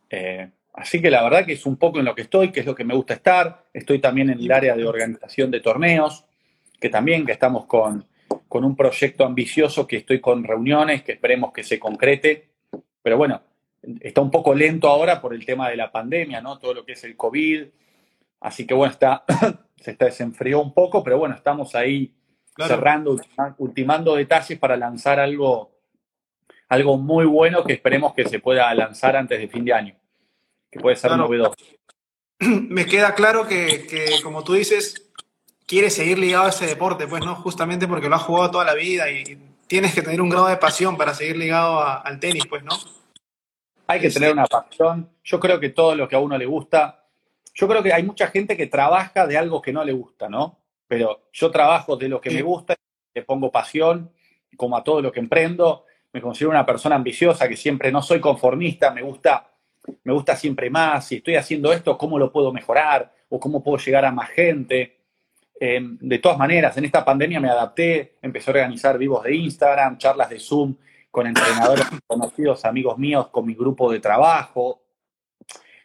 Eh, 0.10 0.52
así 0.74 1.02
que 1.02 1.10
la 1.10 1.24
verdad 1.24 1.46
que 1.46 1.54
es 1.54 1.66
un 1.66 1.78
poco 1.78 2.00
en 2.00 2.06
lo 2.06 2.14
que 2.14 2.22
estoy, 2.22 2.52
que 2.52 2.60
es 2.60 2.66
lo 2.68 2.76
que 2.76 2.84
me 2.84 2.94
gusta 2.94 3.16
estar. 3.16 3.66
Estoy 3.74 4.00
también 4.00 4.30
en 4.30 4.40
el 4.40 4.52
área 4.52 4.76
de 4.76 4.86
organización 4.86 5.50
de 5.50 5.60
torneos, 5.60 6.24
que 6.80 6.90
también 6.90 7.26
que 7.26 7.32
estamos 7.32 7.66
con, 7.66 8.06
con 8.54 8.66
un 8.66 8.76
proyecto 8.76 9.26
ambicioso, 9.26 9.88
que 9.88 9.98
estoy 9.98 10.22
con 10.22 10.44
reuniones, 10.44 11.02
que 11.02 11.14
esperemos 11.14 11.52
que 11.52 11.64
se 11.64 11.80
concrete. 11.80 12.50
Pero 13.02 13.18
bueno, 13.18 13.42
está 14.00 14.22
un 14.22 14.30
poco 14.30 14.54
lento 14.54 14.90
ahora 14.90 15.20
por 15.20 15.34
el 15.34 15.44
tema 15.44 15.72
de 15.72 15.76
la 15.76 15.92
pandemia, 15.92 16.40
¿no? 16.40 16.60
Todo 16.60 16.76
lo 16.76 16.86
que 16.86 16.92
es 16.92 17.04
el 17.04 17.18
COVID. 17.18 17.66
Así 18.42 18.68
que 18.68 18.76
bueno, 18.76 18.92
está, 18.92 19.24
se 19.76 19.90
está 19.90 20.06
desenfrió 20.06 20.62
un 20.62 20.72
poco, 20.72 21.04
pero 21.04 21.18
bueno, 21.18 21.34
estamos 21.34 21.74
ahí 21.74 22.14
cerrando, 22.56 23.20
ultimando 23.58 24.16
detalles 24.16 24.60
para 24.60 24.78
lanzar 24.78 25.20
algo, 25.20 25.72
algo 26.70 27.00
muy 27.00 27.26
bueno 27.26 27.64
que 27.64 27.74
esperemos 27.74 28.14
que 28.14 28.30
se 28.30 28.38
pueda 28.38 28.72
lanzar 28.76 29.16
antes 29.16 29.40
de 29.40 29.48
fin 29.48 29.66
de 29.66 29.74
año, 29.74 29.96
que 30.70 30.80
puede 30.80 30.96
ser 30.96 31.18
novedoso. 31.18 31.56
Me 32.38 32.86
queda 32.86 33.16
claro 33.16 33.48
que, 33.48 33.88
como 34.22 34.44
tú 34.44 34.54
dices, 34.54 35.12
quieres 35.74 35.96
seguir 35.96 36.20
ligado 36.20 36.46
a 36.46 36.50
ese 36.50 36.68
deporte, 36.68 37.08
pues, 37.08 37.26
¿no? 37.26 37.34
Justamente 37.34 37.88
porque 37.88 38.08
lo 38.08 38.16
has 38.16 38.22
jugado 38.22 38.52
toda 38.52 38.64
la 38.64 38.76
vida 38.76 39.10
y 39.10 39.24
tienes 39.66 39.96
que 39.96 40.04
tener 40.04 40.22
un 40.22 40.30
grado 40.30 40.46
de 40.46 40.58
pasión 40.58 40.96
para 40.96 41.16
seguir 41.16 41.36
ligado 41.36 41.82
al 41.82 42.20
tenis, 42.20 42.46
pues, 42.48 42.64
¿no? 42.64 42.74
Hay 43.88 44.00
que 44.00 44.12
tener 44.12 44.34
una 44.34 44.46
pasión. 44.46 45.10
Yo 45.24 45.40
creo 45.40 45.60
que 45.60 45.70
todo 45.70 45.96
lo 45.96 46.08
que 46.08 46.16
a 46.16 46.20
uno 46.20 46.38
le 46.38 46.46
gusta, 46.46 47.08
yo 47.56 47.68
creo 47.68 47.82
que 47.82 47.92
hay 47.92 48.04
mucha 48.04 48.28
gente 48.28 48.56
que 48.56 48.68
trabaja 48.68 49.26
de 49.26 49.36
algo 49.36 49.64
que 49.64 49.74
no 49.74 49.84
le 49.84 49.94
gusta, 49.94 50.30
¿no? 50.30 50.60
Pero 50.88 51.30
yo 51.32 51.50
trabajo 51.50 51.98
de 51.98 52.08
lo 52.08 52.22
que 52.22 52.30
me 52.30 52.44
gusta, 52.44 52.76
le 53.12 53.24
pongo 53.24 53.52
pasión, 53.52 54.12
como 54.56 54.78
a 54.78 54.84
todo 54.84 55.02
lo 55.02 55.12
que 55.12 55.22
emprendo. 55.22 55.86
Me 56.12 56.22
considero 56.22 56.52
una 56.52 56.68
persona 56.68 56.98
ambiciosa, 56.98 57.50
que 57.50 57.58
siempre 57.58 57.92
no 57.92 58.04
soy 58.04 58.20
conformista, 58.20 58.92
me 58.92 59.02
gusta, 59.02 59.50
me 60.04 60.14
gusta 60.14 60.36
siempre 60.36 60.70
más. 60.70 61.08
Si 61.08 61.16
estoy 61.16 61.36
haciendo 61.36 61.74
esto, 61.74 61.98
¿cómo 61.98 62.20
lo 62.20 62.32
puedo 62.32 62.54
mejorar? 62.54 63.12
¿O 63.30 63.40
cómo 63.40 63.64
puedo 63.64 63.84
llegar 63.84 64.06
a 64.06 64.12
más 64.12 64.30
gente? 64.30 65.03
Em, 65.60 65.98
de 66.00 66.20
todas 66.20 66.38
maneras, 66.38 66.76
en 66.78 66.86
esta 66.86 67.06
pandemia 67.06 67.40
me 67.40 67.50
adapté, 67.50 68.18
empecé 68.22 68.50
a 68.50 68.54
organizar 68.54 68.98
vivos 68.98 69.24
de 69.24 69.36
Instagram, 69.36 69.98
charlas 69.98 70.30
de 70.30 70.40
Zoom 70.40 70.76
con 71.14 71.28
entrenadores 71.28 71.86
conocidos, 72.08 72.66
amigos 72.66 72.98
míos, 72.98 73.28
con 73.28 73.46
mi 73.46 73.54
grupo 73.54 73.92
de 73.92 74.00
trabajo, 74.00 74.82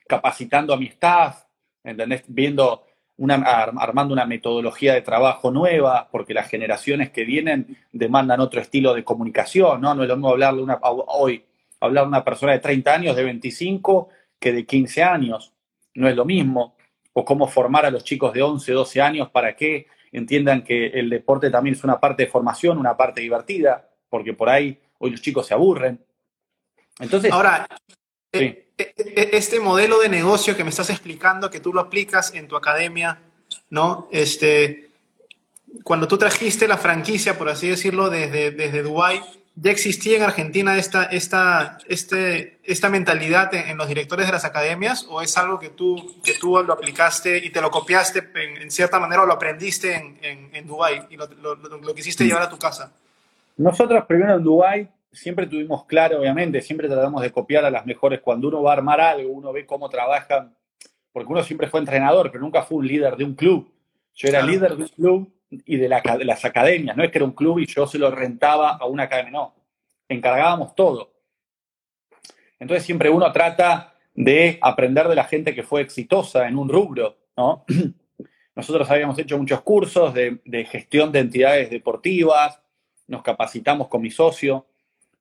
capacitando 0.08 0.72
a 0.72 0.78
mi 0.78 0.86
staff, 0.86 1.44
¿entendés? 1.84 2.22
Viendo, 2.28 2.86
una, 3.18 3.34
armando 3.34 4.14
una 4.14 4.24
metodología 4.24 4.94
de 4.94 5.02
trabajo 5.02 5.50
nueva, 5.50 6.08
porque 6.10 6.32
las 6.32 6.48
generaciones 6.48 7.10
que 7.10 7.24
vienen 7.24 7.76
demandan 7.92 8.40
otro 8.40 8.60
estilo 8.60 8.94
de 8.94 9.04
comunicación, 9.04 9.82
¿no? 9.82 9.94
No 9.94 10.02
es 10.02 10.08
lo 10.08 10.16
mismo 10.16 10.30
hablarle 10.30 10.62
una, 10.62 10.78
hoy, 10.82 11.44
hablar 11.80 12.04
a 12.04 12.08
una 12.08 12.24
persona 12.24 12.52
de 12.52 12.60
30 12.60 12.94
años, 12.94 13.14
de 13.14 13.24
25, 13.24 14.08
que 14.38 14.52
de 14.54 14.64
15 14.64 15.02
años, 15.02 15.52
no 15.92 16.08
es 16.08 16.16
lo 16.16 16.24
mismo. 16.24 16.77
O 17.18 17.24
cómo 17.24 17.48
formar 17.48 17.84
a 17.84 17.90
los 17.90 18.04
chicos 18.04 18.32
de 18.32 18.42
11, 18.42 18.70
12 18.70 19.00
años 19.00 19.28
para 19.30 19.56
que 19.56 19.88
entiendan 20.12 20.62
que 20.62 20.86
el 20.86 21.10
deporte 21.10 21.50
también 21.50 21.74
es 21.74 21.82
una 21.82 21.98
parte 21.98 22.22
de 22.22 22.30
formación, 22.30 22.78
una 22.78 22.96
parte 22.96 23.20
divertida, 23.20 23.90
porque 24.08 24.34
por 24.34 24.48
ahí 24.48 24.78
hoy 24.98 25.10
los 25.10 25.20
chicos 25.20 25.48
se 25.48 25.52
aburren. 25.52 25.98
Entonces, 27.00 27.32
ahora, 27.32 27.66
eh, 28.30 28.68
eh, 28.78 28.94
eh, 28.96 29.30
este 29.32 29.58
modelo 29.58 29.98
de 29.98 30.08
negocio 30.08 30.56
que 30.56 30.62
me 30.62 30.70
estás 30.70 30.90
explicando, 30.90 31.50
que 31.50 31.58
tú 31.58 31.72
lo 31.72 31.80
aplicas 31.80 32.32
en 32.34 32.46
tu 32.46 32.54
academia, 32.54 33.20
¿no? 33.68 34.08
Este, 34.12 34.90
cuando 35.82 36.06
tú 36.06 36.18
trajiste 36.18 36.68
la 36.68 36.76
franquicia, 36.76 37.36
por 37.36 37.48
así 37.48 37.68
decirlo, 37.68 38.10
desde, 38.10 38.52
desde 38.52 38.84
Dubái, 38.84 39.20
¿ya 39.60 39.70
existía 39.70 40.16
en 40.16 40.22
Argentina 40.22 40.76
esta, 40.76 41.04
esta, 41.04 41.78
este, 41.88 42.58
esta 42.64 42.88
mentalidad 42.88 43.52
en, 43.54 43.76
los 43.76 43.88
directores 43.88 44.26
de 44.26 44.32
las 44.32 44.44
academias 44.44 45.06
o 45.08 45.20
es 45.20 45.36
algo 45.36 45.58
que 45.58 45.70
tú, 45.70 46.20
que 46.22 46.34
tú 46.34 46.62
lo 46.62 46.72
aplicaste 46.72 47.38
y 47.38 47.50
te 47.50 47.60
lo 47.60 47.70
copiaste 47.70 48.30
en, 48.34 48.70
cierta 48.70 49.00
manera 49.00 49.22
o 49.22 49.26
lo 49.26 49.32
aprendiste 49.32 49.94
en, 49.94 50.18
en, 50.22 50.50
en 50.54 50.66
Dubái 50.66 51.06
y 51.10 51.16
lo, 51.16 51.26
lo, 51.26 51.56
lo 51.56 51.94
quisiste 51.94 52.24
llevar 52.24 52.42
a 52.42 52.50
tu 52.50 52.58
casa? 52.58 52.92
Nosotros 53.56 54.04
primero 54.06 54.36
en 54.36 54.44
Dubái 54.44 54.88
siempre 55.12 55.46
tuvimos 55.46 55.84
claro, 55.86 56.20
obviamente, 56.20 56.60
siempre 56.60 56.88
tratamos 56.88 57.22
de 57.22 57.32
copiar 57.32 57.64
a 57.64 57.70
las 57.70 57.84
mejores. 57.84 58.20
Cuando 58.20 58.48
uno 58.48 58.62
va 58.62 58.70
a 58.70 58.76
armar 58.76 59.00
algo, 59.00 59.32
uno 59.32 59.52
ve 59.52 59.66
cómo 59.66 59.88
trabajan, 59.88 60.54
porque 61.12 61.32
uno 61.32 61.42
siempre 61.42 61.68
fue 61.68 61.80
entrenador, 61.80 62.30
pero 62.30 62.44
nunca 62.44 62.62
fue 62.62 62.78
un 62.78 62.86
líder 62.86 63.16
de 63.16 63.24
un 63.24 63.34
club. 63.34 63.68
Yo 64.14 64.28
era 64.28 64.42
líder 64.42 64.76
de 64.76 64.82
un 64.82 64.88
club 64.88 65.32
y 65.50 65.76
de, 65.76 65.88
las 65.88 66.44
academias, 66.44 66.96
no 66.96 67.04
es 67.04 67.10
que 67.10 67.18
era 67.18 67.24
un 67.24 67.32
club 67.32 67.58
y 67.58 67.66
yo 67.66 67.86
se 67.86 67.98
lo 67.98 68.10
rentaba 68.10 68.76
a 68.76 68.86
una 68.86 69.04
academia, 69.04 69.32
no, 69.32 69.54
encargábamos 70.08 70.74
todo. 70.74 71.12
Entonces 72.58 72.84
siempre 72.84 73.08
uno 73.08 73.30
trata 73.32 73.94
de 74.14 74.58
aprender 74.60 75.08
de 75.08 75.14
la 75.14 75.24
gente 75.24 75.54
que 75.54 75.62
fue 75.62 75.80
exitosa 75.80 76.48
en 76.48 76.58
un 76.58 76.68
rubro, 76.68 77.16
¿no? 77.36 77.64
Nosotros 78.54 78.90
habíamos 78.90 79.16
hecho 79.18 79.38
muchos 79.38 79.60
cursos 79.60 80.12
de, 80.12 80.40
de 80.44 80.64
gestión 80.64 81.12
de 81.12 81.20
entidades 81.20 81.70
deportivas, 81.70 82.60
nos 83.06 83.22
capacitamos 83.22 83.88
con 83.88 84.02
mi 84.02 84.10
socio 84.10 84.66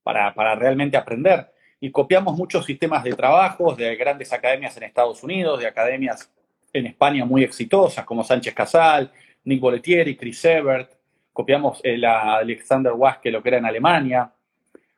para, 0.03 0.55
realmente 0.55 0.95
aprender 0.95 1.51
y 1.79 1.91
copiamos 1.91 2.37
muchos 2.37 2.65
sistemas 2.65 3.03
de 3.03 3.13
trabajo 3.13 3.75
de 3.75 3.95
grandes 3.95 4.31
academias 4.31 4.77
en 4.77 4.83
Estados 4.83 5.21
Unidos, 5.23 5.59
de 5.59 5.67
academias 5.67 6.31
en 6.71 6.85
España 6.85 7.25
muy 7.25 7.43
exitosas 7.43 8.05
como 8.05 8.23
Sánchez 8.23 8.53
Casal, 8.53 9.11
Nick 9.47 9.61
Boletieri, 9.61 10.17
Chris 10.17 10.43
Ebert, 10.43 10.91
copiamos 11.31 11.79
el 11.81 12.03
Alexander 12.03 12.91
Waske, 12.91 13.31
lo 13.31 13.41
que 13.41 13.47
era 13.47 13.59
en 13.59 13.65
Alemania, 13.65 14.29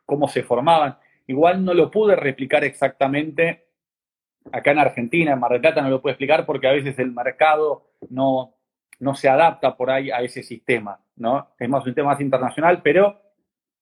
cómo 0.07 0.27
se 0.27 0.41
formaban. 0.41 0.97
Igual 1.27 1.63
no 1.63 1.75
lo 1.75 1.91
pude 1.91 2.15
replicar 2.15 2.63
exactamente 2.63 3.67
acá 4.51 4.71
en 4.71 4.79
Argentina, 4.79 5.33
en 5.33 5.39
Mar 5.39 5.61
no 5.75 5.89
lo 5.89 6.01
pude 6.01 6.13
explicar 6.13 6.47
porque 6.47 6.67
a 6.67 6.71
veces 6.71 6.97
el 6.97 7.11
mercado 7.11 7.91
no, 8.09 8.55
no 8.99 9.13
se 9.13 9.29
adapta 9.29 9.77
por 9.77 9.91
ahí 9.91 10.09
a 10.09 10.21
ese 10.21 10.41
sistema, 10.41 10.99
¿no? 11.17 11.49
Es 11.59 11.69
más 11.69 11.85
un 11.85 11.93
tema 11.93 12.09
más 12.09 12.21
internacional, 12.21 12.81
pero 12.81 13.21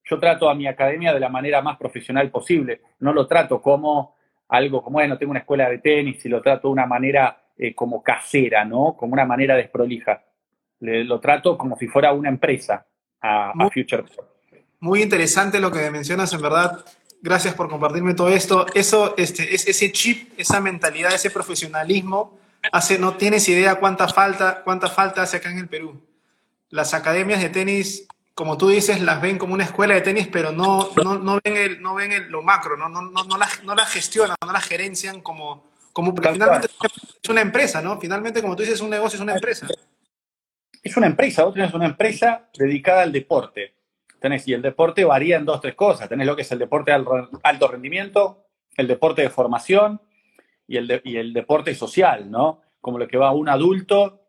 yo 0.03 0.19
trato 0.19 0.49
a 0.49 0.55
mi 0.55 0.67
academia 0.67 1.13
de 1.13 1.21
la 1.21 1.29
manera 1.29 1.61
más 1.61 1.77
profesional 1.77 2.29
posible. 2.29 2.81
No 2.99 3.13
lo 3.13 3.25
trato 3.25 3.61
como 3.61 4.17
algo 4.49 4.83
como, 4.83 4.95
bueno, 4.95 5.17
tengo 5.17 5.31
una 5.31 5.39
escuela 5.39 5.69
de 5.69 5.77
tenis 5.77 6.25
y 6.25 6.29
lo 6.29 6.41
trato 6.41 6.67
de 6.67 6.73
una 6.73 6.85
manera 6.85 7.41
eh, 7.57 7.73
como 7.73 8.03
casera, 8.03 8.65
¿no? 8.65 8.97
Como 8.97 9.13
una 9.13 9.25
manera 9.25 9.55
desprolija. 9.55 10.23
Lo 10.79 11.19
trato 11.19 11.57
como 11.57 11.77
si 11.77 11.87
fuera 11.87 12.13
una 12.13 12.29
empresa 12.29 12.85
a, 13.21 13.53
Future 13.73 14.05
Muy 14.79 15.01
interesante 15.01 15.59
lo 15.59 15.71
que 15.71 15.89
mencionas, 15.89 16.31
en 16.33 16.41
verdad. 16.41 16.85
Gracias 17.21 17.55
por 17.55 17.69
compartirme 17.69 18.13
todo 18.13 18.29
esto. 18.29 18.65
Eso, 18.73 19.15
este, 19.17 19.53
es, 19.53 19.67
ese 19.67 19.91
chip, 19.91 20.33
esa 20.37 20.59
mentalidad, 20.61 21.13
ese 21.13 21.31
profesionalismo 21.31 22.37
hace, 22.71 22.99
no 22.99 23.15
tienes 23.15 23.47
idea 23.49 23.75
cuánta 23.75 24.07
falta, 24.07 24.61
cuánta 24.63 24.87
falta 24.87 25.23
hace 25.23 25.37
acá 25.37 25.49
en 25.49 25.59
el 25.59 25.67
Perú. 25.67 25.99
Las 26.69 26.93
academias 26.93 27.41
de 27.41 27.49
tenis, 27.49 28.07
como 28.35 28.57
tú 28.57 28.69
dices, 28.69 29.01
las 29.01 29.21
ven 29.21 29.37
como 29.37 29.53
una 29.53 29.63
escuela 29.63 29.95
de 29.95 30.01
tenis, 30.01 30.27
pero 30.31 30.51
no, 30.51 30.89
no, 31.03 31.17
no 31.17 31.39
ven, 31.43 31.57
el, 31.57 31.81
no 31.81 31.95
ven 31.95 32.11
el, 32.11 32.27
lo 32.29 32.43
macro, 32.43 32.77
no, 32.77 32.87
no, 32.87 33.01
no, 33.01 33.23
no, 33.23 33.37
la, 33.37 33.47
no 33.63 33.73
la 33.73 33.85
gestionan, 33.85 34.35
no 34.45 34.51
la 34.51 34.61
gerencian 34.61 35.21
como, 35.21 35.71
como 35.93 36.13
finalmente 36.15 36.67
es 37.23 37.29
una 37.29 37.41
empresa, 37.41 37.81
¿no? 37.81 37.99
Finalmente, 37.99 38.41
como 38.41 38.55
tú 38.55 38.61
dices, 38.61 38.81
un 38.81 38.91
negocio 38.91 39.17
es 39.17 39.21
una 39.21 39.33
empresa. 39.33 39.65
Es 40.87 40.95
una 40.95 41.07
empresa, 41.07 41.43
vos 41.43 41.53
tenés 41.53 41.73
una 41.73 41.85
empresa 41.85 42.47
dedicada 42.57 43.01
al 43.01 43.11
deporte. 43.11 43.73
Tenés, 44.21 44.47
y 44.47 44.53
el 44.53 44.61
deporte 44.61 45.03
varía 45.03 45.35
en 45.35 45.43
dos, 45.43 45.59
tres 45.59 45.75
cosas. 45.75 46.07
Tenés 46.07 46.25
lo 46.25 46.33
que 46.33 46.43
es 46.43 46.51
el 46.53 46.59
deporte 46.59 46.91
de 46.91 47.05
alto 47.43 47.67
rendimiento, 47.67 48.45
el 48.77 48.87
deporte 48.87 49.21
de 49.21 49.29
formación 49.29 49.99
y 50.65 50.77
el, 50.77 51.01
y 51.03 51.17
el 51.17 51.33
deporte 51.33 51.75
social, 51.75 52.31
¿no? 52.31 52.61
Como 52.79 52.99
lo 52.99 53.05
que 53.09 53.17
va 53.17 53.33
un 53.33 53.49
adulto, 53.49 54.21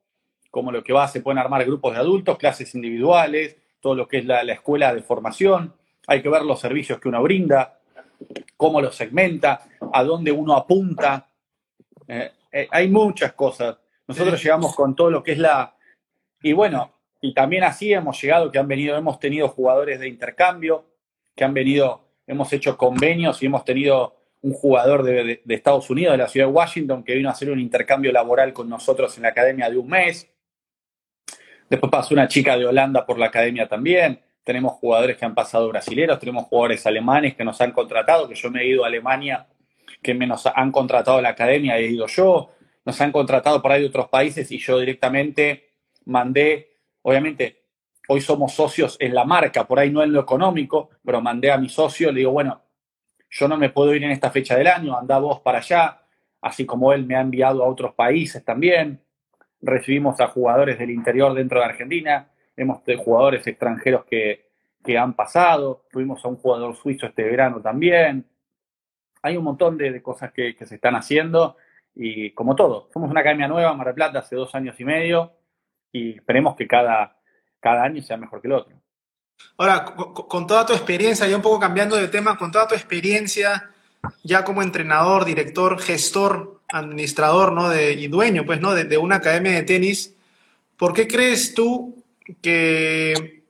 como 0.50 0.72
lo 0.72 0.82
que 0.82 0.92
va, 0.92 1.06
se 1.06 1.20
pueden 1.20 1.38
armar 1.38 1.64
grupos 1.64 1.92
de 1.92 2.00
adultos, 2.00 2.38
clases 2.38 2.74
individuales, 2.74 3.56
todo 3.78 3.94
lo 3.94 4.08
que 4.08 4.18
es 4.18 4.24
la, 4.24 4.40
escuela 4.40 4.92
de 4.92 5.02
formación. 5.02 5.76
Hay 6.08 6.22
que 6.22 6.28
ver 6.28 6.42
los 6.42 6.58
servicios 6.58 6.98
que 6.98 7.08
uno 7.08 7.22
brinda, 7.22 7.78
cómo 8.56 8.80
los 8.80 8.96
segmenta, 8.96 9.62
a 9.92 10.02
dónde 10.02 10.32
uno 10.32 10.56
apunta. 10.56 11.28
Eh, 12.08 12.32
eh, 12.50 12.66
hay 12.68 12.88
muchas 12.88 13.34
cosas. 13.34 13.76
Nosotros 14.08 14.42
llegamos 14.42 14.74
con 14.74 14.96
todo 14.96 15.08
lo 15.08 15.22
que 15.22 15.32
es 15.32 15.38
la... 15.38 15.76
Y 16.42 16.52
bueno, 16.52 16.94
y 17.20 17.34
también 17.34 17.64
así 17.64 17.92
hemos 17.92 18.20
llegado, 18.20 18.50
que 18.50 18.58
han 18.58 18.68
venido, 18.68 18.96
hemos 18.96 19.18
tenido 19.18 19.48
jugadores 19.48 19.98
de 20.00 20.08
intercambio, 20.08 20.86
que 21.34 21.44
han 21.44 21.54
venido, 21.54 22.04
hemos 22.26 22.52
hecho 22.52 22.76
convenios 22.76 23.42
y 23.42 23.46
hemos 23.46 23.64
tenido 23.64 24.14
un 24.40 24.52
jugador 24.52 25.02
de, 25.02 25.42
Estados 25.48 25.90
Unidos, 25.90 26.12
de 26.12 26.18
la 26.18 26.28
ciudad 26.28 26.46
de 26.46 26.52
Washington, 26.52 27.02
que 27.02 27.14
vino 27.14 27.28
a 27.28 27.32
hacer 27.32 27.50
un 27.50 27.58
intercambio 27.58 28.12
laboral 28.12 28.52
con 28.52 28.68
nosotros 28.68 29.16
en 29.16 29.24
la 29.24 29.30
academia 29.30 29.68
de 29.68 29.76
un 29.76 29.88
mes. 29.88 30.30
Después 31.68 31.90
pasó 31.90 32.14
una 32.14 32.28
chica 32.28 32.56
de 32.56 32.66
Holanda 32.66 33.04
por 33.04 33.18
la 33.18 33.26
academia 33.26 33.68
también. 33.68 34.20
Tenemos 34.44 34.74
jugadores 34.74 35.16
que 35.16 35.24
han 35.24 35.34
pasado 35.34 35.68
brasileños, 35.68 36.18
tenemos 36.20 36.44
jugadores 36.44 36.86
alemanes 36.86 37.34
que 37.34 37.44
nos 37.44 37.60
han 37.60 37.72
contratado, 37.72 38.28
que 38.28 38.34
yo 38.34 38.50
me 38.50 38.62
he 38.62 38.68
ido 38.68 38.84
a 38.84 38.86
Alemania, 38.86 39.46
que 40.00 40.14
me 40.14 40.26
nos 40.26 40.46
han 40.46 40.70
contratado 40.70 41.18
a 41.18 41.22
la 41.22 41.30
academia, 41.30 41.76
he 41.76 41.88
ido 41.88 42.06
yo. 42.06 42.50
Nos 42.84 42.98
han 43.00 43.12
contratado 43.12 43.60
por 43.60 43.72
ahí 43.72 43.82
de 43.82 43.88
otros 43.88 44.08
países 44.08 44.50
y 44.52 44.58
yo 44.58 44.78
directamente 44.78 45.67
mandé, 46.08 46.70
obviamente, 47.02 47.64
hoy 48.08 48.20
somos 48.20 48.52
socios 48.52 48.96
en 48.98 49.14
la 49.14 49.24
marca, 49.24 49.66
por 49.66 49.78
ahí 49.78 49.90
no 49.90 50.02
en 50.02 50.12
lo 50.12 50.20
económico, 50.20 50.90
pero 51.04 51.20
mandé 51.20 51.52
a 51.52 51.58
mi 51.58 51.68
socio, 51.68 52.10
le 52.10 52.20
digo, 52.20 52.32
bueno, 52.32 52.62
yo 53.30 53.46
no 53.46 53.56
me 53.58 53.68
puedo 53.68 53.94
ir 53.94 54.02
en 54.02 54.10
esta 54.10 54.30
fecha 54.30 54.56
del 54.56 54.66
año, 54.66 54.98
anda 54.98 55.18
vos 55.18 55.40
para 55.40 55.58
allá, 55.58 56.02
así 56.40 56.64
como 56.64 56.92
él 56.92 57.04
me 57.04 57.14
ha 57.14 57.20
enviado 57.20 57.62
a 57.62 57.68
otros 57.68 57.94
países 57.94 58.42
también. 58.42 59.02
Recibimos 59.60 60.18
a 60.20 60.28
jugadores 60.28 60.78
del 60.78 60.90
interior 60.90 61.34
dentro 61.34 61.58
de 61.60 61.66
Argentina, 61.66 62.30
hemos 62.56 62.82
tenido 62.82 63.04
jugadores 63.04 63.46
extranjeros 63.46 64.04
que, 64.04 64.46
han 64.98 65.12
pasado, 65.12 65.84
tuvimos 65.92 66.24
a 66.24 66.28
un 66.28 66.36
jugador 66.36 66.74
suizo 66.74 67.04
este 67.04 67.22
verano 67.22 67.60
también. 67.60 68.24
Hay 69.20 69.36
un 69.36 69.44
montón 69.44 69.76
de, 69.76 70.00
cosas 70.00 70.32
que, 70.32 70.56
se 70.58 70.76
están 70.76 70.96
haciendo 70.96 71.58
y 71.94 72.30
como 72.30 72.56
todo, 72.56 72.88
somos 72.94 73.10
una 73.10 73.20
academia 73.20 73.48
nueva, 73.48 73.74
Mar 73.74 73.88
del 73.88 73.96
Plata, 73.96 74.20
hace 74.20 74.34
dos 74.34 74.54
años 74.54 74.80
y 74.80 74.84
medio 74.86 75.37
y 75.92 76.16
esperemos 76.16 76.56
que 76.56 76.66
cada, 76.66 77.16
cada 77.60 77.84
año 77.84 78.02
sea 78.02 78.16
mejor 78.16 78.40
que 78.40 78.48
el 78.48 78.54
otro. 78.54 78.78
Ahora, 79.56 79.84
con, 79.84 80.46
toda 80.46 80.66
tu 80.66 80.72
experiencia, 80.72 81.26
ya 81.26 81.36
un 81.36 81.42
poco 81.42 81.60
cambiando 81.60 81.96
de 81.96 82.08
tema, 82.08 82.36
con 82.36 82.50
toda 82.50 82.68
tu 82.68 82.74
experiencia 82.74 83.70
ya 84.22 84.44
como 84.44 84.62
entrenador, 84.62 85.24
director, 85.24 85.80
gestor, 85.80 86.60
administrador, 86.68 87.52
¿no? 87.52 87.76
Y 87.76 88.06
dueño, 88.08 88.44
pues, 88.46 88.60
¿no? 88.60 88.74
De, 88.74 88.96
una 88.96 89.16
academia 89.16 89.52
de 89.52 89.62
tenis, 89.62 90.14
¿por 90.76 90.92
qué 90.92 91.08
crees 91.08 91.54
tú 91.54 92.04
que... 92.40 93.42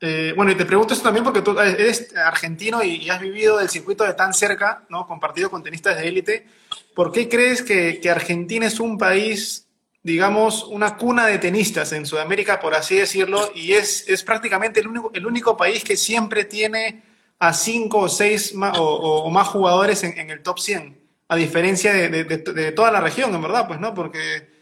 Eh, 0.00 0.34
bueno, 0.36 0.52
y 0.52 0.54
te 0.54 0.66
pregunto 0.66 0.92
esto 0.92 1.04
también 1.04 1.24
porque 1.24 1.40
tú 1.40 1.58
eres 1.58 2.14
argentino 2.14 2.84
y, 2.84 3.08
has 3.08 3.20
vivido 3.20 3.56
del 3.56 3.70
circuito 3.70 4.04
de 4.04 4.12
tan 4.12 4.34
cerca, 4.34 4.84
¿no? 4.90 5.06
Compartido 5.06 5.50
con 5.50 5.62
tenistas 5.62 5.96
de 5.96 6.08
élite. 6.08 6.46
¿Por 6.94 7.10
qué 7.10 7.28
crees 7.28 7.62
que, 7.62 8.00
que 8.00 8.10
Argentina 8.10 8.66
es 8.66 8.80
un 8.80 8.98
país 8.98 9.63
digamos, 10.04 10.64
una 10.64 10.98
cuna 10.98 11.26
de 11.26 11.38
tenistas 11.38 11.90
en 11.92 12.04
Sudamérica, 12.04 12.60
por 12.60 12.74
así 12.74 12.96
decirlo, 12.96 13.50
y 13.54 13.72
es, 13.72 14.06
es 14.06 14.22
prácticamente 14.22 14.80
el 14.80 14.86
único, 14.86 15.10
el 15.14 15.26
único 15.26 15.56
país 15.56 15.82
que 15.82 15.96
siempre 15.96 16.44
tiene 16.44 17.02
a 17.38 17.54
cinco 17.54 18.00
o 18.00 18.08
seis 18.10 18.54
o, 18.54 19.30
más 19.30 19.48
jugadores 19.48 20.04
en, 20.04 20.30
el 20.30 20.42
top 20.42 20.58
100, 20.58 21.00
a 21.28 21.36
diferencia 21.36 21.94
de, 21.94 22.72
toda 22.72 22.90
la 22.90 23.00
región, 23.00 23.34
en 23.34 23.40
verdad, 23.40 23.66
pues, 23.66 23.80
¿no? 23.80 23.94
Porque 23.94 24.52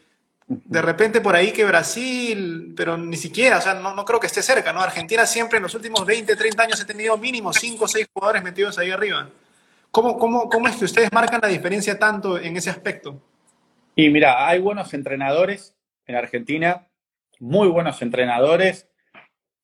de 0.46 0.82
repente 0.82 1.20
por 1.20 1.34
ahí 1.34 1.50
que 1.50 1.64
Brasil, 1.64 2.72
pero 2.76 2.96
ni 2.96 3.16
siquiera, 3.16 3.58
o 3.58 3.60
sea, 3.60 3.74
no, 3.74 3.96
no 3.96 4.04
creo 4.04 4.20
que 4.20 4.28
esté 4.28 4.42
cerca, 4.42 4.72
¿no? 4.72 4.80
Argentina 4.80 5.26
siempre 5.26 5.56
en 5.56 5.64
los 5.64 5.74
últimos 5.74 6.06
20, 6.06 6.36
30 6.36 6.62
años 6.62 6.80
ha 6.80 6.86
tenido 6.86 7.18
mínimo 7.18 7.52
cinco 7.52 7.86
o 7.86 7.88
seis 7.88 8.06
jugadores 8.12 8.44
metidos 8.44 8.78
ahí 8.78 8.92
arriba. 8.92 9.28
¿Cómo, 9.90 10.16
cómo, 10.18 10.48
¿Cómo 10.48 10.68
es 10.68 10.76
que 10.76 10.84
ustedes 10.84 11.10
marcan 11.12 11.40
la 11.42 11.48
diferencia 11.48 11.98
tanto 11.98 12.38
en 12.38 12.56
ese 12.56 12.70
aspecto? 12.70 13.20
Y 13.94 14.08
mira, 14.08 14.48
hay 14.48 14.58
buenos 14.58 14.94
entrenadores 14.94 15.76
en 16.06 16.16
Argentina, 16.16 16.88
muy 17.38 17.68
buenos 17.68 18.00
entrenadores, 18.00 18.88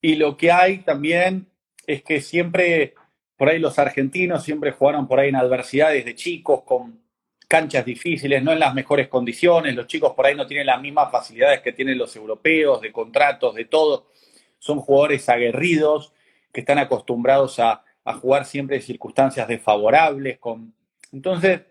y 0.01 0.17
lo 0.17 0.37
que 0.37 0.53
hay 0.53 0.79
también 0.79 1.49
es 1.87 2.03
que 2.03 2.21
siempre, 2.21 2.95
por 3.37 3.49
ahí 3.49 3.59
los 3.59 3.79
argentinos 3.79 4.45
siempre 4.45 4.73
jugaron 4.73 5.09
por 5.09 5.19
ahí 5.19 5.31
en 5.31 5.37
adversidades 5.37 6.05
de 6.05 6.15
chicos, 6.15 6.63
con 6.65 7.01
canchas 7.49 7.87
difíciles, 7.87 8.43
no 8.43 8.53
en 8.53 8.61
las 8.61 8.75
mejores 8.75 9.09
condiciones, 9.09 9.75
los 9.75 9.87
chicos 9.87 10.13
por 10.13 10.27
ahí 10.27 10.35
no 10.35 10.47
tienen 10.47 10.67
las 10.67 10.81
mismas 10.81 11.11
facilidades 11.11 11.63
que 11.63 11.73
tienen 11.73 11.97
los 11.97 12.15
europeos, 12.15 12.83
de 12.83 12.93
contratos, 12.93 13.55
de 13.55 13.65
todo. 13.65 14.11
Son 14.59 14.81
jugadores 14.81 15.29
aguerridos 15.31 16.13
que 16.53 16.61
están 16.61 16.79
acostumbrados 16.79 17.59
a, 17.59 17.83
a 18.05 18.15
jugar 18.15 18.45
siempre 18.45 18.77
en 18.77 18.83
circunstancias 18.83 19.49
desfavorables. 19.49 20.39
Con... 20.39 20.75
Entonces, 21.11 21.63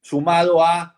sumado 0.00 0.64
a 0.64 0.97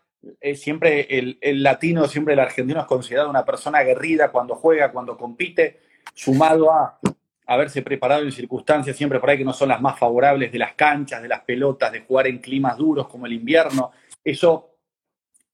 siempre 0.54 1.06
el, 1.10 1.62
latino, 1.62 2.06
siempre 2.06 2.34
el 2.34 2.40
argentino 2.40 2.80
es 2.80 2.86
considerado 2.86 3.30
una 3.30 3.44
persona 3.44 3.78
aguerrida 3.78 4.30
cuando 4.30 4.54
juega, 4.54 4.92
cuando 4.92 5.16
compite, 5.16 5.80
sumado 6.14 6.72
a 6.72 6.98
haberse 7.46 7.82
preparado 7.82 8.22
en 8.22 8.30
circunstancias 8.30 8.96
siempre 8.96 9.18
por 9.18 9.28
ahí 9.28 9.38
que 9.38 9.44
no 9.44 9.52
son 9.52 9.70
las 9.70 9.80
más 9.80 9.98
favorables 9.98 10.52
de 10.52 10.58
las 10.58 10.74
canchas, 10.74 11.20
de 11.20 11.28
las 11.28 11.40
pelotas, 11.40 11.90
de 11.90 12.02
jugar 12.02 12.28
en 12.28 12.38
climas 12.38 12.76
duros 12.76 13.08
como 13.08 13.26
el 13.26 13.32
invierno. 13.32 13.90
Eso 14.22 14.76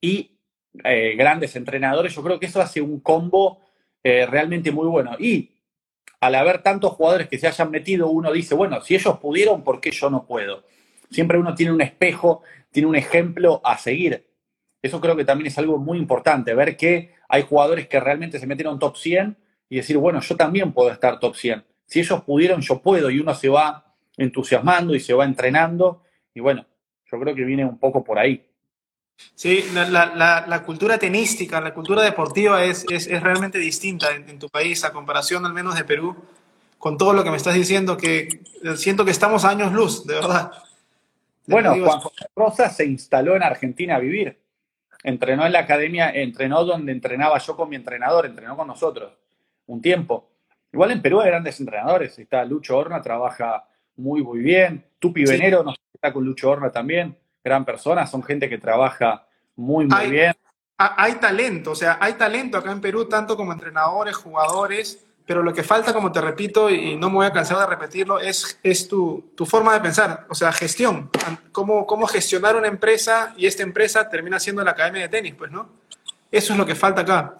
y 0.00 0.38
eh, 0.84 1.14
grandes 1.16 1.56
entrenadores, 1.56 2.14
yo 2.14 2.22
creo 2.22 2.38
que 2.38 2.46
eso 2.46 2.60
hace 2.60 2.80
un 2.80 3.00
combo 3.00 3.62
eh, 4.02 4.26
realmente 4.26 4.70
muy 4.70 4.86
bueno. 4.86 5.16
Y 5.18 5.52
al 6.20 6.34
haber 6.34 6.62
tantos 6.62 6.92
jugadores 6.92 7.28
que 7.28 7.38
se 7.38 7.46
hayan 7.46 7.70
metido, 7.70 8.08
uno 8.08 8.32
dice, 8.32 8.54
bueno, 8.54 8.80
si 8.80 8.94
ellos 8.94 9.18
pudieron, 9.18 9.64
¿por 9.64 9.80
qué 9.80 9.90
yo 9.90 10.10
no 10.10 10.26
puedo? 10.26 10.64
Siempre 11.10 11.38
uno 11.38 11.54
tiene 11.54 11.72
un 11.72 11.80
espejo, 11.80 12.42
tiene 12.70 12.88
un 12.88 12.96
ejemplo 12.96 13.60
a 13.64 13.78
seguir. 13.78 14.26
Eso 14.87 15.01
creo 15.01 15.16
que 15.16 15.24
también 15.24 15.49
es 15.49 15.59
algo 15.59 15.78
muy 15.78 15.99
importante, 15.99 16.55
ver 16.55 16.76
que 16.76 17.12
hay 17.28 17.43
jugadores 17.43 17.89
que 17.89 17.99
realmente 17.99 18.39
se 18.39 18.47
metieron 18.47 18.78
top 18.78 18.97
100 18.97 19.37
y 19.68 19.76
decir, 19.76 19.97
bueno, 19.99 20.20
yo 20.20 20.37
también 20.37 20.72
puedo 20.72 20.93
estar 20.93 21.18
top 21.18 21.34
100. 21.34 21.64
Si 21.87 21.99
ellos 21.99 22.22
pudieron, 22.22 22.61
yo 22.61 22.80
puedo 22.80 23.11
y 23.11 23.18
uno 23.18 23.34
se 23.34 23.49
va 23.49 23.84
entusiasmando 24.16 24.95
y 24.95 25.01
se 25.01 25.12
va 25.12 25.24
entrenando 25.24 26.05
y 26.32 26.41
bueno, 26.41 26.64
yo 27.11 27.18
creo 27.18 27.34
que 27.34 27.45
viene 27.45 27.64
un 27.64 27.78
poco 27.78 28.05
por 28.05 28.18
ahí. 28.18 28.47
Sí, 29.34 29.64
la, 29.74 30.62
cultura 30.64 30.99
tenística, 30.99 31.61
la 31.61 31.74
cultura 31.74 32.03
deportiva 32.03 32.62
es, 32.62 32.84
es, 32.89 33.09
realmente 33.20 33.59
distinta 33.59 34.14
en, 34.14 34.39
tu 34.39 34.49
país 34.49 34.84
a 34.84 34.93
comparación 34.93 35.45
al 35.47 35.53
menos 35.53 35.74
de 35.74 35.82
Perú, 35.82 36.14
con 36.78 36.97
todo 36.97 37.12
lo 37.12 37.24
que 37.24 37.30
me 37.30 37.39
estás 37.39 37.55
diciendo, 37.55 37.97
que 37.97 38.41
siento 38.76 39.05
que 39.05 39.11
estamos 39.11 39.45
a 39.45 39.51
años 39.51 39.72
luz, 39.72 40.07
de 40.07 40.14
verdad. 40.14 40.53
Bueno, 41.47 41.74
Juan 41.74 42.01
José 42.01 42.26
Rosa 42.37 42.70
se 42.70 42.84
instaló 42.84 43.34
en 43.34 43.43
Argentina 43.43 43.97
a 43.97 43.99
vivir 43.99 44.45
entrenó 45.03 45.47
en 45.47 45.53
la 45.53 45.61
academia, 45.61 46.11
entrenó 46.11 46.64
donde 46.64 46.92
entrenaba 46.92 47.38
yo 47.38 47.57
con 47.57 47.68
mi 47.68 47.76
entrenador, 47.76 48.26
entrenó 48.26 48.57
con 48.57 48.66
nosotros 48.66 49.12
un 49.66 49.80
tiempo. 49.82 50.30
Igual 50.72 50.92
en 50.92 51.03
Perú 51.03 51.20
hay 51.20 51.28
grandes 51.28 51.59
entrenadores, 51.61 52.18
está 52.18 52.44
Lucho 52.44 52.76
Horna, 52.76 53.01
trabaja 53.01 53.64
muy, 53.97 54.22
muy 54.22 54.40
bien. 54.40 54.84
Tupi 54.99 55.24
Venero, 55.24 55.62
no 55.62 55.74
está 55.94 56.12
con 56.12 56.24
Lucho 56.24 56.51
Horna 56.51 56.70
también, 56.70 57.16
gran 57.42 57.64
persona, 57.64 58.07
son 58.07 58.22
gente 58.22 58.49
que 58.49 58.59
trabaja 58.59 59.26
muy, 59.55 59.86
muy 59.86 60.11
bien. 60.11 60.34
Hay 60.78 61.14
talento, 61.14 61.70
o 61.70 61.74
sea, 61.74 61.97
hay 62.01 62.14
talento 62.14 62.59
acá 62.59 62.70
en 62.70 62.82
Perú, 62.82 63.09
tanto 63.09 63.36
como 63.36 63.53
entrenadores, 63.53 64.14
jugadores, 64.14 65.05
pero 65.26 65.42
lo 65.42 65.52
que 65.52 65.64
falta, 65.64 65.92
como 65.92 66.12
te 66.12 66.20
repito, 66.20 66.70
y 66.70 66.96
no 66.96 67.10
me 67.10 67.16
voy 67.16 67.26
a 67.26 67.32
cansar 67.32 67.58
de 67.58 67.66
repetirlo, 67.66 68.20
es, 68.20 68.60
es 68.62 68.86
tu, 68.86 69.32
tu 69.34 69.44
forma 69.44 69.74
de 69.74 69.80
pensar, 69.80 70.24
o 70.28 70.34
sea, 70.36 70.52
gestión. 70.52 71.10
Cómo, 71.50 71.84
cómo 71.84 72.06
gestionar 72.06 72.54
una 72.54 72.68
empresa 72.68 73.34
y 73.36 73.46
esta 73.46 73.64
empresa 73.64 74.08
termina 74.08 74.38
siendo 74.38 74.62
la 74.62 74.70
academia 74.70 75.02
de 75.02 75.08
tenis, 75.08 75.34
pues, 75.36 75.50
¿no? 75.50 75.68
Eso 76.30 76.52
es 76.52 76.58
lo 76.58 76.64
que 76.64 76.76
falta 76.76 77.00
acá. 77.00 77.36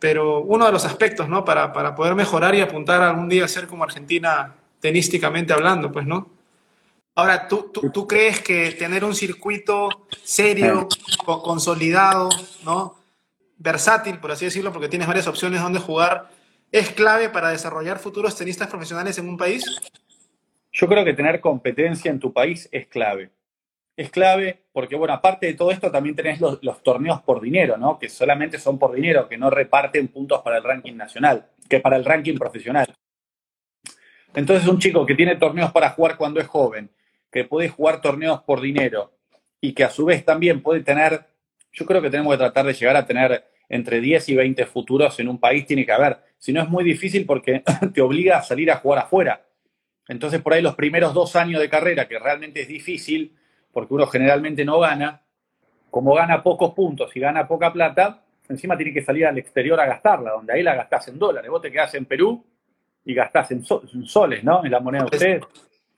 Pero 0.00 0.40
uno 0.40 0.66
de 0.66 0.72
los 0.72 0.84
aspectos, 0.84 1.28
¿no? 1.28 1.44
Para, 1.44 1.72
para 1.72 1.94
poder 1.94 2.16
mejorar 2.16 2.56
y 2.56 2.60
apuntar 2.60 3.00
algún 3.02 3.28
día 3.28 3.44
a 3.44 3.48
ser 3.48 3.68
como 3.68 3.84
Argentina 3.84 4.54
tenísticamente 4.80 5.52
hablando, 5.52 5.92
pues, 5.92 6.06
¿no? 6.06 6.28
Ahora, 7.14 7.46
¿tú, 7.46 7.70
tú, 7.72 7.88
tú 7.90 8.06
crees 8.08 8.40
que 8.40 8.72
tener 8.72 9.04
un 9.04 9.14
circuito 9.14 10.08
serio, 10.24 10.88
consolidado, 11.24 12.28
¿no? 12.64 12.96
Versátil, 13.58 14.18
por 14.18 14.32
así 14.32 14.44
decirlo, 14.44 14.72
porque 14.72 14.88
tienes 14.88 15.06
varias 15.06 15.28
opciones 15.28 15.62
donde 15.62 15.78
jugar, 15.78 16.30
es 16.72 16.90
clave 16.90 17.28
para 17.28 17.50
desarrollar 17.50 17.98
futuros 17.98 18.36
tenistas 18.36 18.68
profesionales 18.68 19.18
en 19.18 19.28
un 19.28 19.36
país? 19.36 19.64
Yo 20.72 20.86
creo 20.88 21.04
que 21.04 21.14
tener 21.14 21.40
competencia 21.40 22.10
en 22.10 22.20
tu 22.20 22.32
país 22.32 22.68
es 22.70 22.86
clave. 22.86 23.30
Es 23.96 24.10
clave 24.10 24.64
porque, 24.72 24.94
bueno, 24.94 25.14
aparte 25.14 25.46
de 25.46 25.54
todo 25.54 25.70
esto, 25.70 25.90
también 25.90 26.14
tenés 26.14 26.38
los, 26.38 26.82
torneos 26.82 27.22
por 27.22 27.40
dinero, 27.40 27.78
¿no? 27.78 27.98
Que 27.98 28.10
solamente 28.10 28.58
son 28.58 28.78
por 28.78 28.92
dinero, 28.92 29.26
que 29.26 29.38
no 29.38 29.48
reparten 29.48 30.08
puntos 30.08 30.42
para 30.42 30.58
el 30.58 30.64
ranking 30.64 30.94
nacional, 30.94 31.46
que 31.68 31.80
para 31.80 31.96
el 31.96 32.04
ranking 32.04 32.36
profesional. 32.36 32.94
Entonces, 34.34 34.68
un 34.68 34.78
chico 34.78 35.06
que 35.06 35.14
tiene 35.14 35.36
torneos 35.36 35.72
para 35.72 35.90
jugar 35.90 36.18
cuando 36.18 36.40
es 36.40 36.46
joven, 36.46 36.90
que 37.32 37.44
puede 37.44 37.70
jugar 37.70 38.02
torneos 38.02 38.42
por 38.42 38.60
dinero 38.60 39.12
y 39.62 39.72
que 39.72 39.84
a 39.84 39.88
su 39.88 40.04
vez 40.04 40.26
también 40.26 40.60
puede 40.62 40.82
tener, 40.82 41.26
yo 41.72 41.86
creo 41.86 42.02
que 42.02 42.10
tenemos 42.10 42.34
que 42.34 42.38
tratar 42.38 42.66
de 42.66 42.74
llegar 42.74 42.96
a 42.96 43.06
tener 43.06 43.46
entre 43.70 44.02
10 44.02 44.28
y 44.28 44.34
20 44.34 44.66
futuros 44.66 45.18
en 45.20 45.28
un 45.28 45.40
país, 45.40 45.66
tiene 45.66 45.86
que 45.86 45.92
haber. 45.92 46.18
Si 46.38 46.52
no 46.52 46.62
es 46.62 46.68
muy 46.68 46.84
difícil 46.84 47.26
porque 47.26 47.62
te 47.94 48.00
obliga 48.00 48.38
a 48.38 48.42
salir 48.42 48.70
a 48.70 48.76
jugar 48.76 49.00
afuera. 49.00 49.42
Entonces, 50.08 50.40
por 50.40 50.54
ahí 50.54 50.62
los 50.62 50.74
primeros 50.74 51.12
dos 51.14 51.34
años 51.36 51.60
de 51.60 51.68
carrera, 51.68 52.06
que 52.06 52.18
realmente 52.18 52.62
es 52.62 52.68
difícil, 52.68 53.36
porque 53.72 53.94
uno 53.94 54.06
generalmente 54.06 54.64
no 54.64 54.78
gana, 54.78 55.22
como 55.90 56.14
gana 56.14 56.42
pocos 56.42 56.72
puntos 56.74 57.14
y 57.16 57.20
gana 57.20 57.46
poca 57.48 57.72
plata, 57.72 58.22
encima 58.48 58.76
tiene 58.76 58.92
que 58.92 59.02
salir 59.02 59.26
al 59.26 59.38
exterior 59.38 59.80
a 59.80 59.86
gastarla, 59.86 60.32
donde 60.32 60.52
ahí 60.52 60.62
la 60.62 60.74
gastás 60.74 61.08
en 61.08 61.18
dólares. 61.18 61.50
Vos 61.50 61.60
te 61.60 61.72
quedás 61.72 61.94
en 61.94 62.04
Perú 62.04 62.44
y 63.04 63.14
gastás 63.14 63.50
en, 63.50 63.64
soles, 63.64 64.44
¿no? 64.44 64.64
En 64.64 64.70
la 64.70 64.80
moneda 64.80 65.04
de 65.04 65.16
ustedes, 65.16 65.42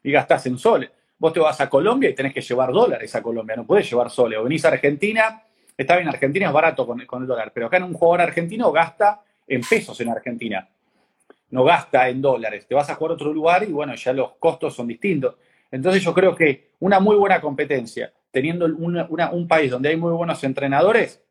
y 0.02 0.10
gastás 0.10 0.46
en 0.46 0.58
soles. 0.58 0.90
Vos 1.18 1.32
te 1.32 1.40
vas 1.40 1.60
a 1.60 1.68
Colombia 1.68 2.10
y 2.10 2.14
tenés 2.14 2.32
que 2.32 2.40
llevar 2.40 2.72
dólares 2.72 3.14
a 3.14 3.22
Colombia, 3.22 3.56
no 3.56 3.66
podés 3.66 3.90
llevar 3.90 4.08
soles. 4.10 4.38
O 4.38 4.44
venís 4.44 4.64
a 4.64 4.68
Argentina, 4.68 5.42
está 5.76 5.96
bien, 5.96 6.08
Argentina 6.08 6.46
es 6.46 6.52
barato 6.52 6.86
con, 6.86 7.04
con 7.06 7.22
el 7.22 7.28
dólar, 7.28 7.50
pero 7.52 7.66
acá 7.66 7.78
en 7.78 7.84
un 7.84 7.94
jugador 7.94 8.22
argentino 8.22 8.70
gasta 8.72 9.22
en 9.48 9.62
pesos 9.62 10.00
en 10.00 10.10
Argentina, 10.10 10.68
no 11.50 11.64
gasta 11.64 12.08
en 12.08 12.20
dólares. 12.20 12.66
Te 12.66 12.74
vas 12.74 12.90
a 12.90 12.94
jugar 12.94 13.12
a 13.12 13.14
otro 13.14 13.32
lugar 13.32 13.64
y 13.64 13.72
bueno, 13.72 13.94
ya 13.94 14.12
los 14.12 14.32
costos 14.38 14.74
son 14.74 14.86
distintos. 14.86 15.36
Entonces 15.70 16.02
yo 16.02 16.14
creo 16.14 16.34
que 16.34 16.72
una 16.80 17.00
muy 17.00 17.16
buena 17.16 17.40
competencia, 17.40 18.12
teniendo 18.30 18.66
un 18.66 19.48
país 19.48 19.70
donde 19.70 19.88
hay 19.88 19.96
muy 19.96 20.12
buenos 20.12 20.42
entrenadores, 20.44 21.22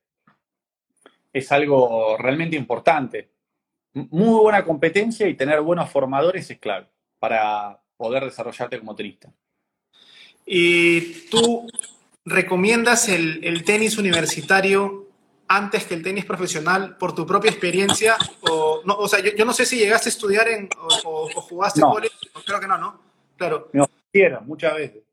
es 1.34 1.52
algo 1.52 2.18
realmente 2.18 2.56
importante. 2.56 3.30
Muy 3.94 4.40
buena 4.42 4.64
competencia 4.64 5.28
y 5.28 5.36
tener 5.36 5.62
buenos 5.62 5.90
formadores 5.90 6.50
es 6.50 6.60
clave 6.60 6.88
para 7.20 7.80
poder 7.96 8.26
desarrollarte 8.26 8.80
como 8.80 8.96
tenista. 8.96 9.32
¿Y 10.46 11.28
tú 11.30 11.68
recomiendas 12.26 13.10
el, 13.10 13.64
tenis 13.64 13.98
universitario 13.98 15.07
antes 15.48 15.86
que 15.86 15.94
el 15.94 16.04
tenis 16.04 16.26
profesional 16.26 16.98
por 16.98 17.14
tu 17.14 17.26
propia 17.26 17.52
experiencia? 17.52 18.18
O, 18.50 18.82
no, 18.86 18.96
o 18.96 19.08
sea, 19.08 19.20
yo, 19.20 19.46
no 19.46 19.54
sé 19.54 19.66
si 19.66 19.78
llegaste 19.78 20.10
a 20.10 20.12
estudiar 20.12 20.48
en, 20.48 20.70
o, 21.04 21.30
jugaste 21.42 21.82
no. 21.82 21.96
creo 22.46 22.60
que 22.60 22.68
no, 22.68 22.78
¿no? 22.78 23.02
Claro. 23.38 23.70
No, 23.74 23.90
quiero, 24.12 24.42
muchas 24.42 24.76
veces. 24.76 25.04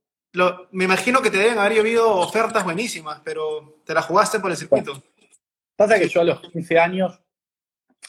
me 0.72 0.84
imagino 0.84 1.20
que 1.22 1.30
te 1.30 1.38
deben 1.38 1.58
haber 1.58 1.78
llovido 1.78 2.10
ofertas 2.16 2.64
buenísimas, 2.64 3.20
pero 3.24 3.80
te 3.84 3.94
la 3.94 4.02
jugaste 4.02 4.40
por 4.40 4.50
el 4.50 4.56
circuito. 4.56 5.02
Pasa 5.76 5.98
que 5.98 6.08
yo 6.08 6.20
a 6.20 6.24
los 6.24 6.40
15 6.40 6.78
años, 6.78 7.20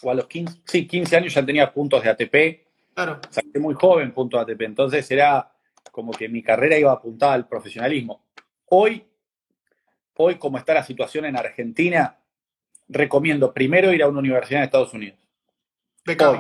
o 0.02 0.12
a 0.12 0.14
los 0.14 0.28
15, 0.28 0.62
sí, 0.66 0.88
15 0.88 1.18
años 1.18 1.34
ya 1.34 1.46
tenía 1.46 1.74
puntos 1.74 2.04
de 2.04 2.10
ATP. 2.10 2.94
Claro. 2.94 3.20
Saqué 3.30 3.60
muy 3.60 3.74
joven 3.74 4.14
puntos 4.14 4.46
de 4.46 4.54
ATP. 4.54 4.62
Entonces 4.62 5.10
era 5.12 5.52
como 5.92 6.12
que 6.12 6.30
mi 6.30 6.44
carrera 6.44 6.78
iba 6.78 6.92
apuntada 6.92 7.34
al 7.34 7.48
profesionalismo. 7.48 8.26
Hoy, 8.66 9.06
hoy, 10.18 10.36
como 10.36 10.58
está 10.58 10.74
la 10.74 10.84
situación 10.84 11.26
en 11.26 11.38
Argentina, 11.38 12.18
recomiendo 12.88 13.54
primero 13.54 13.92
ir 13.94 14.04
a 14.04 14.08
una 14.08 14.20
universidad 14.20 14.60
en 14.62 14.66
Estados 14.66 14.94
Unidos. 14.94 15.18
Hoy, 16.18 16.40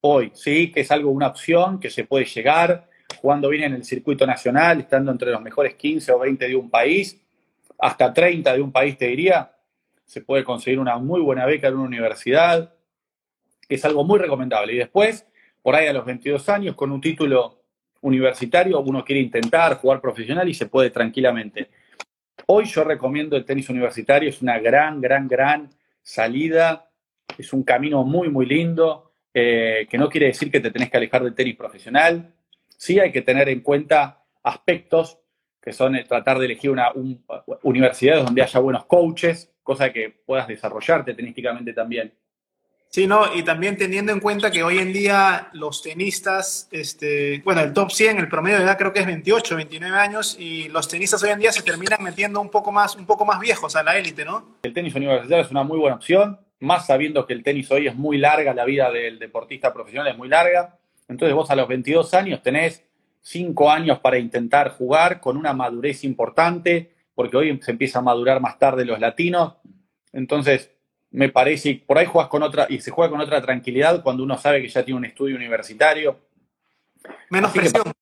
hoy, 0.00 0.32
sí, 0.34 0.70
que 0.70 0.80
es 0.80 0.90
algo, 0.90 1.10
una 1.10 1.28
opción 1.28 1.80
que 1.80 1.90
se 1.90 2.04
puede 2.04 2.24
llegar 2.24 2.88
jugando 3.20 3.48
bien 3.48 3.64
en 3.64 3.74
el 3.74 3.84
circuito 3.84 4.26
nacional, 4.26 4.80
estando 4.80 5.10
entre 5.10 5.30
los 5.30 5.40
mejores 5.40 5.74
15 5.74 6.12
o 6.12 6.18
20 6.18 6.46
de 6.46 6.56
un 6.56 6.70
país, 6.70 7.20
hasta 7.78 8.12
30 8.12 8.54
de 8.54 8.60
un 8.60 8.70
país, 8.70 8.96
te 8.96 9.06
diría, 9.06 9.52
se 10.04 10.20
puede 10.20 10.44
conseguir 10.44 10.78
una 10.78 10.98
muy 10.98 11.20
buena 11.20 11.46
beca 11.46 11.68
en 11.68 11.74
una 11.74 11.84
universidad, 11.84 12.74
que 13.66 13.74
es 13.74 13.84
algo 13.84 14.04
muy 14.04 14.18
recomendable. 14.18 14.74
Y 14.74 14.78
después, 14.78 15.26
por 15.62 15.74
ahí 15.74 15.86
a 15.86 15.92
los 15.92 16.04
22 16.04 16.48
años, 16.48 16.74
con 16.74 16.90
un 16.90 17.00
título 17.00 17.62
universitario, 18.00 18.80
uno 18.80 19.04
quiere 19.04 19.20
intentar 19.20 19.76
jugar 19.76 20.00
profesional 20.00 20.48
y 20.48 20.54
se 20.54 20.66
puede 20.66 20.90
tranquilamente. 20.90 21.70
Hoy 22.46 22.64
yo 22.64 22.84
recomiendo 22.84 23.36
el 23.36 23.44
tenis 23.44 23.68
universitario, 23.68 24.28
es 24.28 24.42
una 24.42 24.58
gran, 24.58 25.00
gran, 25.00 25.28
gran 25.28 25.70
salida, 26.02 26.88
es 27.36 27.52
un 27.52 27.62
camino 27.62 28.04
muy, 28.04 28.28
muy 28.28 28.46
lindo, 28.46 29.12
eh, 29.34 29.86
que 29.90 29.98
no 29.98 30.08
quiere 30.08 30.26
decir 30.26 30.50
que 30.50 30.60
te 30.60 30.70
tenés 30.70 30.90
que 30.90 30.96
alejar 30.96 31.22
del 31.22 31.34
tenis 31.34 31.56
profesional. 31.56 32.32
Sí 32.68 32.98
hay 32.98 33.12
que 33.12 33.22
tener 33.22 33.48
en 33.48 33.60
cuenta 33.60 34.24
aspectos 34.42 35.18
que 35.60 35.72
son 35.72 35.98
tratar 36.08 36.38
de 36.38 36.46
elegir 36.46 36.70
una 36.70 36.90
universidades 37.62 38.24
donde 38.24 38.42
haya 38.42 38.60
buenos 38.60 38.86
coaches, 38.86 39.52
cosa 39.62 39.92
que 39.92 40.08
puedas 40.24 40.48
desarrollarte 40.48 41.14
tenísticamente 41.14 41.72
también. 41.72 42.14
Sí, 42.90 43.06
no, 43.06 43.34
y 43.34 43.42
también 43.42 43.76
teniendo 43.76 44.12
en 44.12 44.20
cuenta 44.20 44.50
que 44.50 44.62
hoy 44.62 44.78
en 44.78 44.94
día 44.94 45.50
los 45.52 45.82
tenistas, 45.82 46.68
este, 46.70 47.42
bueno, 47.44 47.60
el 47.60 47.74
top 47.74 47.90
100, 47.90 48.18
el 48.18 48.28
promedio 48.28 48.56
de 48.58 48.64
edad 48.64 48.78
creo 48.78 48.94
que 48.94 49.00
es 49.00 49.06
28, 49.06 49.56
29 49.56 49.96
años, 49.98 50.36
y 50.38 50.68
los 50.68 50.88
tenistas 50.88 51.22
hoy 51.22 51.30
en 51.30 51.38
día 51.38 51.52
se 51.52 51.62
terminan 51.62 52.02
metiendo 52.02 52.40
un 52.40 52.50
poco 52.50 52.72
más, 52.72 52.96
un 52.96 53.04
poco 53.04 53.26
más 53.26 53.40
viejos 53.40 53.76
a 53.76 53.82
la 53.82 53.98
élite, 53.98 54.24
¿no? 54.24 54.56
El 54.62 54.72
tenis 54.72 54.94
universitario 54.94 55.44
es 55.44 55.50
una 55.50 55.64
muy 55.64 55.78
buena 55.78 55.96
opción, 55.96 56.40
más 56.60 56.86
sabiendo 56.86 57.26
que 57.26 57.34
el 57.34 57.42
tenis 57.42 57.70
hoy 57.70 57.88
es 57.88 57.94
muy 57.94 58.16
larga, 58.16 58.54
la 58.54 58.64
vida 58.64 58.90
del 58.90 59.18
deportista 59.18 59.72
profesional 59.72 60.10
es 60.10 60.16
muy 60.16 60.28
larga. 60.28 60.78
Entonces 61.08 61.34
vos 61.34 61.50
a 61.50 61.56
los 61.56 61.68
22 61.68 62.14
años 62.14 62.42
tenés 62.42 62.84
5 63.20 63.70
años 63.70 63.98
para 63.98 64.18
intentar 64.18 64.70
jugar 64.70 65.20
con 65.20 65.36
una 65.36 65.52
madurez 65.52 66.04
importante, 66.04 66.94
porque 67.14 67.36
hoy 67.36 67.60
se 67.62 67.70
empieza 67.70 67.98
a 67.98 68.02
madurar 68.02 68.40
más 68.40 68.58
tarde 68.58 68.84
los 68.84 68.98
latinos. 68.98 69.54
Entonces, 70.12 70.70
me 71.10 71.30
parece, 71.30 71.82
por 71.86 71.98
ahí 71.98 72.06
juegas 72.06 72.28
con 72.28 72.42
otra, 72.42 72.66
y 72.68 72.80
se 72.80 72.90
juega 72.90 73.10
con 73.10 73.20
otra 73.20 73.40
tranquilidad 73.40 74.02
cuando 74.02 74.22
uno 74.22 74.36
sabe 74.36 74.60
que 74.60 74.68
ya 74.68 74.84
tiene 74.84 74.98
un 74.98 75.04
estudio 75.04 75.36
universitario. 75.36 76.18
Menos 77.30 77.52
presión. 77.52 77.92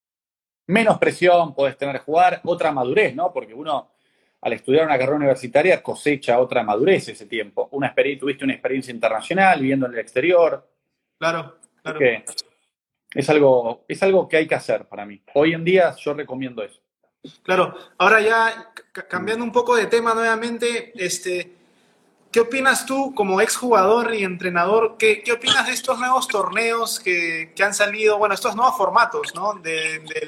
menos 0.66 0.98
presión 0.98 1.54
podés 1.54 1.76
tener 1.76 1.96
que 1.96 2.02
jugar, 2.02 2.40
otra 2.44 2.72
madurez, 2.72 3.14
¿no? 3.14 3.32
Porque 3.32 3.54
uno, 3.54 3.92
al 4.40 4.52
estudiar 4.52 4.86
una 4.86 4.98
carrera 4.98 5.16
universitaria, 5.16 5.82
cosecha 5.82 6.40
otra 6.40 6.62
madurez 6.62 7.08
ese 7.08 7.26
tiempo. 7.26 7.68
Una 7.72 7.94
tuviste 7.94 8.44
una 8.44 8.54
experiencia 8.54 8.92
internacional, 8.92 9.60
viviendo 9.60 9.86
en 9.86 9.92
el 9.92 9.98
exterior. 10.00 10.68
Claro, 11.18 11.58
claro. 11.82 12.00
es 13.14 13.30
algo, 13.30 13.84
es 13.86 14.02
algo 14.02 14.28
que 14.28 14.38
hay 14.38 14.46
que 14.46 14.54
hacer 14.54 14.86
para 14.86 15.06
mí. 15.06 15.22
Hoy 15.34 15.54
en 15.54 15.64
día 15.64 15.94
yo 15.96 16.12
recomiendo 16.12 16.62
eso. 16.62 16.80
Claro, 17.42 17.74
ahora 17.98 18.20
ya 18.20 18.72
cambiando 19.08 19.44
un 19.44 19.52
poco 19.52 19.76
de 19.76 19.86
tema 19.86 20.14
nuevamente, 20.14 20.92
este, 20.94 21.55
¿qué 22.36 22.40
opinas 22.40 22.84
tú 22.84 23.14
como 23.14 23.40
exjugador 23.40 24.14
y 24.14 24.22
entrenador? 24.22 24.96
¿Qué, 24.98 25.22
¿Qué, 25.22 25.32
opinas 25.32 25.66
de 25.66 25.72
estos 25.72 25.98
nuevos 25.98 26.28
torneos 26.28 27.00
que, 27.00 27.50
han 27.64 27.72
salido? 27.72 28.18
Bueno, 28.18 28.34
estos 28.34 28.54
nuevos 28.54 28.76
formatos, 28.76 29.34
¿no? 29.34 29.58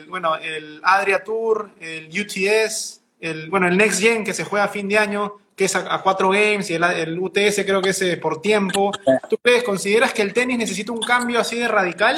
Bueno, 0.09 0.37
el 0.37 0.81
Adria 0.85 1.23
Tour, 1.23 1.71
el 1.79 2.09
UTS, 2.09 3.03
el, 3.21 3.51
bueno, 3.51 3.69
el 3.69 3.77
Next 3.77 4.01
Gen 4.01 4.25
que 4.25 4.33
se 4.33 4.45
juega 4.45 4.65
a 4.65 4.69
fin 4.69 4.89
de 4.89 4.97
año, 4.97 5.35
que 5.55 5.67
es 5.67 5.77
a, 5.77 6.01
cuatro 6.01 6.31
games, 6.31 6.71
y 6.71 6.77
el, 6.77 7.19
UTS 7.19 7.63
creo 7.67 7.83
que 7.83 7.91
es 7.91 8.01
eh, 8.01 8.17
por 8.17 8.41
tiempo. 8.41 8.91
¿Tú 9.29 9.37
crees, 9.43 9.63
consideras 9.63 10.15
que 10.15 10.23
el 10.23 10.33
tenis 10.33 10.57
necesita 10.57 10.93
un 10.93 11.03
cambio 11.03 11.39
así 11.39 11.59
de 11.59 11.69
radical? 11.69 12.17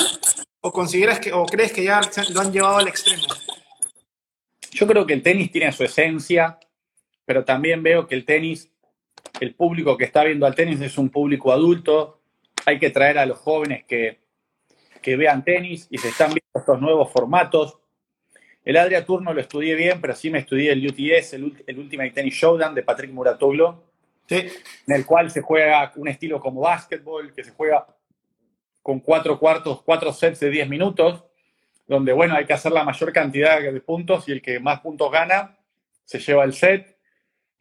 ¿O, 0.60 0.70
consideras 0.70 1.18
que, 1.18 1.32
o 1.32 1.46
crees 1.46 1.72
que 1.72 1.82
ya 1.82 2.00
lo 2.32 2.40
han 2.40 2.52
llevado 2.52 2.76
al 2.76 2.86
extremo? 2.86 3.26
Yo 4.70 4.86
creo 4.86 5.04
que 5.04 5.14
el 5.14 5.22
tenis 5.24 5.50
tiene 5.50 5.72
su 5.72 5.82
esencia, 5.82 6.60
pero 7.24 7.44
también 7.44 7.82
veo 7.82 8.06
que 8.06 8.14
el 8.14 8.24
tenis, 8.24 8.70
el 9.40 9.54
público 9.54 9.96
que 9.96 10.04
está 10.04 10.24
viendo 10.24 10.46
al 10.46 10.54
tenis 10.54 10.80
es 10.80 10.98
un 10.98 11.10
público 11.10 11.52
adulto. 11.52 12.20
Hay 12.66 12.78
que 12.78 12.90
traer 12.90 13.18
a 13.18 13.26
los 13.26 13.38
jóvenes 13.38 13.84
que, 13.86 14.18
vean 15.16 15.42
tenis 15.44 15.88
y 15.90 15.98
se 15.98 16.08
están 16.08 16.28
viendo 16.28 16.50
estos 16.54 16.80
nuevos 16.80 17.10
formatos. 17.10 17.78
El 18.64 18.76
Adria 18.76 19.04
Tour 19.04 19.22
no 19.22 19.32
lo 19.32 19.40
estudié 19.40 19.74
bien, 19.74 20.00
pero 20.00 20.14
sí 20.14 20.30
me 20.30 20.40
estudié 20.40 20.72
el 20.72 20.86
UTS, 20.86 21.32
el, 21.32 21.64
el 21.66 21.78
Ultimate 21.78 22.10
Tennis 22.10 22.34
Showdown 22.34 22.74
de 22.74 22.82
Patrick 22.82 23.10
Muratoglu, 23.10 23.82
en 24.28 24.50
el 24.94 25.06
cual 25.06 25.30
se 25.30 25.40
juega 25.40 25.90
un 25.96 26.08
estilo 26.08 26.38
como 26.38 26.60
básquetbol, 26.60 27.32
que 27.32 27.42
se 27.42 27.50
juega 27.52 27.86
con 28.82 29.00
cuatro 29.00 29.38
cuartos, 29.38 29.82
cuatro 29.82 30.12
sets 30.12 30.40
de 30.40 30.50
10 30.50 30.68
minutos 30.68 31.24
donde, 31.90 32.12
bueno, 32.12 32.36
hay 32.36 32.44
que 32.44 32.52
hacer 32.52 32.70
la 32.70 32.84
mayor 32.84 33.12
cantidad 33.12 33.60
de 33.60 33.80
puntos 33.80 34.28
y 34.28 34.32
el 34.32 34.40
que 34.40 34.60
más 34.60 34.78
puntos 34.78 35.10
gana 35.10 35.58
se 36.04 36.20
lleva 36.20 36.44
el 36.44 36.52
set. 36.52 36.96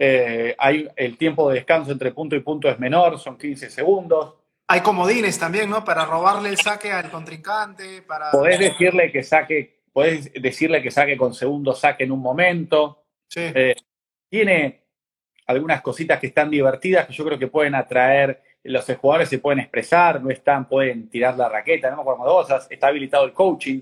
Eh, 0.02 0.56
hay, 0.58 0.88
el 0.96 1.18
tiempo 1.18 1.50
de 1.50 1.56
descanso 1.56 1.92
entre 1.92 2.12
punto 2.12 2.36
y 2.36 2.40
punto 2.40 2.70
es 2.70 2.80
menor, 2.80 3.20
son 3.20 3.38
15 3.38 3.70
segundos. 3.70 4.36
Hay 4.68 4.82
comodines 4.82 5.38
también, 5.38 5.70
¿no? 5.70 5.84
Para 5.84 6.06
robarle 6.06 6.50
el 6.50 6.58
saque 6.58 6.92
al 6.92 7.12
contrincante. 7.12 8.02
Para... 8.04 8.32
Podés 8.32 8.60
decirle 8.60 9.12
que 9.12 9.24
saque, 9.24 9.82
podés 9.92 10.32
decirle 10.34 10.82
que 10.82 10.90
saque 10.90 11.18
con 11.18 11.34
segundo 11.34 11.74
saque 11.74 12.06
en 12.06 12.12
un 12.12 12.22
momento. 12.22 13.04
Sí. 13.28 13.42
Eh, 13.54 13.76
tiene 14.30 14.84
algunas 15.48 15.82
cositas 15.82 16.20
que 16.20 16.28
están 16.28 16.50
divertidas 16.50 17.06
que 17.06 17.14
yo 17.14 17.26
creo 17.26 17.38
que 17.38 17.48
pueden 17.48 17.76
atraer. 17.76 18.42
Los 18.64 18.86
jugadores 18.86 19.30
se 19.30 19.40
pueden 19.40 19.60
expresar, 19.60 20.22
no 20.22 20.30
están, 20.30 20.68
pueden 20.68 21.10
tirar 21.10 21.36
la 21.38 21.50
raqueta, 21.50 21.90
no 21.90 21.98
me 21.98 22.02
acuerdo 22.04 22.24
cosas. 22.24 22.68
Está 22.70 22.88
habilitado 22.88 23.26
el 23.26 23.34
coaching 23.34 23.82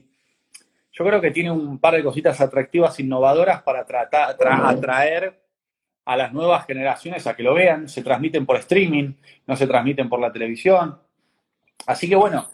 yo 0.97 1.05
creo 1.05 1.21
que 1.21 1.29
tiene 1.29 1.51
un 1.51 1.77
par 1.77 1.93
de 1.93 2.03
cositas 2.03 2.41
atractivas, 2.41 2.99
innovadoras 2.99 3.61
para 3.61 3.85
tratar, 3.85 4.35
atraer 4.41 5.39
a 6.07 6.15
las 6.15 6.31
nuevas 6.31 6.65
generaciones 6.65 7.27
a 7.27 7.35
que 7.35 7.43
lo 7.43 7.53
vean. 7.53 7.89
Se 7.89 8.01
transmiten 8.01 8.45
por 8.45 8.55
streaming, 8.55 9.11
no 9.45 9.57
se 9.57 9.67
transmiten 9.67 10.07
por 10.07 10.21
la 10.21 10.31
televisión. 10.31 10.97
Así 11.85 12.07
que 12.07 12.15
bueno, 12.15 12.49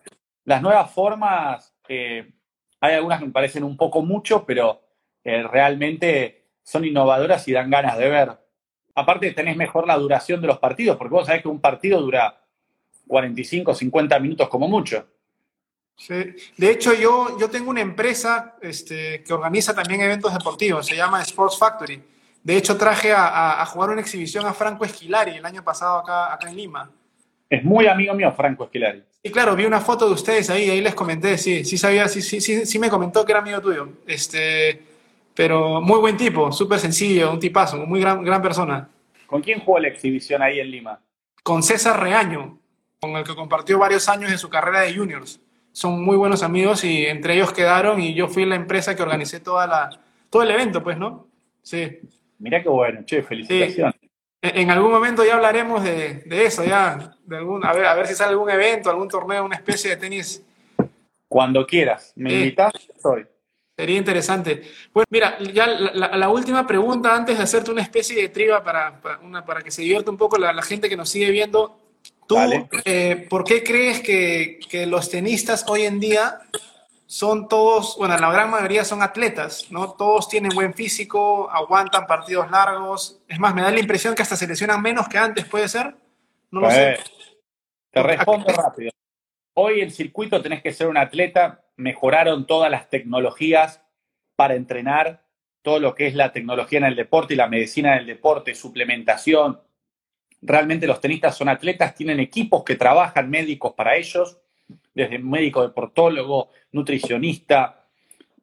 las 0.46 0.60
nuevas 0.60 0.92
formas, 0.92 1.72
eh, 1.88 2.34
hay 2.80 2.96
algunas 2.96 3.20
que 3.20 3.28
me 3.28 3.32
parecen 3.32 3.64
un 3.64 3.78
poco 3.78 4.02
mucho, 4.02 4.44
pero 4.44 4.82
eh, 5.24 5.44
realmente 5.44 6.48
son 6.64 6.84
innovadoras 6.84 7.48
y 7.48 7.52
dan 7.52 7.70
ganas 7.70 7.96
de 8.00 8.10
ver. 8.10 8.32
Aparte 8.96 9.32
tenés 9.34 9.56
mejor 9.56 9.86
la 9.86 10.00
duración 10.00 10.42
de 10.42 10.48
los 10.48 10.58
partidos, 10.58 10.98
porque 10.98 11.14
vos 11.14 11.28
sabés 11.28 11.44
que 11.44 11.48
un 11.48 11.62
partido 11.62 12.02
dura 12.02 12.42
45, 13.08 13.76
50 13.76 14.18
minutos 14.18 14.50
como 14.50 14.68
mucho. 14.68 15.08
Sí. 15.96 16.36
De 16.58 16.72
hecho, 16.72 16.92
yo, 16.96 17.38
yo 17.40 17.52
tengo 17.52 17.70
una 17.70 17.82
empresa 17.82 18.56
este, 18.64 19.24
que 19.24 19.32
organiza 19.32 19.76
también 19.76 20.02
eventos 20.02 20.34
deportivos, 20.34 20.88
se 20.88 20.96
llama 20.96 21.22
Sports 21.22 21.60
Factory. 21.60 22.13
De 22.44 22.58
hecho, 22.58 22.78
traje 22.78 23.14
a, 23.16 23.66
jugar 23.68 23.92
una 23.92 24.02
exhibición 24.02 24.46
a 24.46 24.54
Franco 24.54 24.84
Esquilari 24.84 25.38
el 25.38 25.46
año 25.46 25.64
pasado 25.64 26.00
acá, 26.00 26.34
acá 26.34 26.50
en 26.50 26.58
Lima. 26.58 26.92
Es 27.50 27.64
muy 27.64 27.88
amigo 27.88 28.14
mío, 28.14 28.34
Franco 28.36 28.66
Esquilari. 28.66 29.02
Y 29.24 29.30
claro, 29.32 29.56
vi 29.56 29.66
una 29.66 29.80
foto 29.80 30.08
de 30.08 30.14
ustedes 30.14 30.50
ahí, 30.50 30.70
ahí 30.70 30.82
les 30.82 30.94
comenté, 30.94 31.38
sí, 31.38 31.64
sí 31.64 31.78
sabía, 31.78 32.10
sí, 32.10 32.22
sí, 32.22 32.42
sí, 32.42 32.66
sí 32.66 32.80
me 32.80 32.90
comentó 32.90 33.24
que 33.24 33.32
era 33.32 33.40
amigo 33.40 33.62
tuyo. 33.62 33.88
Este, 34.06 34.82
pero 35.34 35.80
muy 35.80 36.00
buen 36.00 36.18
tipo, 36.18 36.52
súper 36.52 36.80
sencillo, 36.80 37.32
un 37.32 37.40
tipazo, 37.40 37.78
muy 37.78 38.02
gran, 38.02 38.24
gran 38.24 38.42
persona. 38.42 38.90
¿Con 39.26 39.42
quién 39.42 39.62
jugó 39.62 39.80
la 39.80 39.88
exhibición 39.88 40.42
ahí 40.42 40.60
en 40.60 40.70
Lima? 40.70 41.00
Con 41.42 41.64
César 41.64 42.02
Reaño, 42.02 42.60
con 43.00 43.12
el 43.12 43.24
que 43.24 43.36
compartió 43.36 43.80
varios 43.80 44.10
años 44.10 44.32
en 44.32 44.38
su 44.38 44.50
carrera 44.50 44.82
de 44.82 44.94
juniors. 44.94 45.40
Son 45.72 46.04
muy 46.04 46.18
buenos 46.18 46.44
amigos 46.44 46.84
y 46.84 47.06
entre 47.06 47.36
ellos 47.36 47.54
quedaron 47.54 48.02
y 48.02 48.14
yo 48.14 48.28
fui 48.28 48.46
la 48.46 48.56
empresa 48.56 48.96
que 48.96 49.02
organicé 49.02 49.40
toda 49.40 49.66
la, 49.66 49.90
todo 50.30 50.44
el 50.44 50.52
evento, 50.52 50.84
pues, 50.84 50.98
¿no? 50.98 51.28
Sí. 51.62 52.00
Mirá 52.44 52.62
qué 52.62 52.68
bueno, 52.68 53.06
che, 53.06 53.24
felicitaciones. 53.24 53.96
En 54.42 54.70
algún 54.70 54.92
momento 54.92 55.24
ya 55.24 55.36
hablaremos 55.36 55.82
de, 55.82 56.26
eso, 56.30 56.66
ya. 56.66 57.16
De 57.24 57.38
algún, 57.38 57.66
a, 57.66 57.72
ver, 57.72 57.86
a 57.86 57.94
ver 57.94 58.06
si 58.06 58.16
sale 58.16 58.32
algún 58.32 58.50
evento, 58.50 58.90
algún 58.90 59.08
torneo, 59.08 59.46
una 59.46 59.56
especie 59.56 59.92
de 59.92 59.96
tenis. 59.96 60.44
Cuando 61.30 61.66
quieras. 61.66 62.12
¿Me 62.18 62.34
invitas? 62.34 62.74
Soy. 63.02 63.26
Sería 63.78 63.98
interesante. 63.98 64.62
Bueno, 64.94 65.06
mira, 65.10 65.40
ya 65.40 65.68
la, 65.68 66.28
última 66.28 66.68
pregunta 66.68 67.16
antes 67.16 67.38
de 67.38 67.44
hacerte 67.46 67.72
una 67.72 67.82
especie 67.82 68.22
de 68.22 68.28
triba 68.28 68.62
para, 68.62 69.00
una, 69.22 69.46
para 69.46 69.62
que 69.62 69.72
se 69.72 69.82
divierta 69.82 70.12
un 70.12 70.18
poco 70.18 70.38
la, 70.38 70.62
gente 70.64 70.90
que 70.90 70.98
nos 70.98 71.08
sigue 71.08 71.32
viendo. 71.32 71.80
¿Tú 72.28 72.36
eh, 72.84 73.26
por 73.30 73.46
qué 73.46 73.64
crees 73.64 74.02
que, 74.02 74.60
que 74.70 74.86
los 74.86 75.10
tenistas 75.10 75.64
hoy 75.70 75.84
en 75.84 76.02
día 76.02 76.40
son 77.14 77.48
todos, 77.48 77.96
bueno, 77.96 78.18
la 78.18 78.32
gran 78.32 78.50
mayoría 78.50 78.84
son 78.84 79.04
atletas, 79.04 79.68
¿no? 79.70 79.94
Todos 79.94 80.28
tienen 80.28 80.52
buen 80.52 80.74
físico, 80.74 81.48
aguantan 81.48 82.08
partidos 82.08 82.50
largos. 82.50 83.22
Es 83.28 83.38
más, 83.38 83.54
me 83.54 83.62
da 83.62 83.70
la 83.70 83.80
impresión 83.80 84.16
que 84.16 84.24
hasta 84.24 84.36
se 84.36 84.48
lesionan 84.48 84.82
menos 84.82 85.08
que 85.08 85.20
antes, 85.20 85.46
¿puede 85.46 85.70
ser? 85.70 85.96
No 86.50 86.62
lo 86.62 86.72
sé. 86.72 86.98
Te 87.92 88.02
respondo 88.02 88.52
rápido. 88.52 88.90
Hoy 89.54 89.82
el 89.82 89.92
circuito 89.92 90.42
tenés 90.42 90.64
que 90.64 90.74
ser 90.74 90.88
un 90.88 90.98
atleta, 90.98 91.64
mejoraron 91.76 92.48
todas 92.48 92.72
las 92.72 92.90
tecnologías 92.90 93.84
para 94.36 94.56
entrenar, 94.56 95.24
todo 95.62 95.80
lo 95.80 95.94
que 95.94 96.08
es 96.08 96.16
la 96.16 96.32
tecnología 96.32 96.80
en 96.80 96.86
el 96.86 96.96
deporte 96.96 97.36
y 97.36 97.38
la 97.38 97.48
medicina 97.48 97.94
en 97.94 98.00
el 98.00 98.06
deporte, 98.08 98.56
suplementación. 98.56 99.62
Realmente 100.42 100.88
los 100.88 101.00
tenistas 101.00 101.38
son 101.38 101.48
atletas, 101.48 101.94
tienen 101.94 102.20
equipos 102.20 102.64
que 102.64 102.76
trabajan, 102.76 103.30
médicos 103.30 103.74
para 103.74 103.98
ellos, 103.98 104.40
desde 104.94 105.20
médico 105.20 105.62
deportólogo, 105.62 106.50
nutricionista, 106.72 107.86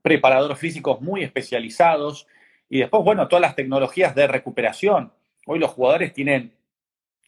preparadores 0.03 0.59
físicos 0.59 1.01
muy 1.01 1.23
especializados 1.23 2.27
y 2.69 2.79
después, 2.79 3.03
bueno, 3.05 3.29
todas 3.29 3.43
las 3.43 3.57
tecnologías 3.57 4.15
de 4.15 4.27
recuperación. 4.27 5.13
Hoy 5.47 5.59
los 5.59 5.71
jugadores 5.71 6.13
tienen 6.13 6.55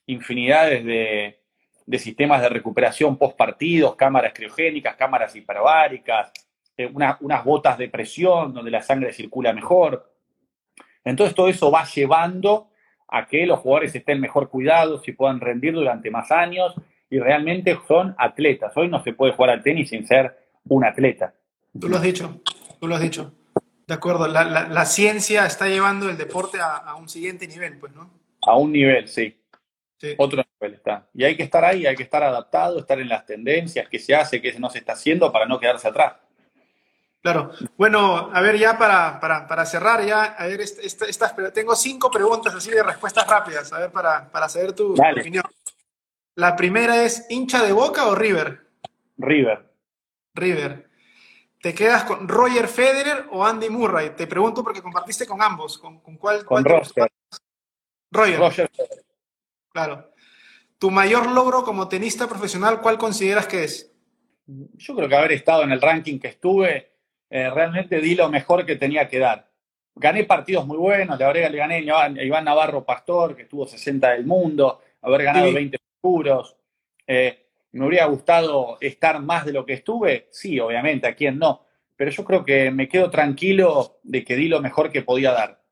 infinidades 0.07 0.85
de, 0.85 1.99
sistemas 1.99 2.41
de 2.41 2.49
recuperación 2.49 3.17
post 3.17 3.37
partidos, 3.37 3.97
cámaras 3.97 4.33
criogénicas, 4.35 4.97
cámaras 4.97 5.35
hiperbáricas, 5.35 6.33
eh, 6.77 6.91
unas 6.93 7.45
botas 7.45 7.77
de 7.77 7.89
presión 7.89 8.55
donde 8.55 8.71
la 8.71 8.83
sangre 8.83 9.13
circula 9.13 9.53
mejor. 9.53 10.13
Entonces 11.05 11.35
todo 11.35 11.49
eso 11.49 11.71
va 11.71 11.85
llevando 11.85 12.71
a 13.09 13.27
que 13.27 13.45
los 13.47 13.59
jugadores 13.59 13.95
estén 13.95 14.21
mejor 14.21 14.49
cuidados 14.49 15.07
y 15.07 15.13
puedan 15.13 15.41
rendir 15.41 15.75
durante 15.75 16.11
más 16.11 16.31
años 16.31 16.75
y 17.13 17.19
realmente 17.19 17.79
son 17.87 18.15
atletas. 18.17 18.73
Hoy 18.75 18.89
no 18.89 19.05
se 19.05 19.13
puede 19.13 19.35
jugar 19.35 19.51
al 19.51 19.63
tenis 19.63 19.91
sin 19.91 20.07
ser 20.07 20.35
un 20.65 20.83
atleta. 20.83 21.35
Tú 21.79 21.87
lo 21.91 21.97
has 21.97 22.03
dicho, 22.03 22.41
tú 22.81 22.89
lo 22.89 22.95
has 22.95 23.03
dicho. 23.03 23.35
De 23.87 23.93
acuerdo, 23.93 24.27
la, 24.27 24.85
ciencia 24.87 25.45
está 25.45 25.69
llevando 25.69 26.09
el 26.09 26.17
deporte 26.17 26.57
a, 26.59 26.95
un 26.95 27.11
siguiente 27.11 27.47
nivel, 27.47 27.77
pues, 27.77 27.93
¿no? 27.93 28.11
A 28.47 28.57
un 28.57 28.73
nivel, 28.73 29.09
sí. 29.09 29.39
Otro 30.17 30.43
nivel 30.59 30.77
está. 30.77 31.07
Y 31.13 31.25
hay 31.25 31.37
que 31.37 31.43
estar 31.43 31.63
ahí, 31.67 31.85
hay 31.85 31.95
que 31.95 32.03
estar 32.03 32.23
adaptado, 32.23 32.79
estar 32.79 32.99
en 32.99 33.11
las 33.11 33.27
tendencias, 33.27 33.87
qué 33.91 33.99
se 33.99 34.15
hace, 34.15 34.41
qué 34.41 34.59
no 34.59 34.71
se 34.71 34.79
está 34.79 34.95
haciendo 34.95 35.31
para 35.31 35.45
no 35.45 35.61
quedarse 35.61 35.89
atrás. 35.89 36.15
Claro. 37.21 37.53
Bueno, 37.77 38.31
a 38.33 38.41
ver, 38.41 38.57
ya 38.57 38.79
para, 38.79 39.21
para, 39.21 39.67
cerrar, 39.67 40.03
ya, 40.07 40.23
a 40.23 40.47
ver, 40.47 40.63
estas, 40.63 41.35
tengo 41.53 41.77
cinco 41.77 42.11
preguntas 42.11 42.55
así 42.55 42.71
de 42.71 42.83
respuestas 42.83 43.27
rápidas, 43.27 43.71
a 43.71 43.81
ver, 43.81 43.91
para, 43.91 44.31
para 44.31 44.49
saber 44.49 44.73
tu 44.73 44.95
opinión. 44.95 45.45
La 46.35 46.57
primera 46.57 47.05
es, 47.05 47.27
¿hincha 47.29 47.63
de 47.63 47.73
Boca 47.73 48.07
o 48.07 48.15
River? 48.15 48.61
River. 49.19 49.71
River. 50.35 50.89
¿Te 51.61 51.75
quedas 51.75 52.05
con 52.05 52.27
Roger 52.27 52.69
Federer 52.69 53.27
o 53.31 53.45
Andy 53.45 53.69
Murray? 53.69 54.11
Te 54.17 54.27
pregunto 54.27 54.65
porque 54.65 54.81
compartiste 54.81 55.27
con 55.27 55.43
ambos. 55.43 55.79
¿Con, 55.79 56.01
cuál? 56.17 56.45
Con 56.45 56.65
Roger. 56.65 57.09
Roger. 58.11 58.39
Roger 58.39 58.71
Claro. 59.71 60.11
¿Tu 60.79 60.91
mayor 60.91 61.31
logro 61.31 61.63
como 61.63 61.87
tenista 61.87 62.27
profesional, 62.27 62.81
cuál 62.81 62.99
consideras 62.99 63.47
que 63.47 63.65
es? 63.65 63.95
Yo 64.47 64.97
creo 64.97 65.09
que 65.09 65.15
haber 65.15 65.33
estado 65.33 65.63
en 65.63 65.71
el 65.71 65.81
ranking 65.81 66.19
que 66.19 66.29
estuve, 66.29 66.93
eh, 67.31 67.49
realmente 67.51 68.01
di 68.01 68.17
lo 68.17 68.29
mejor 68.29 68.67
que 68.67 68.77
tenía 68.77 69.09
que 69.09 69.19
dar. 69.19 69.49
Gané 69.95 70.25
partidos 70.25 70.67
muy 70.67 70.79
buenos, 70.79 71.19
le, 71.19 71.51
le 71.51 71.59
gané 71.59 71.91
a 71.93 72.09
Iván 72.09 72.45
Navarro 72.45 72.85
Pastor, 72.85 73.37
que 73.37 73.43
estuvo 73.43 73.67
60 73.67 74.11
del 74.11 74.27
mundo, 74.27 74.81
haber 75.01 75.23
ganado 75.23 75.53
20 75.53 75.79
puros. 76.03 76.57
Eh, 77.07 77.47
¿Me 77.73 77.87
hubiera 77.87 78.05
gustado 78.05 78.77
estar 78.81 79.23
más 79.23 79.47
de 79.47 79.53
lo 79.53 79.65
que 79.65 79.73
estuve? 79.73 80.29
Sí, 80.31 80.61
obviamente, 80.61 81.07
a 81.07 81.15
quién 81.15 81.39
no. 81.39 81.65
Pero 81.97 82.11
yo 82.11 82.25
creo 82.25 82.45
que 82.45 82.71
me 82.71 82.89
quedo 82.89 83.09
tranquilo 83.09 83.99
de 84.03 84.23
que 84.23 84.37
di 84.37 84.49
lo 84.49 84.61
mejor 84.61 84.91
que 84.91 85.01
podía 85.01 85.33
dar. 85.33 85.63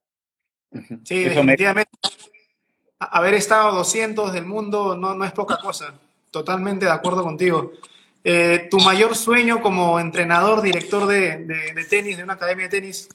Sí, 1.04 1.24
definitivamente. 1.24 1.90
Haber 2.98 3.34
estado 3.34 3.76
200 3.76 4.32
del 4.32 4.46
mundo 4.46 4.96
no, 4.96 5.14
no 5.14 5.24
es 5.24 5.32
poca 5.32 5.58
cosa. 5.58 5.94
Totalmente 6.30 6.86
de 6.86 6.92
acuerdo 6.92 7.22
contigo. 7.22 7.72
Eh, 8.22 8.68
¿Tu 8.70 8.78
mayor 8.78 9.16
sueño 9.16 9.60
como 9.60 9.98
entrenador, 9.98 10.62
director 10.62 11.06
de, 11.06 11.38
de, 11.38 11.84
tenis, 11.88 12.16
de 12.16 12.22
una 12.22 12.34
academia 12.34 12.66
de 12.66 12.80
tenis? 12.80 13.08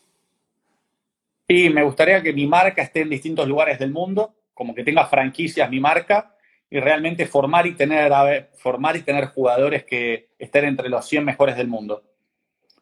Sí, 1.47 1.70
me 1.70 1.84
gustaría 1.84 2.22
que 2.22 2.34
mi 2.34 2.47
marca 2.47 2.82
esté 2.82 3.01
en 3.01 3.09
distintos 3.09 3.47
lugares 3.47 3.78
del 3.80 3.91
mundo, 3.91 4.34
como 4.53 4.74
que 4.74 4.84
tenga 4.84 5.05
franquicias 5.05 5.70
mi 5.70 5.80
marca 5.80 6.35
y 6.70 6.80
realmente 6.80 7.26
formar 7.26 7.68
y 7.68 7.74
tener, 7.74 8.49
formar 8.57 8.95
y 8.95 9.01
tener 9.01 9.28
jugadores 9.28 9.86
que 9.86 10.30
estén 10.39 10.66
entre 10.66 10.89
los 10.89 11.05
100 11.05 11.24
mejores 11.24 11.55
del 11.55 11.68
mundo. 11.68 12.03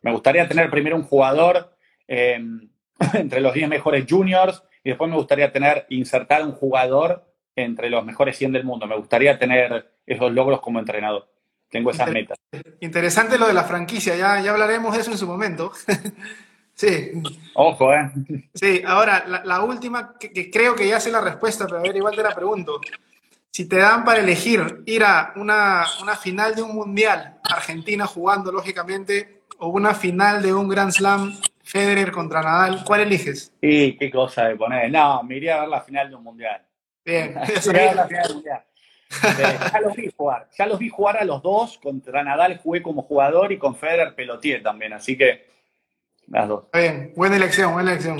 Me 0.01 0.11
gustaría 0.11 0.47
tener 0.47 0.69
primero 0.69 0.95
un 0.95 1.03
jugador 1.03 1.75
em, 2.07 2.69
entre 3.13 3.41
los 3.41 3.53
10 3.53 3.69
mejores 3.69 4.05
juniors 4.09 4.63
y 4.83 4.89
después 4.89 5.09
me 5.09 5.17
gustaría 5.17 5.51
tener, 5.51 5.85
insertar 5.89 6.43
un 6.43 6.53
jugador 6.53 7.25
entre 7.55 7.89
los 7.89 8.03
mejores 8.03 8.37
100 8.37 8.53
del 8.53 8.63
mundo. 8.63 8.87
Me 8.87 8.97
gustaría 8.97 9.37
tener 9.37 9.93
esos 10.05 10.31
logros 10.31 10.59
como 10.61 10.79
entrenador. 10.79 11.29
Tengo 11.69 11.91
esas 11.91 12.11
metas. 12.11 12.37
Interesante 12.81 13.37
lo 13.37 13.47
de 13.47 13.53
la 13.53 13.63
franquicia, 13.63 14.15
ya, 14.15 14.39
ya 14.41 14.51
hablaremos 14.51 14.93
de 14.93 15.01
eso 15.01 15.11
en 15.11 15.17
su 15.17 15.25
momento. 15.25 15.71
sí. 16.75 17.11
Ojo, 17.55 17.93
¿eh? 17.93 18.11
Sí, 18.53 18.81
ahora, 18.85 19.41
la, 19.43 19.61
última, 19.63 20.15
que, 20.19 20.31
que, 20.31 20.51
creo 20.51 20.75
que 20.75 20.87
ya 20.87 20.99
sé 20.99 21.11
la 21.11 21.21
respuesta, 21.21 21.65
pero 21.65 21.79
a 21.79 21.81
ver, 21.81 21.95
igual 21.95 22.15
te 22.15 22.21
la 22.21 22.35
pregunto 22.35 22.79
si 23.53 23.67
te 23.67 23.77
dan 23.77 24.03
para 24.03 24.19
elegir 24.19 24.81
ir 24.87 25.03
a 25.03 25.31
una, 25.35 25.85
final 26.19 26.55
de 26.55 26.63
un 26.63 26.73
mundial, 26.73 27.37
Argentina 27.43 28.07
jugando 28.07 28.51
lógicamente, 28.51 29.43
o 29.59 29.67
una 29.67 29.93
final 29.93 30.41
de 30.41 30.51
un 30.51 30.67
Grand 30.67 30.91
Slam, 30.91 31.39
Federer 31.63 32.11
contra 32.11 32.41
Nadal, 32.41 32.83
¿cuál 32.83 33.01
eliges? 33.01 33.53
Sí, 33.61 33.95
qué 33.99 34.09
cosa 34.09 34.45
de 34.45 34.55
poner. 34.55 34.91
No, 34.91 35.21
me 35.21 35.37
iría 35.37 35.57
a 35.57 35.59
ver 35.61 35.69
la 35.69 35.81
final 35.81 36.09
de 36.09 36.15
un 36.15 36.23
mundial. 36.23 36.65
Bien, 37.05 37.35
ya 37.45 38.65
los 39.81 39.95
vi 39.95 40.11
jugar, 40.17 40.49
ya 40.57 40.65
los 40.65 40.79
vi 40.79 40.89
jugar 40.89 41.17
a 41.17 41.23
los 41.23 41.43
dos, 41.43 41.77
contra 41.77 42.23
Nadal 42.23 42.57
jugué 42.57 42.81
como 42.81 43.03
jugador 43.03 43.51
y 43.51 43.59
con 43.59 43.75
Federer 43.75 44.15
pelotier 44.15 44.63
también, 44.63 44.93
así 44.93 45.15
que 45.15 45.47
las 46.25 46.47
dos. 46.47 46.63
Bien, 46.73 47.13
buena 47.15 47.35
elección, 47.35 47.73
buena 47.73 47.91
elección. 47.91 48.17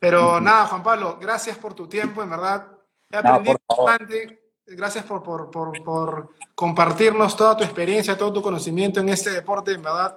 Pero 0.00 0.40
nada, 0.40 0.66
Juan 0.66 0.82
Pablo, 0.82 1.18
gracias 1.20 1.56
por 1.56 1.72
tu 1.72 1.88
tiempo, 1.88 2.20
en 2.20 2.30
verdad. 2.30 2.66
He 3.12 3.16
aprendido 3.16 3.60
bastante 3.68 4.41
Gracias 4.66 5.04
por, 5.04 5.22
por, 5.50 6.30
compartirnos 6.54 7.36
toda 7.36 7.56
tu 7.56 7.64
experiencia, 7.64 8.16
todo 8.16 8.32
tu 8.32 8.42
conocimiento 8.42 9.00
en 9.00 9.08
este 9.08 9.30
deporte. 9.30 9.72
En 9.72 9.82
verdad, 9.82 10.16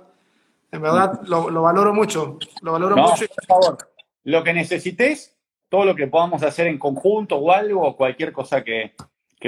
en 0.72 0.82
verdad 0.82 1.22
lo, 1.24 1.62
valoro 1.62 1.94
mucho. 1.94 2.38
Lo 2.62 2.74
valoro 2.74 2.96
mucho. 2.96 3.26
Por 3.28 3.46
favor, 3.46 3.78
lo 4.24 4.44
que 4.44 4.54
necesites, 4.54 5.36
todo 5.68 5.86
lo 5.86 5.96
que 5.96 6.08
podamos 6.08 6.44
hacer 6.44 6.68
en 6.68 6.78
conjunto 6.78 7.38
o 7.38 7.52
algo, 7.52 7.82
o 7.82 7.98
cualquier 7.98 8.32
cosa 8.32 8.64
que, 8.64 8.94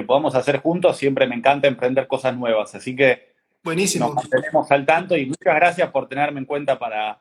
podamos 0.06 0.36
hacer 0.36 0.60
juntos, 0.60 0.96
siempre 0.96 1.26
me 1.26 1.36
encanta 1.36 1.68
emprender 1.68 2.08
cosas 2.08 2.38
nuevas. 2.38 2.76
Así 2.76 2.96
que 2.96 3.34
Buenísimo. 3.64 4.08
nos 4.08 4.16
mantenemos 4.16 4.70
al 4.72 4.86
tanto 4.86 5.18
y 5.18 5.26
muchas 5.26 5.56
gracias 5.56 5.90
por 5.90 6.08
tenerme 6.08 6.40
en 6.40 6.46
cuenta 6.46 6.78
para, 6.78 7.20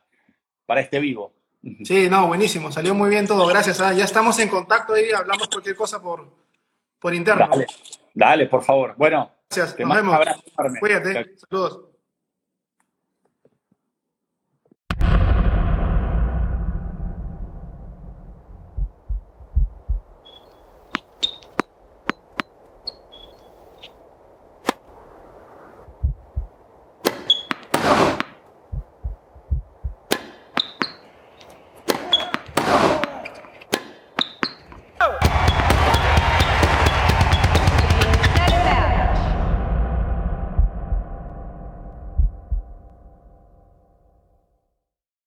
para 0.65 0.81
este 0.81 0.99
vivo. 0.99 1.33
Sí, 1.83 2.07
no, 2.09 2.27
buenísimo. 2.27 2.71
Salió 2.71 2.93
muy 2.93 3.09
bien 3.09 3.25
todo. 3.25 3.47
Gracias. 3.47 3.81
¿ah? 3.81 3.93
Ya 3.93 4.05
estamos 4.05 4.37
en 4.39 4.47
contacto 4.49 4.93
ahí, 4.93 5.09
hablamos 5.11 5.47
cualquier 5.47 5.75
cosa 5.75 5.99
por, 5.99 6.27
por 6.99 7.13
interno. 7.13 7.47
Dale, 7.47 7.67
dale, 8.13 8.45
por 8.47 8.63
favor. 8.63 8.95
Bueno, 8.97 9.31
gracias. 9.49 9.79
Nos 9.79 9.95
vemos. 9.95 10.19
Cuídate. 10.79 11.35
Saludos. 11.49 11.86